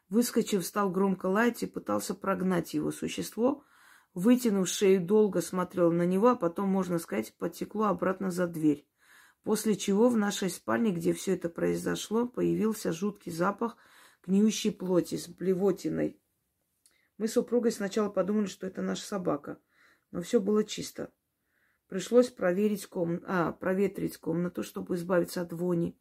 Выскочив, 0.09 0.65
стал 0.65 0.91
громко 0.91 1.25
лаять 1.25 1.63
и 1.63 1.67
пытался 1.67 2.13
прогнать 2.13 2.73
его. 2.73 2.91
Существо, 2.91 3.63
вытянув 4.13 4.67
шею, 4.67 5.03
долго 5.03 5.41
смотрел 5.41 5.91
на 5.91 6.03
него, 6.03 6.29
а 6.29 6.35
потом, 6.35 6.69
можно 6.69 6.99
сказать, 6.99 7.35
потекло 7.37 7.85
обратно 7.85 8.29
за 8.29 8.47
дверь. 8.47 8.87
После 9.43 9.75
чего 9.75 10.09
в 10.09 10.15
нашей 10.17 10.49
спальне, 10.49 10.91
где 10.91 11.13
все 11.13 11.33
это 11.33 11.49
произошло, 11.49 12.27
появился 12.27 12.93
жуткий 12.93 13.31
запах 13.31 13.75
гниющей 14.25 14.71
плоти 14.71 15.17
с 15.17 15.27
блевотиной. 15.27 16.19
Мы 17.17 17.27
с 17.27 17.33
супругой 17.33 17.71
сначала 17.71 18.09
подумали, 18.09 18.45
что 18.45 18.67
это 18.67 18.81
наша 18.81 19.03
собака, 19.03 19.59
но 20.11 20.21
все 20.21 20.39
было 20.39 20.63
чисто. 20.63 21.11
Пришлось 21.93 22.31
проверить 22.31 22.87
ком... 22.87 23.21
а, 23.27 23.51
проветрить 23.51 24.17
комнату, 24.17 24.63
чтобы 24.63 24.95
избавиться 24.95 25.43
от 25.43 25.53
вони. 25.53 25.95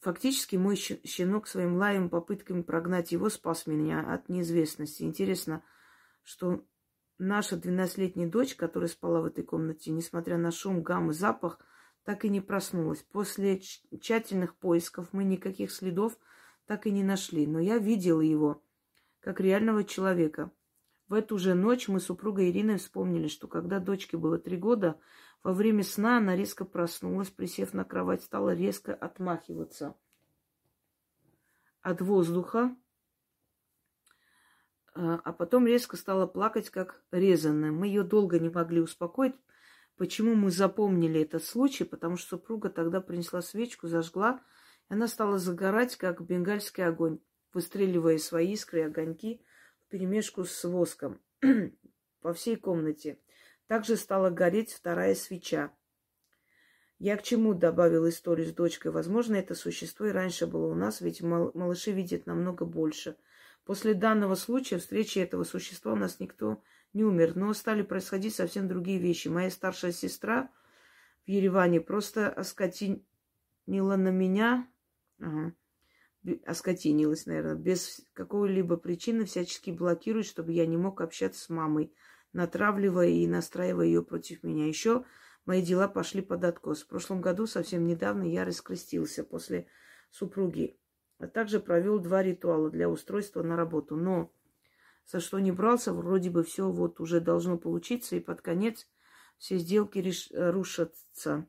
Фактически 0.00 0.56
мой 0.56 0.74
щенок 0.74 1.46
своим 1.46 1.76
лаем, 1.76 2.10
попытками 2.10 2.62
прогнать 2.62 3.12
его, 3.12 3.30
спас 3.30 3.68
меня 3.68 4.00
от 4.00 4.28
неизвестности. 4.28 5.04
Интересно, 5.04 5.62
что 6.24 6.66
наша 7.16 7.54
12-летняя 7.54 8.26
дочь, 8.26 8.56
которая 8.56 8.88
спала 8.88 9.20
в 9.20 9.26
этой 9.26 9.44
комнате, 9.44 9.92
несмотря 9.92 10.36
на 10.36 10.50
шум, 10.50 10.82
гам 10.82 11.12
и 11.12 11.14
запах, 11.14 11.60
так 12.02 12.24
и 12.24 12.28
не 12.28 12.40
проснулась. 12.40 13.04
После 13.12 13.60
тщательных 13.60 14.56
поисков 14.56 15.12
мы 15.12 15.22
никаких 15.22 15.70
следов 15.70 16.18
так 16.66 16.88
и 16.88 16.90
не 16.90 17.04
нашли. 17.04 17.46
Но 17.46 17.60
я 17.60 17.78
видела 17.78 18.20
его, 18.20 18.64
как 19.20 19.38
реального 19.38 19.84
человека. 19.84 20.50
В 21.08 21.14
эту 21.14 21.38
же 21.38 21.54
ночь 21.54 21.88
мы 21.88 22.00
с 22.00 22.06
супругой 22.06 22.50
Ириной 22.50 22.78
вспомнили, 22.78 23.28
что 23.28 23.46
когда 23.46 23.78
дочке 23.78 24.16
было 24.16 24.38
три 24.38 24.56
года, 24.56 24.98
во 25.42 25.52
время 25.52 25.84
сна 25.84 26.18
она 26.18 26.34
резко 26.34 26.64
проснулась, 26.64 27.30
присев 27.30 27.72
на 27.74 27.84
кровать, 27.84 28.22
стала 28.22 28.54
резко 28.54 28.94
отмахиваться 28.94 29.96
от 31.82 32.00
воздуха, 32.00 32.76
а, 34.94 35.20
а 35.22 35.32
потом 35.32 35.66
резко 35.66 35.96
стала 35.96 36.26
плакать, 36.26 36.70
как 36.70 37.04
резаная. 37.12 37.70
Мы 37.70 37.86
ее 37.86 38.02
долго 38.02 38.40
не 38.40 38.48
могли 38.48 38.80
успокоить, 38.80 39.34
Почему 39.96 40.34
мы 40.34 40.50
запомнили 40.50 41.22
этот 41.22 41.42
случай? 41.42 41.84
Потому 41.84 42.16
что 42.16 42.36
супруга 42.36 42.68
тогда 42.68 43.00
принесла 43.00 43.40
свечку, 43.40 43.88
зажгла, 43.88 44.42
и 44.90 44.92
она 44.92 45.08
стала 45.08 45.38
загорать, 45.38 45.96
как 45.96 46.20
бенгальский 46.20 46.84
огонь, 46.84 47.18
выстреливая 47.54 48.18
свои 48.18 48.52
искры 48.52 48.80
и 48.80 48.84
огоньки 48.84 49.42
перемешку 49.88 50.44
с 50.44 50.64
воском 50.64 51.20
по 52.20 52.32
всей 52.32 52.56
комнате. 52.56 53.18
Также 53.66 53.96
стала 53.96 54.30
гореть 54.30 54.72
вторая 54.72 55.14
свеча. 55.14 55.72
Я 56.98 57.16
к 57.16 57.22
чему 57.22 57.52
добавил 57.52 58.08
историю 58.08 58.46
с 58.46 58.52
дочкой? 58.52 58.90
Возможно, 58.90 59.34
это 59.36 59.54
существо 59.54 60.06
и 60.06 60.12
раньше 60.12 60.46
было 60.46 60.66
у 60.66 60.74
нас, 60.74 61.00
ведь 61.00 61.20
малыши 61.20 61.92
видят 61.92 62.26
намного 62.26 62.64
больше. 62.64 63.16
После 63.64 63.94
данного 63.94 64.34
случая, 64.34 64.78
встречи 64.78 65.18
этого 65.18 65.44
существа 65.44 65.92
у 65.92 65.96
нас 65.96 66.20
никто 66.20 66.62
не 66.92 67.04
умер, 67.04 67.36
но 67.36 67.52
стали 67.52 67.82
происходить 67.82 68.34
совсем 68.34 68.68
другие 68.68 68.98
вещи. 68.98 69.28
Моя 69.28 69.50
старшая 69.50 69.92
сестра 69.92 70.50
в 71.26 71.28
Ереване 71.28 71.80
просто 71.80 72.30
оскотинила 72.30 73.02
на 73.66 74.08
меня, 74.08 74.66
ага, 75.18 75.52
оскотинилась, 76.44 77.26
наверное, 77.26 77.54
без 77.54 78.02
какой-либо 78.12 78.76
причины 78.76 79.24
всячески 79.24 79.70
блокирует, 79.70 80.26
чтобы 80.26 80.52
я 80.52 80.66
не 80.66 80.76
мог 80.76 81.00
общаться 81.00 81.40
с 81.40 81.48
мамой, 81.48 81.92
натравливая 82.32 83.08
и 83.08 83.26
настраивая 83.26 83.86
ее 83.86 84.02
против 84.02 84.42
меня. 84.42 84.66
Еще 84.66 85.04
мои 85.44 85.62
дела 85.62 85.88
пошли 85.88 86.22
под 86.22 86.44
откос. 86.44 86.82
В 86.82 86.88
прошлом 86.88 87.20
году, 87.20 87.46
совсем 87.46 87.86
недавно, 87.86 88.22
я 88.24 88.44
раскрестился 88.44 89.24
после 89.24 89.66
супруги 90.10 90.78
а 91.18 91.26
также 91.26 91.60
провел 91.60 91.98
два 91.98 92.22
ритуала 92.22 92.70
для 92.70 92.88
устройства 92.88 93.42
на 93.42 93.56
работу. 93.56 93.96
Но 93.96 94.32
за 95.06 95.20
что 95.20 95.38
не 95.38 95.52
брался, 95.52 95.92
вроде 95.92 96.30
бы 96.30 96.42
все 96.42 96.70
вот 96.70 97.00
уже 97.00 97.20
должно 97.20 97.58
получиться, 97.58 98.16
и 98.16 98.20
под 98.20 98.42
конец 98.42 98.86
все 99.38 99.58
сделки 99.58 99.98
реш... 99.98 100.30
рушатся. 100.32 101.46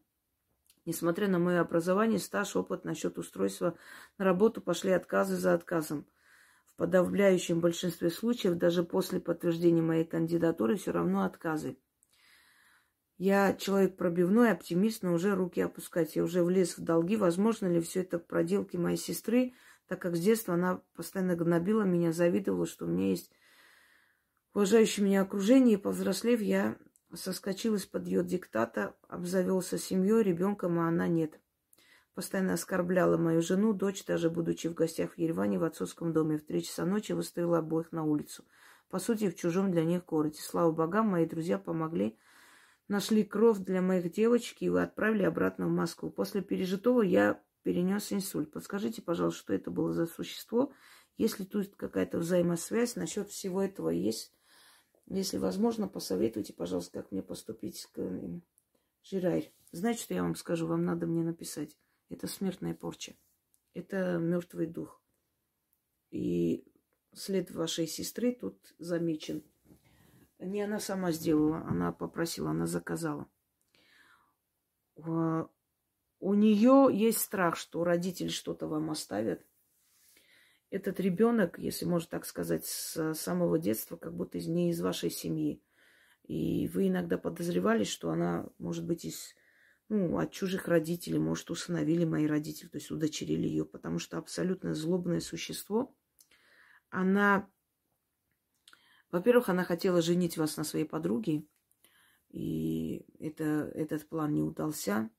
Несмотря 0.87 1.27
на 1.27 1.37
мое 1.37 1.59
образование, 1.59 2.17
стаж, 2.17 2.55
опыт 2.55 2.85
насчет 2.85 3.17
устройства 3.17 3.77
на 4.17 4.23
работу, 4.23 4.61
пошли 4.61 4.91
отказы 4.91 5.35
за 5.35 5.53
отказом. 5.53 6.07
В 6.65 6.77
подавляющем 6.77 7.59
большинстве 7.59 8.09
случаев, 8.09 8.55
даже 8.55 8.83
после 8.83 9.19
подтверждения 9.19 9.81
моей 9.81 10.05
кандидатуры, 10.05 10.77
все 10.77 10.91
равно 10.91 11.25
отказы. 11.25 11.77
Я 13.17 13.53
человек 13.53 13.97
пробивной, 13.97 14.49
оптимист, 14.49 15.03
но 15.03 15.11
уже 15.11 15.35
руки 15.35 15.59
опускать. 15.59 16.15
Я 16.15 16.23
уже 16.23 16.41
влез 16.41 16.77
в 16.77 16.81
долги. 16.85 17.17
Возможно 17.17 17.67
ли 17.67 17.81
все 17.81 17.99
это 17.99 18.17
проделки 18.17 18.77
моей 18.77 18.95
сестры, 18.95 19.55
так 19.87 20.01
как 20.01 20.15
с 20.15 20.21
детства 20.21 20.53
она 20.53 20.81
постоянно 20.95 21.35
гнобила 21.35 21.83
меня, 21.83 22.13
завидовала, 22.13 22.65
что 22.65 22.85
у 22.85 22.87
меня 22.87 23.09
есть 23.09 23.29
уважающее 24.53 25.05
меня 25.05 25.23
окружение. 25.23 25.73
И 25.73 25.81
повзрослев, 25.81 26.39
я 26.39 26.77
соскочил 27.13 27.75
из-под 27.75 28.05
ее 28.05 28.23
диктата, 28.23 28.95
обзавелся 29.07 29.77
семьей, 29.77 30.23
ребенком, 30.23 30.79
а 30.79 30.87
она 30.87 31.07
нет. 31.07 31.39
Постоянно 32.13 32.53
оскорбляла 32.53 33.17
мою 33.17 33.41
жену, 33.41 33.73
дочь, 33.73 34.05
даже 34.05 34.29
будучи 34.29 34.67
в 34.67 34.73
гостях 34.73 35.13
в 35.13 35.17
Ереване 35.17 35.59
в 35.59 35.63
отцовском 35.63 36.13
доме. 36.13 36.37
В 36.37 36.45
три 36.45 36.63
часа 36.63 36.85
ночи 36.85 37.11
выставила 37.11 37.59
обоих 37.59 37.91
на 37.91 38.03
улицу. 38.03 38.43
По 38.89 38.99
сути, 38.99 39.29
в 39.29 39.35
чужом 39.35 39.71
для 39.71 39.83
них 39.83 40.05
городе. 40.05 40.39
Слава 40.41 40.71
богам, 40.71 41.09
мои 41.09 41.25
друзья 41.25 41.59
помогли 41.59 42.17
нашли 42.87 43.23
кровь 43.23 43.59
для 43.59 43.81
моих 43.81 44.11
девочек 44.11 44.61
и 44.61 44.69
вы 44.69 44.81
отправили 44.81 45.23
обратно 45.23 45.67
в 45.67 45.71
Москву. 45.71 46.09
После 46.09 46.41
пережитого 46.41 47.01
я 47.01 47.41
перенес 47.63 48.11
инсульт. 48.13 48.51
Подскажите, 48.51 49.01
пожалуйста, 49.01 49.39
что 49.39 49.53
это 49.53 49.71
было 49.71 49.93
за 49.93 50.07
существо? 50.07 50.71
Если 51.17 51.43
тут 51.43 51.75
какая-то 51.75 52.19
взаимосвязь 52.19 52.95
насчет 52.95 53.29
всего 53.29 53.61
этого 53.61 53.89
есть, 53.89 54.33
если 55.09 55.37
возможно, 55.37 55.87
посоветуйте, 55.87 56.53
пожалуйста, 56.53 57.01
как 57.01 57.11
мне 57.11 57.23
поступить 57.23 57.77
с 57.77 57.89
Жирайр. 59.03 59.45
Знаете, 59.71 60.03
что 60.03 60.13
я 60.13 60.21
вам 60.21 60.35
скажу? 60.35 60.67
Вам 60.67 60.83
надо 60.83 61.07
мне 61.07 61.23
написать. 61.23 61.77
Это 62.09 62.27
смертная 62.27 62.73
порча. 62.73 63.15
Это 63.73 64.17
мертвый 64.17 64.67
дух. 64.67 65.01
И 66.11 66.65
след 67.13 67.51
вашей 67.51 67.87
сестры 67.87 68.33
тут 68.33 68.75
замечен. 68.79 69.43
Не 70.39 70.61
она 70.61 70.79
сама 70.79 71.11
сделала, 71.11 71.65
она 71.67 71.93
попросила, 71.93 72.51
она 72.51 72.67
заказала. 72.67 73.27
У 74.95 76.33
нее 76.33 76.89
есть 76.91 77.19
страх, 77.19 77.55
что 77.55 77.83
родители 77.85 78.27
что-то 78.27 78.67
вам 78.67 78.91
оставят. 78.91 79.46
Этот 80.69 80.99
ребенок, 80.99 81.59
если 81.59 81.85
можно 81.85 82.09
так 82.09 82.25
сказать, 82.25 82.65
с 82.65 83.13
самого 83.13 83.57
детства, 83.57 83.95
как 83.95 84.15
будто 84.15 84.37
не 84.39 84.69
из 84.71 84.81
вашей 84.81 85.09
семьи. 85.09 85.61
И 86.23 86.67
вы 86.67 86.89
иногда 86.89 87.17
подозревали, 87.17 87.85
что 87.85 88.09
она, 88.09 88.47
может 88.57 88.85
быть, 88.85 89.05
из, 89.05 89.33
ну, 89.87 90.17
от 90.17 90.31
чужих 90.31 90.67
родителей, 90.67 91.19
может, 91.19 91.49
усыновили 91.49 92.03
мои 92.03 92.27
родители, 92.27 92.67
то 92.67 92.77
есть 92.77 92.91
удочерили 92.91 93.47
ее, 93.47 93.65
потому 93.65 93.97
что 93.97 94.17
абсолютно 94.17 94.73
злобное 94.73 95.21
существо, 95.21 95.95
она 96.89 97.49
во-первых, 99.11 99.47
она 99.49 99.63
хотела 99.63 100.01
женить 100.01 100.37
вас 100.37 100.57
на 100.57 100.63
своей 100.63 100.85
подруге, 100.85 101.45
и 102.29 103.05
это, 103.19 103.71
этот 103.73 104.07
план 104.07 104.33
не 104.33 104.41
удался. 104.41 105.09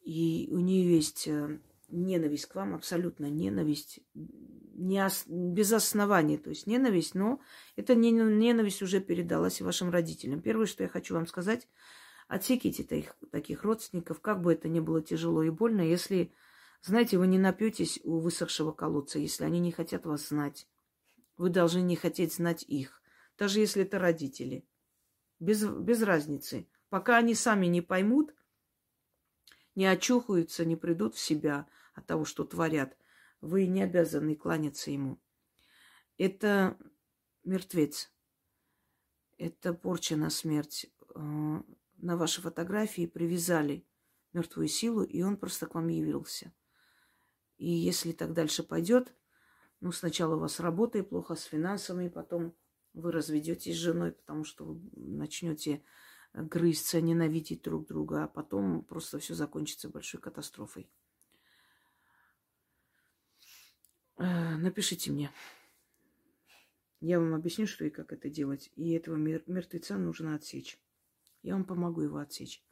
И 0.00 0.48
у 0.52 0.58
нее 0.58 0.96
есть 0.96 1.26
э, 1.26 1.60
ненависть 1.92 2.46
к 2.46 2.54
вам, 2.54 2.74
абсолютно 2.74 3.26
ненависть, 3.30 4.00
не 4.14 5.04
ос, 5.04 5.24
без 5.26 5.72
основания, 5.72 6.38
то 6.38 6.50
есть 6.50 6.66
ненависть, 6.66 7.14
но 7.14 7.40
эта 7.76 7.94
ненависть 7.94 8.82
уже 8.82 9.00
передалась 9.00 9.60
вашим 9.60 9.90
родителям. 9.90 10.40
Первое, 10.40 10.66
что 10.66 10.82
я 10.82 10.88
хочу 10.88 11.14
вам 11.14 11.26
сказать, 11.26 11.68
отсеките 12.28 12.82
таких, 12.82 13.14
таких 13.30 13.62
родственников, 13.62 14.20
как 14.20 14.40
бы 14.40 14.52
это 14.52 14.68
ни 14.68 14.80
было 14.80 15.02
тяжело 15.02 15.42
и 15.42 15.50
больно, 15.50 15.82
если, 15.82 16.32
знаете, 16.82 17.18
вы 17.18 17.26
не 17.26 17.38
напьетесь 17.38 18.00
у 18.04 18.18
высохшего 18.18 18.72
колодца, 18.72 19.18
если 19.18 19.44
они 19.44 19.60
не 19.60 19.70
хотят 19.70 20.06
вас 20.06 20.28
знать. 20.28 20.66
Вы 21.36 21.50
должны 21.50 21.80
не 21.80 21.96
хотеть 21.96 22.34
знать 22.34 22.64
их, 22.66 23.02
даже 23.38 23.60
если 23.60 23.82
это 23.82 23.98
родители. 23.98 24.66
Без, 25.40 25.64
без 25.64 26.02
разницы. 26.02 26.68
Пока 26.88 27.16
они 27.16 27.34
сами 27.34 27.66
не 27.66 27.80
поймут, 27.80 28.34
не 29.74 29.86
очухаются, 29.86 30.64
не 30.64 30.76
придут 30.76 31.14
в 31.14 31.18
себя 31.18 31.66
от 31.94 32.06
того, 32.06 32.24
что 32.24 32.44
творят, 32.44 32.96
вы 33.40 33.66
не 33.66 33.82
обязаны 33.82 34.36
кланяться 34.36 34.90
ему. 34.90 35.20
Это 36.18 36.78
мертвец. 37.44 38.12
Это 39.38 39.74
порча 39.74 40.16
на 40.16 40.30
смерть. 40.30 40.86
Э, 41.14 41.62
на 41.98 42.16
вашей 42.16 42.42
фотографии 42.42 43.06
привязали 43.06 43.86
мертвую 44.32 44.68
силу, 44.68 45.02
и 45.02 45.22
он 45.22 45.36
просто 45.36 45.66
к 45.66 45.74
вам 45.74 45.88
явился. 45.88 46.52
И 47.58 47.68
если 47.68 48.12
так 48.12 48.32
дальше 48.32 48.62
пойдет, 48.62 49.14
ну, 49.80 49.92
сначала 49.92 50.36
у 50.36 50.38
вас 50.38 50.60
работа 50.60 51.02
плохо 51.02 51.34
с 51.34 51.42
финансами, 51.42 52.08
потом 52.08 52.54
вы 52.94 53.10
разведетесь 53.12 53.76
с 53.76 53.80
женой, 53.80 54.12
потому 54.12 54.44
что 54.44 54.64
вы 54.64 54.80
начнете 54.94 55.82
грызться, 56.34 57.00
ненавидеть 57.00 57.62
друг 57.62 57.86
друга, 57.86 58.24
а 58.24 58.28
потом 58.28 58.84
просто 58.84 59.18
все 59.18 59.34
закончится 59.34 59.88
большой 59.88 60.20
катастрофой. 60.20 60.84
Э, 60.84 61.02
напишите 64.16 65.10
мне. 65.10 65.30
Я 67.00 67.18
вам 67.18 67.34
объясню, 67.34 67.66
что 67.66 67.84
и 67.84 67.90
как 67.90 68.12
это 68.12 68.30
делать. 68.30 68.70
И 68.76 68.92
этого 68.92 69.16
мертвеца 69.16 69.98
нужно 69.98 70.34
отсечь. 70.34 70.78
Я 71.42 71.54
вам 71.54 71.64
помогу 71.64 72.02
его 72.02 72.18
отсечь. 72.18 72.64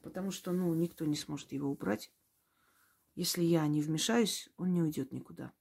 Потому 0.00 0.30
что, 0.30 0.52
ну, 0.52 0.72
никто 0.74 1.04
не 1.04 1.16
сможет 1.16 1.52
его 1.52 1.70
убрать. 1.70 2.10
Если 3.14 3.42
я 3.42 3.66
не 3.66 3.82
вмешаюсь, 3.82 4.48
он 4.56 4.72
не 4.72 4.80
уйдет 4.80 5.12
никуда. 5.12 5.52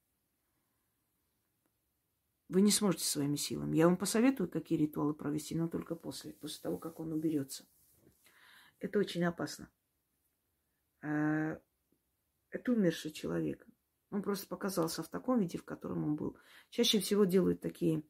Вы 2.48 2.62
не 2.62 2.72
сможете 2.72 3.04
своими 3.04 3.36
силами. 3.36 3.76
Я 3.76 3.88
вам 3.88 3.98
посоветую, 3.98 4.50
какие 4.50 4.78
ритуалы 4.78 5.14
провести, 5.14 5.56
но 5.56 5.68
только 5.68 5.96
после, 5.96 6.34
после 6.34 6.62
того, 6.62 6.78
как 6.78 7.00
он 7.00 7.12
уберется. 7.12 7.66
Это 8.80 8.98
очень 8.98 9.26
опасно. 9.26 9.70
А, 11.02 11.60
это 12.50 12.72
умерший 12.72 13.12
человек. 13.12 13.68
Он 14.12 14.22
просто 14.22 14.48
показался 14.48 15.04
в 15.04 15.10
таком 15.10 15.40
виде, 15.40 15.58
в 15.58 15.66
котором 15.66 16.04
он 16.04 16.16
был. 16.16 16.38
Чаще 16.70 17.00
всего 17.00 17.26
делают 17.26 17.62
такие 17.62 18.04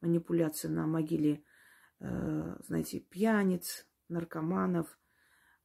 манипуляции 0.00 0.68
на 0.68 0.86
могиле, 0.86 1.44
э, 2.00 2.56
знаете, 2.66 3.00
пьяниц, 3.00 3.86
наркоманов, 4.08 4.98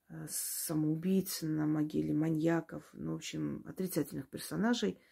э, 0.10 0.28
самоубийц, 0.30 1.42
на 1.42 1.66
могиле 1.66 2.14
маньяков, 2.14 2.88
ну, 2.94 3.14
в 3.14 3.16
общем, 3.16 3.64
отрицательных 3.68 4.30
персонажей– 4.30 5.00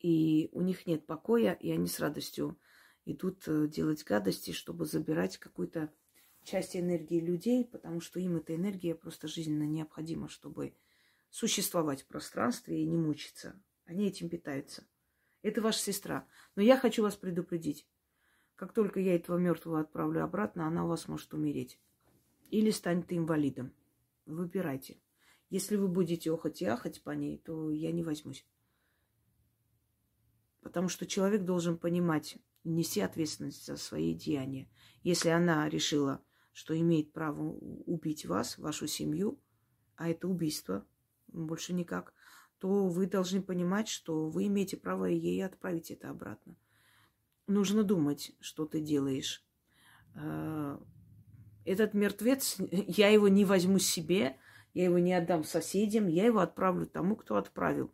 и 0.00 0.48
у 0.52 0.62
них 0.62 0.86
нет 0.86 1.06
покоя, 1.06 1.52
и 1.52 1.70
они 1.70 1.86
с 1.86 2.00
радостью 2.00 2.58
идут 3.04 3.46
э, 3.46 3.68
делать 3.68 4.02
гадости, 4.02 4.50
чтобы 4.52 4.86
забирать 4.86 5.36
какую-то 5.36 5.92
часть 6.42 6.74
энергии 6.74 7.20
людей, 7.20 7.66
потому 7.66 8.00
что 8.00 8.18
им 8.18 8.36
эта 8.36 8.54
энергия 8.54 8.94
просто 8.94 9.28
жизненно 9.28 9.64
необходима, 9.64 10.28
чтобы 10.28 10.74
существовать 11.30 12.02
в 12.02 12.06
пространстве 12.06 12.82
и 12.82 12.86
не 12.86 12.96
мучиться. 12.96 13.60
Они 13.86 14.06
этим 14.06 14.28
питаются. 14.28 14.84
Это 15.42 15.62
ваша 15.62 15.78
сестра. 15.78 16.26
Но 16.54 16.62
я 16.62 16.76
хочу 16.76 17.02
вас 17.02 17.16
предупредить. 17.16 17.88
Как 18.56 18.72
только 18.74 19.00
я 19.00 19.14
этого 19.14 19.38
мертвого 19.38 19.80
отправлю 19.80 20.22
обратно, 20.22 20.66
она 20.66 20.84
у 20.84 20.88
вас 20.88 21.08
может 21.08 21.32
умереть. 21.32 21.80
Или 22.50 22.70
станет 22.70 23.12
инвалидом. 23.12 23.72
Выбирайте. 24.26 25.00
Если 25.48 25.76
вы 25.76 25.88
будете 25.88 26.32
охать 26.32 26.60
и 26.62 26.66
ахать 26.66 27.02
по 27.02 27.10
ней, 27.10 27.38
то 27.38 27.70
я 27.70 27.90
не 27.90 28.02
возьмусь. 28.02 28.46
Потому 30.60 30.88
что 30.88 31.06
человек 31.06 31.44
должен 31.44 31.78
понимать 31.78 32.36
нести 32.64 33.00
ответственность 33.00 33.64
за 33.64 33.76
свои 33.76 34.14
деяния. 34.14 34.68
Если 35.02 35.30
она 35.30 35.68
решила, 35.68 36.22
что 36.52 36.78
имеет 36.78 37.12
право 37.12 37.42
убить 37.42 38.26
вас, 38.26 38.58
вашу 38.58 38.86
семью, 38.86 39.40
а 39.96 40.08
это 40.08 40.28
убийство, 40.28 40.86
больше 41.32 41.72
никак, 41.72 42.12
то 42.58 42.86
вы 42.88 43.06
должны 43.06 43.42
понимать, 43.42 43.88
что 43.88 44.28
вы 44.28 44.46
имеете 44.46 44.76
право 44.76 45.06
ей 45.06 45.44
отправить 45.44 45.90
это 45.90 46.10
обратно. 46.10 46.56
Нужно 47.46 47.82
думать, 47.82 48.32
что 48.40 48.66
ты 48.66 48.80
делаешь. 48.80 49.44
А, 50.14 50.80
этот 51.64 51.94
мертвец, 51.94 52.56
я 52.70 53.08
его 53.08 53.28
не 53.28 53.44
возьму 53.44 53.78
себе, 53.78 54.36
я 54.74 54.84
его 54.84 54.98
не 54.98 55.12
отдам 55.14 55.44
соседям, 55.44 56.06
я 56.06 56.26
его 56.26 56.40
отправлю 56.40 56.86
тому, 56.86 57.16
кто 57.16 57.36
отправил. 57.36 57.92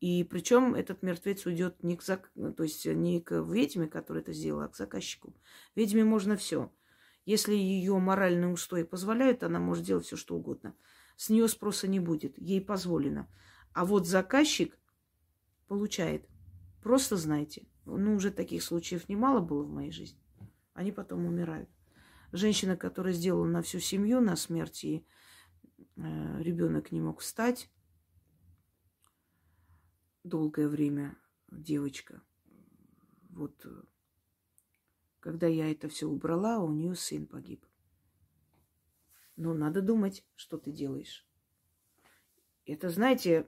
И 0.00 0.22
причем 0.24 0.74
этот 0.74 1.02
мертвец 1.02 1.46
уйдет 1.46 1.82
не 1.82 1.96
к, 1.96 2.02
зак... 2.02 2.30
То 2.56 2.62
есть 2.62 2.84
не 2.84 3.20
к 3.20 3.40
ведьме, 3.40 3.88
которая 3.88 4.22
это 4.22 4.32
сделала, 4.32 4.66
а 4.66 4.68
к 4.68 4.76
заказчику. 4.76 5.34
Ведьме 5.74 6.04
можно 6.04 6.36
все. 6.36 6.70
Если 7.24 7.54
ее 7.54 7.96
моральные 7.98 8.52
устои 8.52 8.82
позволяют, 8.82 9.42
она 9.42 9.58
может 9.58 9.84
делать 9.84 10.04
все, 10.04 10.16
что 10.16 10.36
угодно. 10.36 10.74
С 11.16 11.28
нее 11.30 11.48
спроса 11.48 11.88
не 11.88 12.00
будет, 12.00 12.36
ей 12.38 12.60
позволено. 12.60 13.28
А 13.72 13.84
вот 13.84 14.06
заказчик 14.06 14.78
получает. 15.66 16.28
Просто 16.82 17.16
знайте. 17.16 17.66
Ну, 17.84 18.14
уже 18.14 18.30
таких 18.30 18.62
случаев 18.62 19.08
немало 19.08 19.40
было 19.40 19.62
в 19.62 19.70
моей 19.70 19.90
жизни. 19.90 20.20
Они 20.72 20.92
потом 20.92 21.26
умирают. 21.26 21.68
Женщина, 22.32 22.76
которая 22.76 23.12
сделала 23.12 23.46
на 23.46 23.62
всю 23.62 23.78
семью 23.78 24.20
на 24.20 24.36
смерть, 24.36 24.84
и 24.84 25.06
э, 25.96 26.42
ребенок 26.42 26.90
не 26.90 27.00
мог 27.00 27.20
встать 27.20 27.70
долгое 30.24 30.68
время, 30.68 31.16
девочка. 31.50 32.22
Вот 33.30 33.64
э, 33.64 33.82
когда 35.20 35.46
я 35.46 35.70
это 35.70 35.88
все 35.88 36.06
убрала, 36.06 36.58
у 36.58 36.72
нее 36.72 36.94
сын 36.94 37.26
погиб. 37.26 37.64
Но 39.36 39.54
надо 39.54 39.82
думать, 39.82 40.24
что 40.34 40.58
ты 40.58 40.70
делаешь. 40.70 41.26
Это, 42.66 42.88
знаете, 42.88 43.46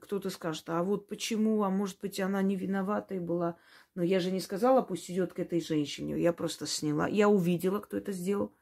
кто-то 0.00 0.30
скажет, 0.30 0.68
а 0.68 0.82
вот 0.84 1.08
почему, 1.08 1.64
а 1.64 1.70
может 1.70 2.00
быть, 2.00 2.20
она 2.20 2.42
не 2.42 2.54
виновата 2.54 3.14
и 3.14 3.18
была. 3.18 3.56
Но 3.94 4.02
я 4.02 4.20
же 4.20 4.30
не 4.30 4.40
сказала, 4.40 4.82
пусть 4.82 5.10
идет 5.10 5.32
к 5.32 5.40
этой 5.40 5.60
женщине. 5.60 6.20
Я 6.20 6.32
просто 6.32 6.66
сняла. 6.66 7.08
Я 7.08 7.28
увидела, 7.28 7.80
кто 7.80 7.96
это 7.96 8.12
сделал. 8.12 8.54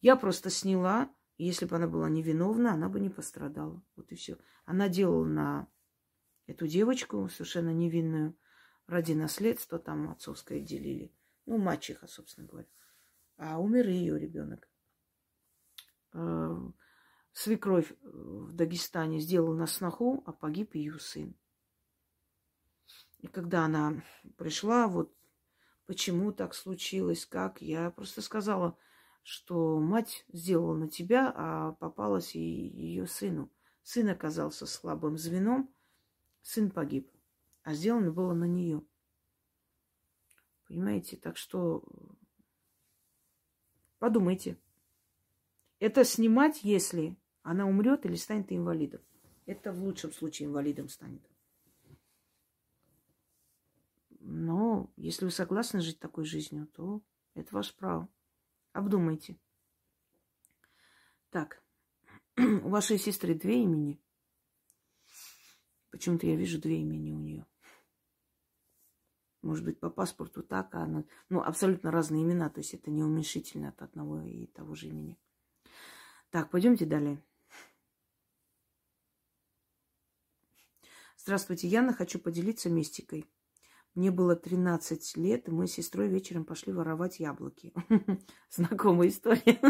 Я 0.00 0.14
просто 0.14 0.48
сняла. 0.48 1.10
Если 1.38 1.64
бы 1.64 1.74
она 1.74 1.88
была 1.88 2.08
невиновна, 2.08 2.72
она 2.72 2.88
бы 2.88 3.00
не 3.00 3.10
пострадала. 3.10 3.82
Вот 3.96 4.12
и 4.12 4.14
все. 4.14 4.38
Она 4.64 4.88
делала 4.88 5.24
на 5.24 5.66
эту 6.46 6.68
девочку, 6.68 7.28
совершенно 7.28 7.72
невинную, 7.72 8.36
ради 8.86 9.12
наследства, 9.12 9.78
там 9.78 10.10
отцовское 10.10 10.60
делили. 10.60 11.12
Ну, 11.46 11.58
мачеха, 11.58 12.06
собственно 12.06 12.46
говоря. 12.46 12.68
А 13.38 13.58
умер 13.58 13.88
ее 13.88 14.18
ребенок. 14.20 14.68
Э, 16.12 16.56
свекровь 17.32 17.90
э, 17.90 17.94
в 18.02 18.52
Дагестане 18.52 19.20
сделала 19.20 19.54
на 19.54 19.66
сноху, 19.66 20.22
а 20.26 20.32
погиб 20.32 20.74
ее 20.74 20.98
сын. 20.98 21.34
И 23.18 23.28
когда 23.28 23.64
она 23.64 24.02
пришла, 24.36 24.88
вот 24.88 25.14
почему 25.86 26.32
так 26.32 26.54
случилось, 26.54 27.24
как, 27.24 27.62
я 27.62 27.90
просто 27.90 28.20
сказала, 28.20 28.76
что 29.22 29.78
мать 29.78 30.24
сделала 30.32 30.76
на 30.76 30.88
тебя, 30.88 31.32
а 31.34 31.72
попалась 31.72 32.34
и 32.34 32.40
ее 32.40 33.06
сыну. 33.06 33.50
Сын 33.82 34.08
оказался 34.08 34.66
слабым 34.66 35.16
звеном, 35.16 35.72
сын 36.42 36.70
погиб, 36.70 37.10
а 37.62 37.74
сделано 37.74 38.12
было 38.12 38.34
на 38.34 38.44
нее. 38.44 38.82
Понимаете, 40.66 41.16
так 41.16 41.36
что 41.36 41.84
подумайте. 43.98 44.58
Это 45.82 46.04
снимать, 46.04 46.62
если 46.62 47.16
она 47.42 47.66
умрет 47.66 48.06
или 48.06 48.14
станет 48.14 48.52
инвалидом. 48.52 49.00
Это 49.46 49.72
в 49.72 49.82
лучшем 49.82 50.12
случае 50.12 50.46
инвалидом 50.46 50.88
станет. 50.88 51.28
Но 54.20 54.92
если 54.94 55.24
вы 55.24 55.32
согласны 55.32 55.80
жить 55.80 55.98
такой 55.98 56.24
жизнью, 56.24 56.68
то 56.68 57.02
это 57.34 57.52
ваше 57.52 57.76
право. 57.76 58.08
Обдумайте. 58.72 59.40
Так, 61.30 61.60
у 62.38 62.68
вашей 62.68 62.96
сестры 62.96 63.34
две 63.34 63.64
имени. 63.64 64.00
Почему-то 65.90 66.28
я 66.28 66.36
вижу 66.36 66.60
две 66.60 66.80
имени 66.80 67.10
у 67.10 67.18
нее. 67.18 67.44
Может 69.42 69.64
быть, 69.64 69.80
по 69.80 69.90
паспорту 69.90 70.44
так, 70.44 70.76
а 70.76 70.84
она... 70.84 71.04
Ну, 71.28 71.42
абсолютно 71.42 71.90
разные 71.90 72.22
имена, 72.22 72.50
то 72.50 72.60
есть 72.60 72.72
это 72.72 72.92
не 72.92 73.02
уменьшительно 73.02 73.70
от 73.70 73.82
одного 73.82 74.20
и 74.22 74.46
того 74.46 74.76
же 74.76 74.86
имени. 74.86 75.18
Так, 76.32 76.48
пойдемте 76.48 76.86
далее. 76.86 77.22
Здравствуйте, 81.18 81.68
Яна, 81.68 81.92
хочу 81.92 82.18
поделиться 82.18 82.70
мистикой. 82.70 83.26
Мне 83.94 84.10
было 84.10 84.34
13 84.34 85.14
лет, 85.18 85.48
и 85.48 85.50
мы 85.50 85.66
с 85.66 85.74
сестрой 85.74 86.08
вечером 86.08 86.46
пошли 86.46 86.72
воровать 86.72 87.20
яблоки. 87.20 87.74
Знакомая 88.50 89.08
история. 89.08 89.60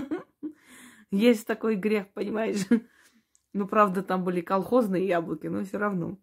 Есть 1.11 1.49
такой 1.49 1.75
грех, 1.75 2.13
понимаешь? 2.13 2.65
Ну, 3.55 3.69
правда, 3.69 4.03
там 4.03 4.25
были 4.25 4.41
колхозные 4.41 5.07
яблоки, 5.07 5.47
но 5.47 5.63
все 5.63 5.77
равно. 5.77 6.19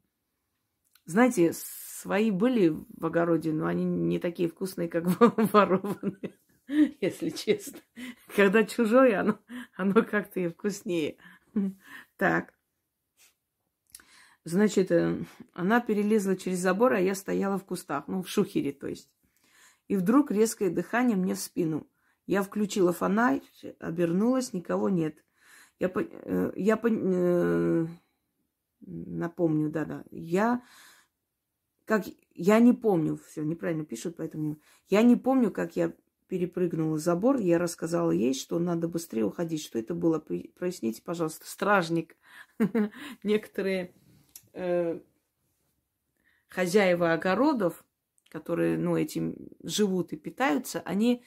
Знаете, 1.06 1.54
свои 1.54 2.32
были 2.32 2.70
в 2.70 3.06
огороде, 3.06 3.54
но 3.54 3.68
они 3.68 3.86
не 3.86 4.18
такие 4.18 4.50
вкусные, 4.50 4.90
как 4.90 5.06
ворованные. 5.54 6.40
если 7.02 7.30
честно. 7.30 7.80
Когда 8.40 8.64
чужое, 8.64 9.20
оно, 9.20 9.38
оно 9.76 10.02
как-то 10.02 10.40
и 10.40 10.48
вкуснее. 10.48 11.18
Так. 12.16 12.54
Значит, 14.46 14.92
э, 14.92 15.26
она 15.52 15.82
перелезла 15.82 16.38
через 16.38 16.60
забор, 16.60 16.94
а 16.94 17.02
я 17.02 17.16
стояла 17.16 17.58
в 17.58 17.66
кустах, 17.66 18.08
ну, 18.08 18.24
в 18.24 18.30
шухере, 18.30 18.72
то 18.72 18.88
есть. 18.88 19.12
И 19.90 19.98
вдруг 19.98 20.32
резкое 20.32 20.70
дыхание 20.70 21.18
мне 21.18 21.36
в 21.36 21.40
спину. 21.42 21.86
Я 22.28 22.42
включила 22.42 22.94
фонарь, 22.94 23.42
обернулась, 23.78 24.54
никого 24.54 24.88
нет. 24.88 25.22
Я, 25.78 25.92
э, 25.94 26.54
я 26.56 26.80
э, 26.82 27.88
напомню, 28.80 29.70
да-да, 29.70 30.06
я 30.12 30.64
как 31.84 32.06
я 32.36 32.60
не 32.60 32.72
помню, 32.72 33.18
все 33.18 33.44
неправильно 33.44 33.84
пишут, 33.84 34.16
поэтому 34.16 34.62
я 34.88 35.02
не 35.02 35.18
помню, 35.18 35.52
как 35.52 35.76
я 35.76 35.94
перепрыгнула 36.30 37.00
забор, 37.00 37.38
я 37.38 37.58
рассказала 37.58 38.12
ей, 38.12 38.34
что 38.34 38.60
надо 38.60 38.88
быстрее 38.88 39.26
уходить. 39.26 39.64
Что 39.64 39.80
это 39.80 39.96
было? 39.96 40.20
Проясните, 40.20 41.02
пожалуйста. 41.02 41.50
Стражник. 41.50 42.16
Некоторые 43.24 43.94
э, 44.54 45.00
хозяева 46.48 47.14
огородов, 47.14 47.84
которые, 48.30 48.78
ну, 48.78 48.96
этим 48.96 49.36
живут 49.64 50.14
и 50.14 50.18
питаются, 50.18 50.82
они 50.86 51.24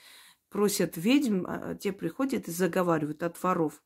просят 0.48 0.96
ведьм, 0.96 1.46
а 1.46 1.74
те 1.74 1.92
приходят 1.92 2.46
и 2.46 2.52
заговаривают 2.52 3.24
от 3.24 3.42
воров. 3.42 3.82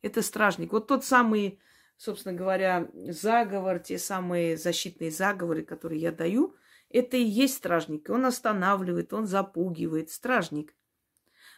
Это 0.00 0.22
стражник. 0.22 0.72
Вот 0.72 0.86
тот 0.86 1.04
самый, 1.04 1.60
собственно 1.98 2.34
говоря, 2.34 2.90
заговор, 2.94 3.80
те 3.80 3.98
самые 3.98 4.56
защитные 4.56 5.10
заговоры, 5.10 5.62
которые 5.62 6.00
я 6.00 6.10
даю– 6.10 6.56
это 6.94 7.16
и 7.16 7.24
есть 7.24 7.56
стражник. 7.56 8.08
Он 8.08 8.24
останавливает, 8.24 9.12
он 9.12 9.26
запугивает. 9.26 10.10
Стражник. 10.10 10.76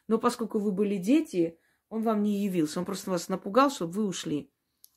Но 0.09 0.17
поскольку 0.19 0.59
вы 0.59 0.73
были 0.73 0.97
дети, 0.97 1.59
он 1.91 2.03
вам 2.03 2.23
не 2.23 2.43
явился. 2.43 2.79
Он 2.79 2.87
просто 2.87 3.11
вас 3.11 3.29
напугал, 3.29 3.71
чтобы 3.71 3.93
вы 3.93 4.07
ушли. 4.07 4.51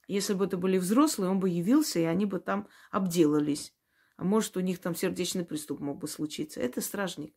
Если 0.08 0.34
бы 0.34 0.46
это 0.46 0.56
были 0.56 0.78
взрослые, 0.78 1.30
он 1.30 1.42
бы 1.42 1.50
явился, 1.50 2.00
и 2.00 2.04
они 2.04 2.26
бы 2.26 2.40
там 2.40 2.70
обделались. 2.90 3.76
А 4.16 4.24
может, 4.24 4.56
у 4.56 4.62
них 4.62 4.80
там 4.80 4.96
сердечный 4.96 5.44
приступ 5.44 5.82
мог 5.82 6.00
бы 6.00 6.08
случиться. 6.08 6.62
Это 6.62 6.80
стражник. 6.80 7.36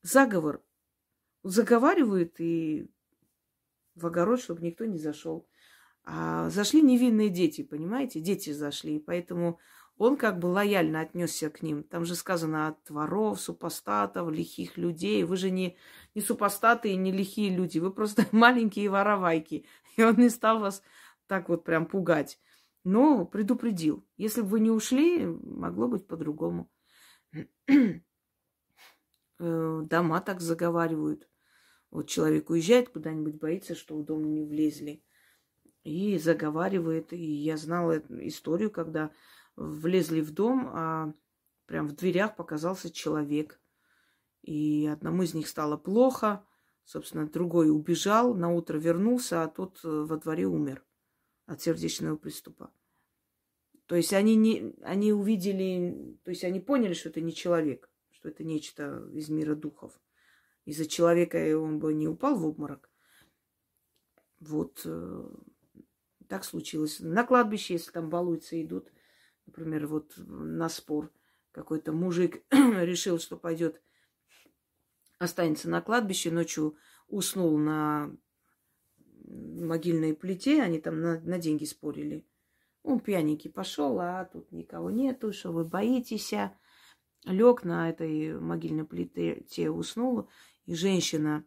Заговор. 0.00 0.62
Заговаривают 1.42 2.40
и 2.40 2.90
в 3.94 4.06
огород, 4.06 4.40
чтобы 4.40 4.62
никто 4.62 4.86
не 4.86 4.98
зашел. 4.98 5.46
А 6.04 6.48
зашли 6.48 6.80
невинные 6.80 7.28
дети, 7.28 7.62
понимаете? 7.62 8.20
Дети 8.20 8.52
зашли. 8.52 8.98
Поэтому 8.98 9.58
он 10.00 10.16
как 10.16 10.38
бы 10.38 10.46
лояльно 10.46 11.00
отнесся 11.00 11.50
к 11.50 11.60
ним. 11.60 11.82
Там 11.82 12.06
же 12.06 12.14
сказано 12.14 12.68
от 12.68 12.88
воров, 12.88 13.38
супостатов, 13.38 14.30
лихих 14.30 14.78
людей. 14.78 15.24
Вы 15.24 15.36
же 15.36 15.50
не, 15.50 15.76
не 16.14 16.22
супостаты 16.22 16.90
и 16.90 16.96
не 16.96 17.12
лихие 17.12 17.54
люди, 17.54 17.78
вы 17.78 17.92
просто 17.92 18.24
маленькие 18.32 18.88
воровайки. 18.88 19.66
И 19.96 20.02
он 20.02 20.16
не 20.16 20.30
стал 20.30 20.60
вас 20.60 20.82
так 21.26 21.50
вот 21.50 21.64
прям 21.64 21.84
пугать. 21.84 22.40
Но 22.82 23.26
предупредил. 23.26 24.02
Если 24.16 24.40
бы 24.40 24.48
вы 24.48 24.60
не 24.60 24.70
ушли, 24.70 25.26
могло 25.26 25.86
быть 25.86 26.06
по-другому. 26.06 26.70
Э, 29.42 29.80
дома 29.84 30.20
так 30.20 30.42
заговаривают. 30.42 31.26
Вот 31.90 32.08
человек 32.08 32.50
уезжает 32.50 32.90
куда-нибудь, 32.90 33.38
боится, 33.38 33.74
что 33.74 33.96
в 33.96 34.04
дом 34.04 34.30
не 34.30 34.44
влезли. 34.44 35.02
И 35.82 36.18
заговаривает. 36.18 37.14
И 37.14 37.22
я 37.22 37.56
знала 37.56 38.02
историю, 38.20 38.70
когда 38.70 39.10
влезли 39.60 40.20
в 40.20 40.30
дом, 40.32 40.70
а 40.72 41.14
прям 41.66 41.86
в 41.86 41.94
дверях 41.94 42.36
показался 42.36 42.90
человек. 42.90 43.60
И 44.42 44.88
одному 44.90 45.22
из 45.22 45.34
них 45.34 45.48
стало 45.48 45.76
плохо, 45.76 46.46
собственно, 46.84 47.28
другой 47.28 47.70
убежал, 47.70 48.34
на 48.34 48.50
утро 48.50 48.78
вернулся, 48.78 49.42
а 49.42 49.48
тот 49.48 49.80
э, 49.84 49.88
во 49.88 50.16
дворе 50.16 50.46
умер 50.46 50.82
от 51.46 51.60
сердечного 51.60 52.16
приступа. 52.16 52.72
То 53.84 53.96
есть 53.96 54.12
они, 54.14 54.34
не, 54.36 54.74
они 54.82 55.12
увидели, 55.12 56.18
то 56.24 56.30
есть 56.30 56.44
они 56.44 56.60
поняли, 56.60 56.94
что 56.94 57.10
это 57.10 57.20
не 57.20 57.34
человек, 57.34 57.90
что 58.12 58.28
это 58.28 58.44
нечто 58.44 59.06
из 59.12 59.28
мира 59.28 59.54
духов. 59.54 60.00
Из-за 60.64 60.86
человека 60.86 61.58
он 61.58 61.80
бы 61.80 61.92
не 61.92 62.08
упал 62.08 62.36
в 62.36 62.46
обморок. 62.46 62.88
Вот 64.38 64.80
э, 64.86 65.28
так 66.28 66.44
случилось. 66.44 67.00
На 67.00 67.24
кладбище, 67.24 67.74
если 67.74 67.90
там 67.90 68.08
балуются, 68.08 68.60
идут– 68.60 68.90
Например, 69.50 69.88
вот 69.88 70.14
на 70.16 70.68
спор 70.68 71.10
какой-то 71.50 71.90
мужик 71.90 72.44
решил, 72.52 73.18
что 73.18 73.36
пойдет, 73.36 73.82
останется 75.18 75.68
на 75.68 75.80
кладбище, 75.80 76.30
ночью 76.30 76.76
уснул 77.08 77.58
на 77.58 78.16
могильной 79.24 80.14
плите, 80.14 80.62
они 80.62 80.80
там 80.80 81.00
на, 81.00 81.20
на 81.20 81.38
деньги 81.38 81.64
спорили. 81.64 82.24
Он 82.84 83.00
пьяненький 83.00 83.50
пошел, 83.50 83.98
а 83.98 84.24
тут 84.26 84.52
никого 84.52 84.88
нету, 84.88 85.32
что 85.32 85.50
вы 85.50 85.64
боитесь. 85.64 86.32
Лег 87.24 87.64
на 87.64 87.90
этой 87.90 88.38
могильной 88.38 88.84
плите, 88.84 89.68
уснул, 89.68 90.28
и 90.66 90.76
женщина 90.76 91.44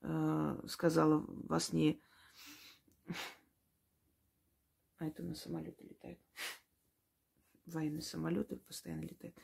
э, 0.00 0.60
сказала 0.66 1.22
во 1.28 1.60
сне, 1.60 2.00
а 4.96 5.06
это 5.06 5.22
на 5.22 5.34
самолете 5.34 5.84
летает. 5.84 6.18
Военные 7.66 8.02
самолеты 8.02 8.56
постоянно 8.56 9.02
летают. 9.02 9.36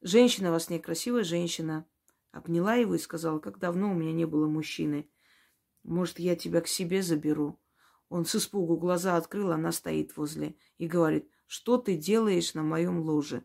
Женщина 0.00 0.50
во 0.50 0.60
сне, 0.60 0.78
красивая 0.78 1.24
женщина, 1.24 1.86
обняла 2.32 2.74
его 2.74 2.94
и 2.94 2.98
сказала, 2.98 3.38
как 3.38 3.58
давно 3.58 3.90
у 3.90 3.94
меня 3.94 4.12
не 4.12 4.24
было 4.24 4.46
мужчины. 4.46 5.08
Может, 5.82 6.18
я 6.18 6.36
тебя 6.36 6.60
к 6.60 6.68
себе 6.68 7.02
заберу. 7.02 7.58
Он 8.08 8.24
с 8.24 8.34
испугу 8.36 8.76
глаза 8.76 9.16
открыл, 9.16 9.52
она 9.52 9.72
стоит 9.72 10.16
возле 10.16 10.56
и 10.78 10.86
говорит, 10.86 11.28
что 11.46 11.76
ты 11.76 11.96
делаешь 11.96 12.54
на 12.54 12.62
моем 12.62 13.00
ложе? 13.00 13.44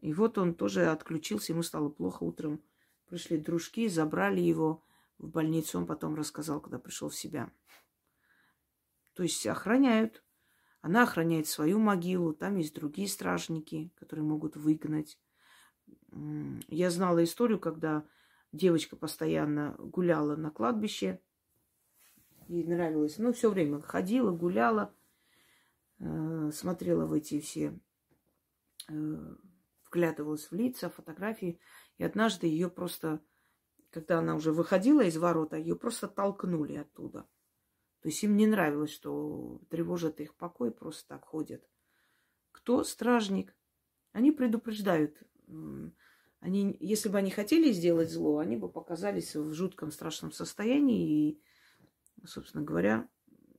И 0.00 0.12
вот 0.12 0.36
он 0.38 0.54
тоже 0.54 0.86
отключился, 0.90 1.52
ему 1.52 1.62
стало 1.62 1.88
плохо 1.88 2.24
утром. 2.24 2.62
Пришли 3.06 3.38
дружки, 3.38 3.88
забрали 3.88 4.40
его 4.40 4.84
в 5.18 5.28
больницу. 5.28 5.78
Он 5.78 5.86
потом 5.86 6.14
рассказал, 6.14 6.60
когда 6.60 6.78
пришел 6.78 7.08
в 7.08 7.14
себя. 7.14 7.50
То 9.14 9.22
есть 9.22 9.46
охраняют. 9.46 10.23
Она 10.84 11.04
охраняет 11.04 11.46
свою 11.46 11.78
могилу. 11.78 12.34
Там 12.34 12.58
есть 12.58 12.74
другие 12.74 13.08
стражники, 13.08 13.90
которые 13.94 14.22
могут 14.22 14.54
выгнать. 14.54 15.18
Я 16.68 16.90
знала 16.90 17.24
историю, 17.24 17.58
когда 17.58 18.06
девочка 18.52 18.94
постоянно 18.94 19.74
гуляла 19.78 20.36
на 20.36 20.50
кладбище. 20.50 21.22
Ей 22.48 22.64
нравилось. 22.64 23.16
Ну, 23.16 23.32
все 23.32 23.48
время 23.48 23.80
ходила, 23.80 24.30
гуляла, 24.30 24.94
э, 26.00 26.50
смотрела 26.52 27.06
в 27.06 27.14
эти 27.14 27.40
все, 27.40 27.80
э, 28.90 29.36
вглядывалась 29.86 30.50
в 30.50 30.52
лица, 30.52 30.90
фотографии. 30.90 31.58
И 31.96 32.04
однажды 32.04 32.46
ее 32.46 32.68
просто, 32.68 33.22
когда 33.88 34.18
она 34.18 34.34
уже 34.34 34.52
выходила 34.52 35.00
из 35.00 35.16
ворота, 35.16 35.56
ее 35.56 35.76
просто 35.76 36.08
толкнули 36.08 36.74
оттуда. 36.74 37.26
То 38.04 38.08
есть 38.08 38.22
им 38.22 38.36
не 38.36 38.46
нравилось, 38.46 38.92
что 38.92 39.62
тревожат 39.70 40.20
их 40.20 40.34
покой, 40.34 40.70
просто 40.70 41.08
так 41.08 41.24
ходят. 41.24 41.66
Кто? 42.52 42.84
Стражник. 42.84 43.56
Они 44.12 44.30
предупреждают. 44.30 45.22
Они, 46.38 46.76
если 46.80 47.08
бы 47.08 47.16
они 47.16 47.30
хотели 47.30 47.72
сделать 47.72 48.10
зло, 48.10 48.40
они 48.40 48.58
бы 48.58 48.68
показались 48.68 49.34
в 49.34 49.54
жутком 49.54 49.90
страшном 49.90 50.32
состоянии, 50.32 51.30
и, 51.30 51.42
собственно 52.26 52.62
говоря, 52.62 53.08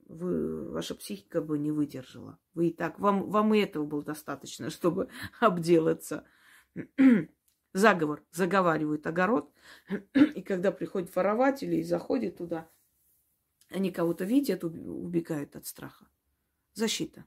вы, 0.05 0.69
ваша 0.69 0.93
психика 0.93 1.41
бы 1.41 1.57
не 1.57 1.71
выдержала. 1.71 2.37
Вы 2.53 2.67
и 2.67 2.71
так, 2.71 2.99
вам, 2.99 3.27
вам 3.31 3.51
и 3.55 3.59
этого 3.61 3.83
было 3.83 4.03
достаточно, 4.03 4.69
чтобы 4.69 5.09
обделаться. 5.39 6.23
Заговор, 7.73 8.23
заговаривают 8.31 9.07
огород, 9.07 9.51
и 10.13 10.43
когда 10.43 10.71
приходит 10.71 11.15
ворователь 11.15 11.73
и 11.73 11.81
заходит 11.81 12.37
туда, 12.37 12.69
они 13.69 13.91
кого-то 13.91 14.25
видят, 14.25 14.63
убегают 14.63 15.55
от 15.55 15.65
страха. 15.65 16.07
Защита. 16.73 17.25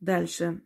Дальше. 0.00 0.62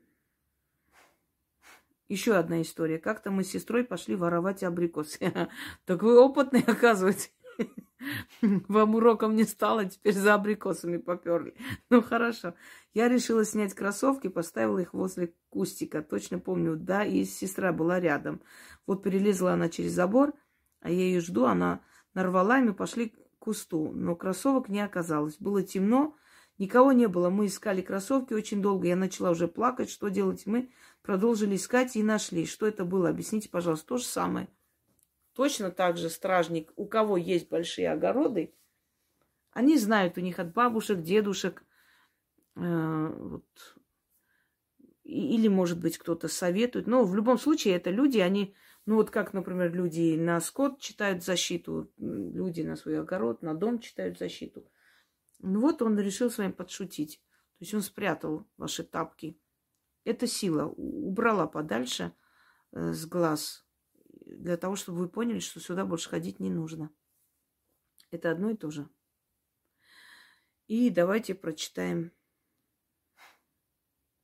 Еще 2.08 2.34
одна 2.34 2.62
история. 2.62 2.98
Как-то 2.98 3.30
мы 3.30 3.42
с 3.42 3.50
сестрой 3.50 3.84
пошли 3.84 4.14
воровать 4.14 4.62
абрикосы. 4.62 5.32
Так 5.84 6.02
вы 6.02 6.18
опытный, 6.18 6.60
оказывается. 6.66 7.28
Вам 8.42 8.94
уроком 8.94 9.34
не 9.34 9.44
стало, 9.44 9.86
теперь 9.86 10.14
за 10.14 10.34
абрикосами 10.34 10.98
поперли. 10.98 11.54
Ну 11.90 12.02
хорошо. 12.02 12.54
Я 12.94 13.08
решила 13.08 13.44
снять 13.44 13.74
кроссовки, 13.74 14.28
поставила 14.28 14.78
их 14.78 14.94
возле 14.94 15.34
кустика. 15.48 16.02
Точно 16.02 16.38
помню, 16.38 16.76
да, 16.76 17.04
и 17.04 17.24
сестра 17.24 17.72
была 17.72 17.98
рядом. 18.00 18.42
Вот 18.86 19.02
перелезла 19.02 19.54
она 19.54 19.68
через 19.68 19.92
забор, 19.92 20.34
а 20.80 20.90
я 20.90 21.00
ее 21.00 21.20
жду, 21.20 21.44
она 21.44 21.82
нарвала, 22.16 22.58
и 22.58 22.62
мы 22.62 22.74
пошли 22.74 23.10
к 23.10 23.16
кусту. 23.38 23.92
Но 23.92 24.16
кроссовок 24.16 24.68
не 24.68 24.80
оказалось. 24.80 25.36
Было 25.38 25.62
темно, 25.62 26.16
никого 26.58 26.92
не 26.92 27.06
было. 27.06 27.30
Мы 27.30 27.46
искали 27.46 27.82
кроссовки 27.82 28.32
очень 28.32 28.60
долго. 28.62 28.88
Я 28.88 28.96
начала 28.96 29.30
уже 29.30 29.46
плакать. 29.46 29.90
Что 29.90 30.08
делать? 30.08 30.46
Мы 30.46 30.72
продолжили 31.02 31.54
искать 31.54 31.94
и 31.94 32.02
нашли. 32.02 32.46
Что 32.46 32.66
это 32.66 32.84
было? 32.84 33.10
Объясните, 33.10 33.48
пожалуйста. 33.50 33.86
То 33.86 33.98
же 33.98 34.04
самое. 34.04 34.48
Точно 35.34 35.70
так 35.70 35.98
же 35.98 36.08
стражник, 36.08 36.72
у 36.76 36.86
кого 36.86 37.18
есть 37.18 37.50
большие 37.50 37.92
огороды, 37.92 38.54
они 39.52 39.76
знают 39.78 40.16
у 40.16 40.22
них 40.22 40.38
от 40.38 40.54
бабушек, 40.54 41.02
дедушек, 41.02 41.62
э, 42.56 43.14
вот, 43.18 43.76
или, 45.04 45.48
может 45.48 45.78
быть, 45.78 45.98
кто-то 45.98 46.28
советует. 46.28 46.86
Но 46.86 47.04
в 47.04 47.14
любом 47.14 47.38
случае 47.38 47.76
это 47.76 47.90
люди, 47.90 48.18
они 48.18 48.54
ну 48.86 48.94
вот 48.94 49.10
как, 49.10 49.32
например, 49.32 49.74
люди 49.74 50.16
на 50.16 50.40
скот 50.40 50.80
читают 50.80 51.24
защиту, 51.24 51.92
люди 51.98 52.62
на 52.62 52.76
свой 52.76 53.00
огород, 53.00 53.42
на 53.42 53.52
дом 53.52 53.80
читают 53.80 54.16
защиту. 54.16 54.70
Ну 55.40 55.60
вот 55.60 55.82
он 55.82 55.98
решил 55.98 56.30
с 56.30 56.38
вами 56.38 56.52
подшутить. 56.52 57.20
То 57.58 57.64
есть 57.64 57.74
он 57.74 57.82
спрятал 57.82 58.46
ваши 58.56 58.84
тапки. 58.84 59.40
Это 60.04 60.28
сила. 60.28 60.66
Убрала 60.66 61.48
подальше 61.48 62.12
э, 62.72 62.92
с 62.92 63.06
глаз. 63.06 63.66
Для 64.24 64.56
того, 64.56 64.76
чтобы 64.76 64.98
вы 64.98 65.08
поняли, 65.08 65.40
что 65.40 65.58
сюда 65.58 65.84
больше 65.84 66.08
ходить 66.08 66.38
не 66.38 66.50
нужно. 66.50 66.90
Это 68.12 68.30
одно 68.30 68.50
и 68.50 68.56
то 68.56 68.70
же. 68.70 68.88
И 70.68 70.90
давайте 70.90 71.34
прочитаем 71.34 72.12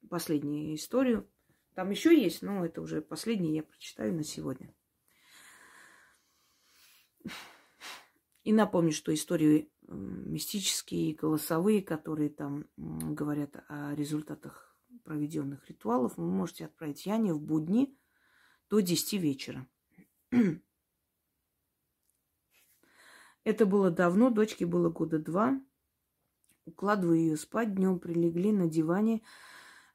последнюю 0.09 0.77
историю. 0.77 1.29
Там 1.75 1.91
еще 1.91 2.18
есть, 2.20 2.43
но 2.43 2.64
это 2.64 2.83
уже 2.83 3.01
последнее 3.01 3.57
я 3.57 3.62
прочитаю 3.62 4.14
на 4.14 4.25
сегодня. 4.25 4.75
И 8.45 8.53
напомню, 8.53 8.93
что 8.93 9.14
истории 9.14 9.70
мистические, 9.89 11.14
голосовые, 11.14 11.83
которые 11.83 12.29
там 12.31 12.66
говорят 12.77 13.64
о 13.68 13.95
результатах 13.95 14.77
проведенных 15.05 15.68
ритуалов, 15.68 16.16
вы 16.16 16.31
можете 16.31 16.66
отправить 16.66 17.07
Яне 17.07 17.33
в 17.33 17.41
будни 17.41 17.97
до 18.68 18.81
10 18.81 19.14
вечера. 19.14 19.66
Это 23.45 23.66
было 23.66 23.91
давно, 23.91 24.31
дочке 24.31 24.66
было 24.66 24.89
года 24.91 25.18
два. 25.18 25.61
Укладываю 26.64 27.18
ее 27.18 27.37
спать, 27.37 27.75
днем 27.75 27.99
прилегли 27.99 28.53
на 28.53 28.68
диване, 28.68 29.23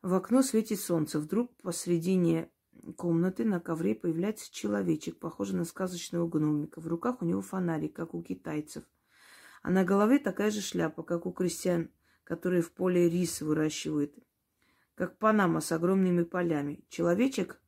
в 0.07 0.13
окно 0.13 0.41
светит 0.41 0.79
солнце. 0.79 1.19
Вдруг 1.19 1.53
посредине 1.57 2.49
комнаты 2.95 3.43
на 3.43 3.59
ковре 3.59 3.93
появляется 3.93 4.49
человечек, 4.53 5.19
похожий 5.19 5.57
на 5.57 5.65
сказочного 5.65 6.29
гномика. 6.29 6.79
В 6.79 6.87
руках 6.87 7.21
у 7.21 7.25
него 7.25 7.41
фонарик, 7.41 7.93
как 7.93 8.13
у 8.13 8.23
китайцев. 8.23 8.85
А 9.63 9.69
на 9.69 9.83
голове 9.83 10.19
такая 10.19 10.49
же 10.49 10.61
шляпа, 10.61 11.03
как 11.03 11.25
у 11.25 11.33
крестьян, 11.33 11.89
которые 12.23 12.61
в 12.61 12.71
поле 12.71 13.09
рис 13.09 13.41
выращивают. 13.41 14.13
Как 14.95 15.17
Панама 15.17 15.59
с 15.59 15.73
огромными 15.73 16.23
полями. 16.23 16.85
Человечек 16.87 17.59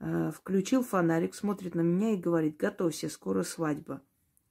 э, 0.00 0.30
включил 0.30 0.82
фонарик, 0.82 1.34
смотрит 1.34 1.74
на 1.74 1.82
меня 1.82 2.14
и 2.14 2.16
говорит, 2.16 2.56
готовься, 2.56 3.10
скоро 3.10 3.42
свадьба. 3.42 4.00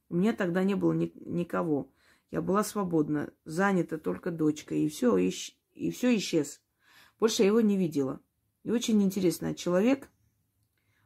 У 0.09 0.15
меня 0.15 0.33
тогда 0.33 0.63
не 0.63 0.75
было 0.75 0.93
ни- 0.93 1.11
никого. 1.15 1.91
Я 2.29 2.43
была 2.43 2.63
свободна, 2.63 3.33
занята 3.43 3.97
только 3.97 4.29
дочкой, 4.29 4.81
и 4.81 4.89
все, 4.89 5.17
и, 5.17 5.33
и 5.73 5.89
все 5.89 6.15
исчез. 6.15 6.61
Больше 7.19 7.43
я 7.43 7.47
его 7.47 7.61
не 7.61 7.77
видела. 7.77 8.21
И 8.63 8.71
очень 8.71 9.01
интересно, 9.01 9.55
человек 9.55 10.09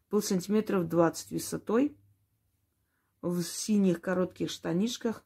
был 0.10 0.22
сантиметров 0.22 0.88
20 0.88 1.32
высотой, 1.32 1.98
в 3.22 3.42
синих 3.44 4.02
коротких 4.02 4.50
штанишках, 4.50 5.24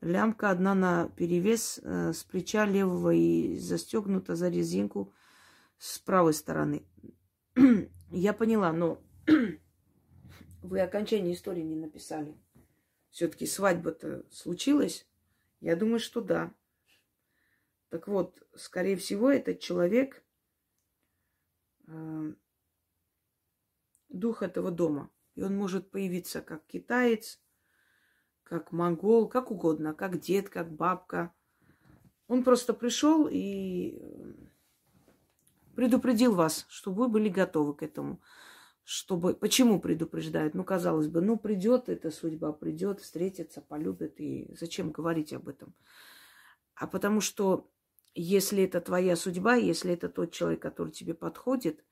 лямка 0.00 0.50
одна 0.50 0.74
на 0.74 1.08
перевес 1.08 1.80
э, 1.82 2.12
с 2.12 2.22
плеча 2.24 2.64
левого 2.64 3.12
и 3.12 3.58
застегнута 3.58 4.36
за 4.36 4.48
резинку 4.48 5.12
с 5.78 5.98
правой 5.98 6.34
стороны. 6.34 6.86
Я 8.10 8.32
поняла, 8.32 8.72
но 8.72 9.02
вы 10.62 10.80
окончание 10.80 11.34
истории 11.34 11.62
не 11.62 11.76
написали. 11.76 12.36
Все-таки 13.10 13.46
свадьба-то 13.46 14.24
случилась? 14.30 15.06
Я 15.60 15.74
думаю, 15.74 15.98
что 15.98 16.20
да. 16.20 16.52
Так 17.96 18.08
вот, 18.08 18.42
скорее 18.54 18.94
всего, 18.96 19.30
этот 19.30 19.58
человек 19.58 20.22
э, 21.86 22.34
дух 24.10 24.42
этого 24.42 24.70
дома. 24.70 25.10
И 25.34 25.42
он 25.42 25.56
может 25.56 25.90
появиться 25.90 26.42
как 26.42 26.66
китаец, 26.66 27.40
как 28.42 28.70
монгол, 28.70 29.30
как 29.30 29.50
угодно, 29.50 29.94
как 29.94 30.20
дед, 30.20 30.50
как 30.50 30.70
бабка. 30.70 31.32
Он 32.28 32.44
просто 32.44 32.74
пришел 32.74 33.28
и 33.32 33.98
э, 33.98 34.34
предупредил 35.74 36.34
вас, 36.34 36.66
чтобы 36.68 37.04
вы 37.04 37.08
были 37.08 37.30
готовы 37.30 37.74
к 37.74 37.82
этому. 37.82 38.20
Чтобы... 38.84 39.32
Почему 39.32 39.80
предупреждают? 39.80 40.52
Ну, 40.52 40.64
казалось 40.64 41.08
бы, 41.08 41.22
ну, 41.22 41.38
придет 41.38 41.88
эта 41.88 42.10
судьба, 42.10 42.52
придет, 42.52 43.00
встретится, 43.00 43.62
полюбит. 43.62 44.20
И 44.20 44.54
зачем 44.54 44.90
говорить 44.90 45.32
об 45.32 45.48
этом? 45.48 45.74
а 46.76 46.86
потому 46.86 47.20
что 47.20 47.70
если 48.22 48.64
это 48.64 48.80
твоя 48.80 49.14
судьба, 49.14 49.56
если 49.56 49.92
это 49.92 50.08
тот 50.08 50.32
человек, 50.32 50.62
который 50.62 50.90
тебе 50.90 51.14
подходит, 51.14 51.84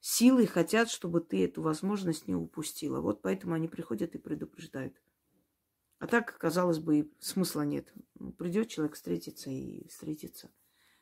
силы 0.00 0.46
хотят, 0.46 0.88
чтобы 0.88 1.20
ты 1.20 1.44
эту 1.44 1.60
возможность 1.60 2.28
не 2.28 2.34
упустила. 2.34 3.00
Вот 3.00 3.20
поэтому 3.20 3.54
они 3.54 3.68
приходят 3.68 4.14
и 4.14 4.18
предупреждают. 4.18 5.00
А 5.98 6.06
так, 6.06 6.38
казалось 6.38 6.78
бы, 6.78 7.10
смысла 7.20 7.62
нет. 7.62 7.92
Ну, 8.14 8.32
придет 8.32 8.68
человек 8.68 8.94
встретиться 8.94 9.50
и 9.50 9.86
встретиться. 9.88 10.50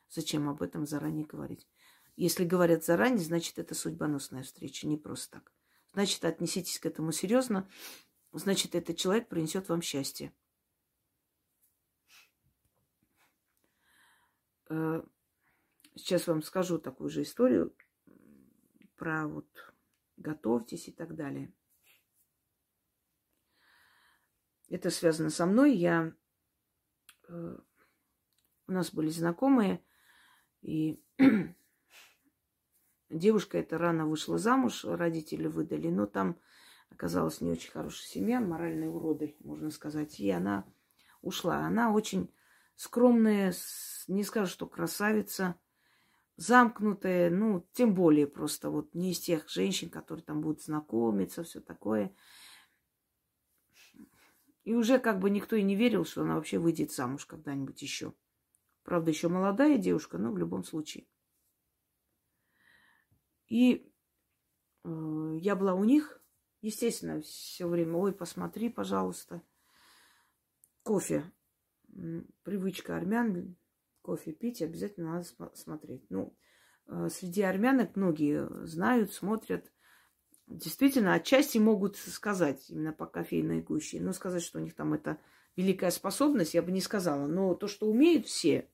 Зачем 0.08 0.48
об 0.48 0.62
этом 0.62 0.86
заранее 0.86 1.24
говорить? 1.24 1.68
Если 2.16 2.44
говорят 2.44 2.84
заранее, 2.84 3.24
значит, 3.24 3.58
это 3.58 3.74
судьбоносная 3.74 4.42
встреча, 4.42 4.86
не 4.86 4.96
просто 4.96 5.38
так. 5.38 5.52
Значит, 5.92 6.24
отнеситесь 6.24 6.78
к 6.78 6.86
этому 6.86 7.12
серьезно. 7.12 7.68
Значит, 8.32 8.74
этот 8.74 8.96
человек 8.96 9.28
принесет 9.28 9.68
вам 9.68 9.82
счастье. 9.82 10.32
Сейчас 15.94 16.26
вам 16.26 16.42
скажу 16.42 16.78
такую 16.78 17.10
же 17.10 17.22
историю 17.22 17.74
про 18.96 19.26
вот 19.26 19.48
готовьтесь 20.16 20.88
и 20.88 20.92
так 20.92 21.14
далее. 21.14 21.52
Это 24.68 24.90
связано 24.90 25.30
со 25.30 25.46
мной. 25.46 25.74
Я 25.74 26.14
э, 27.28 27.58
у 28.68 28.72
нас 28.72 28.94
были 28.94 29.08
знакомые, 29.08 29.82
и 30.62 31.02
девушка 33.10 33.58
эта 33.58 33.78
рано 33.78 34.06
вышла 34.06 34.38
замуж, 34.38 34.84
родители 34.84 35.48
выдали, 35.48 35.88
но 35.88 36.06
там 36.06 36.38
оказалась 36.90 37.40
не 37.40 37.50
очень 37.50 37.72
хорошая 37.72 38.06
семья, 38.06 38.40
моральные 38.40 38.90
уроды, 38.90 39.36
можно 39.40 39.70
сказать, 39.70 40.20
и 40.20 40.30
она 40.30 40.64
ушла. 41.20 41.66
Она 41.66 41.92
очень 41.92 42.32
скромная, 42.76 43.52
не 44.12 44.24
скажу, 44.24 44.50
что 44.50 44.66
красавица, 44.66 45.58
замкнутая, 46.36 47.30
ну, 47.30 47.66
тем 47.72 47.94
более 47.94 48.26
просто 48.26 48.70
вот 48.70 48.94
не 48.94 49.12
из 49.12 49.20
тех 49.20 49.48
женщин, 49.48 49.90
которые 49.90 50.24
там 50.24 50.40
будут 50.40 50.62
знакомиться, 50.62 51.42
все 51.42 51.60
такое. 51.60 52.14
И 54.64 54.74
уже 54.74 54.98
как 54.98 55.18
бы 55.18 55.30
никто 55.30 55.56
и 55.56 55.62
не 55.62 55.76
верил, 55.76 56.04
что 56.04 56.22
она 56.22 56.34
вообще 56.36 56.58
выйдет 56.58 56.92
замуж 56.92 57.26
когда-нибудь 57.26 57.80
еще. 57.82 58.14
Правда, 58.82 59.10
еще 59.10 59.28
молодая 59.28 59.78
девушка, 59.78 60.18
но 60.18 60.32
в 60.32 60.38
любом 60.38 60.64
случае. 60.64 61.06
И 63.48 63.92
э, 64.84 65.36
я 65.40 65.56
была 65.56 65.74
у 65.74 65.84
них, 65.84 66.22
естественно, 66.62 67.20
все 67.20 67.66
время, 67.66 67.96
ой, 67.96 68.12
посмотри, 68.12 68.68
пожалуйста, 68.68 69.42
кофе 70.82 71.30
привычка 72.42 72.96
армян 72.96 73.56
кофе 74.02 74.32
пить 74.32 74.62
обязательно 74.62 75.14
надо 75.14 75.54
смотреть. 75.54 76.04
Ну, 76.10 76.36
э, 76.86 77.08
среди 77.10 77.42
армянок 77.42 77.96
многие 77.96 78.48
знают, 78.66 79.12
смотрят. 79.12 79.72
Действительно, 80.46 81.14
отчасти 81.14 81.58
могут 81.58 81.96
сказать 81.96 82.70
именно 82.70 82.92
по 82.92 83.06
кофейной 83.06 83.62
гуще. 83.62 84.00
Но 84.00 84.12
сказать, 84.12 84.42
что 84.42 84.58
у 84.58 84.62
них 84.62 84.74
там 84.74 84.94
это 84.94 85.18
великая 85.56 85.90
способность, 85.90 86.54
я 86.54 86.62
бы 86.62 86.72
не 86.72 86.80
сказала. 86.80 87.26
Но 87.26 87.54
то, 87.54 87.68
что 87.68 87.86
умеют 87.86 88.26
все, 88.26 88.68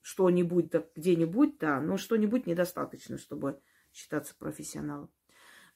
что-нибудь 0.00 0.70
да, 0.70 0.84
где-нибудь, 0.94 1.58
да, 1.58 1.80
но 1.80 1.96
что-нибудь 1.96 2.46
недостаточно, 2.46 3.18
чтобы 3.18 3.60
считаться 3.92 4.34
профессионалом. 4.38 5.10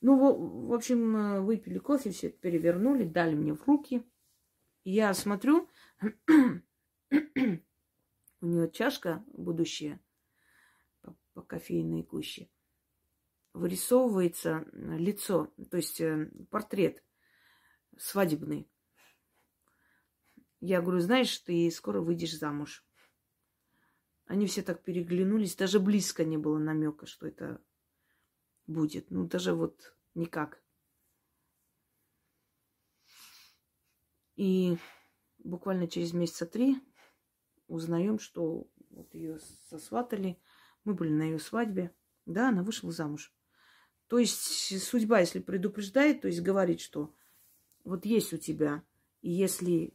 Ну, 0.00 0.68
в, 0.68 0.72
общем, 0.72 1.16
э, 1.16 1.40
выпили 1.40 1.78
кофе, 1.78 2.10
все 2.10 2.28
это 2.28 2.38
перевернули, 2.38 3.04
дали 3.04 3.34
мне 3.34 3.54
в 3.54 3.64
руки. 3.66 4.04
Я 4.84 5.14
смотрю, 5.14 5.68
У 8.42 8.46
нее 8.46 8.68
чашка 8.68 9.24
будущая 9.28 10.00
по, 11.00 11.16
по 11.32 11.42
кофейной 11.42 12.02
гуще. 12.02 12.50
Вырисовывается 13.52 14.66
лицо, 14.72 15.54
то 15.70 15.76
есть 15.76 16.00
э, 16.00 16.28
портрет 16.50 17.04
свадебный. 17.96 18.68
Я 20.58 20.82
говорю, 20.82 20.98
знаешь, 20.98 21.38
ты 21.38 21.70
скоро 21.70 22.00
выйдешь 22.00 22.36
замуж. 22.36 22.84
Они 24.24 24.46
все 24.46 24.62
так 24.62 24.82
переглянулись, 24.82 25.54
даже 25.54 25.78
близко 25.78 26.24
не 26.24 26.36
было 26.36 26.58
намека, 26.58 27.06
что 27.06 27.28
это 27.28 27.62
будет. 28.66 29.12
Ну, 29.12 29.24
даже 29.28 29.54
вот 29.54 29.96
никак. 30.16 30.60
И 34.34 34.78
буквально 35.38 35.86
через 35.86 36.12
месяца 36.12 36.44
три 36.44 36.82
узнаем, 37.72 38.18
что 38.18 38.68
вот 38.90 39.14
ее 39.14 39.38
сосватали, 39.68 40.38
мы 40.84 40.94
были 40.94 41.10
на 41.10 41.22
ее 41.22 41.38
свадьбе. 41.38 41.94
Да, 42.26 42.50
она 42.50 42.62
вышла 42.62 42.92
замуж. 42.92 43.34
То 44.08 44.18
есть 44.18 44.82
судьба, 44.82 45.20
если 45.20 45.40
предупреждает, 45.40 46.20
то 46.20 46.28
есть 46.28 46.42
говорит, 46.42 46.80
что 46.80 47.14
вот 47.84 48.04
есть 48.04 48.32
у 48.32 48.36
тебя, 48.36 48.84
и 49.22 49.30
если 49.30 49.94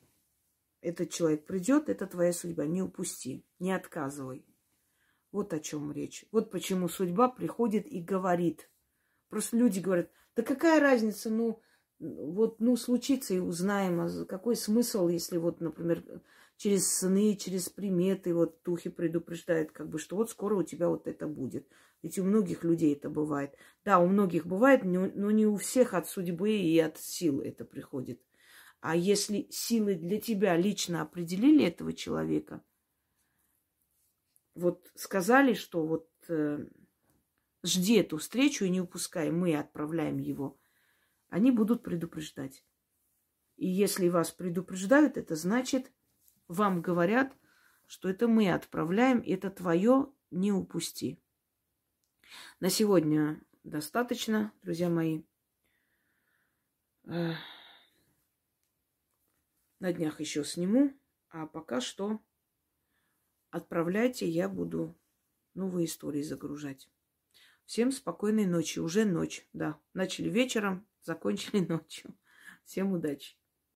этот 0.81 1.11
человек 1.11 1.45
придет, 1.45 1.89
это 1.89 2.07
твоя 2.07 2.33
судьба. 2.33 2.65
Не 2.65 2.81
упусти, 2.81 3.45
не 3.59 3.71
отказывай. 3.71 4.45
Вот 5.31 5.53
о 5.53 5.59
чем 5.59 5.91
речь. 5.91 6.25
Вот 6.31 6.51
почему 6.51 6.89
судьба 6.89 7.29
приходит 7.29 7.85
и 7.85 8.01
говорит. 8.01 8.69
Просто 9.29 9.57
люди 9.57 9.79
говорят, 9.79 10.09
да 10.35 10.43
какая 10.43 10.79
разница, 10.79 11.29
ну, 11.29 11.61
вот, 11.99 12.59
ну, 12.59 12.75
случится 12.77 13.33
и 13.33 13.39
узнаем. 13.39 13.99
А 13.99 14.25
какой 14.25 14.55
смысл, 14.55 15.07
если 15.09 15.37
вот, 15.37 15.59
например, 15.59 16.03
через 16.57 16.91
сны, 16.91 17.35
через 17.35 17.69
приметы, 17.69 18.33
вот 18.33 18.61
духи 18.65 18.89
предупреждают, 18.89 19.71
как 19.71 19.89
бы, 19.89 19.99
что 19.99 20.15
вот 20.15 20.29
скоро 20.29 20.55
у 20.55 20.63
тебя 20.63 20.89
вот 20.89 21.07
это 21.07 21.27
будет. 21.27 21.67
Ведь 22.01 22.19
у 22.19 22.23
многих 22.23 22.63
людей 22.63 22.93
это 22.93 23.09
бывает. 23.09 23.55
Да, 23.85 23.99
у 23.99 24.07
многих 24.07 24.45
бывает, 24.45 24.83
но 24.83 25.31
не 25.31 25.45
у 25.45 25.55
всех 25.57 25.93
от 25.93 26.07
судьбы 26.07 26.51
и 26.51 26.77
от 26.79 26.97
сил 26.99 27.41
это 27.41 27.63
приходит. 27.63 28.21
А 28.79 28.95
если 28.95 29.47
силы 29.49 29.95
для 29.95 30.19
тебя 30.19 30.55
лично 30.55 31.01
определили 31.01 31.65
этого 31.65 31.93
человека, 31.93 32.63
вот 34.53 34.91
сказали, 34.95 35.53
что 35.53 35.85
вот 35.85 36.09
э, 36.27 36.65
жди 37.63 37.95
эту 37.95 38.17
встречу 38.17 38.65
и 38.65 38.69
не 38.69 38.81
упускай, 38.81 39.31
мы 39.31 39.55
отправляем 39.55 40.17
его, 40.17 40.59
они 41.29 41.51
будут 41.51 41.83
предупреждать. 41.83 42.63
И 43.57 43.67
если 43.67 44.09
вас 44.09 44.31
предупреждают, 44.31 45.17
это 45.17 45.35
значит, 45.35 45.91
вам 46.47 46.81
говорят, 46.81 47.35
что 47.85 48.09
это 48.09 48.27
мы 48.27 48.51
отправляем, 48.51 49.23
это 49.25 49.49
твое, 49.49 50.11
не 50.31 50.51
упусти. 50.51 51.21
На 52.59 52.69
сегодня 52.69 53.41
достаточно, 53.63 54.51
друзья 54.61 54.89
мои. 54.89 55.23
На 57.03 57.37
днях 59.79 60.19
еще 60.19 60.43
сниму, 60.43 60.93
а 61.29 61.45
пока 61.45 61.79
что 61.81 62.21
отправляйте, 63.51 64.27
я 64.27 64.49
буду 64.49 64.99
новые 65.53 65.85
истории 65.85 66.21
загружать. 66.21 66.89
Всем 67.65 67.91
спокойной 67.91 68.45
ночи. 68.45 68.79
Уже 68.79 69.05
ночь, 69.05 69.47
да. 69.53 69.79
Начали 69.93 70.29
вечером, 70.29 70.87
закончили 71.01 71.59
ночью. 71.59 72.17
Всем 72.63 72.93
удачи. 72.93 73.37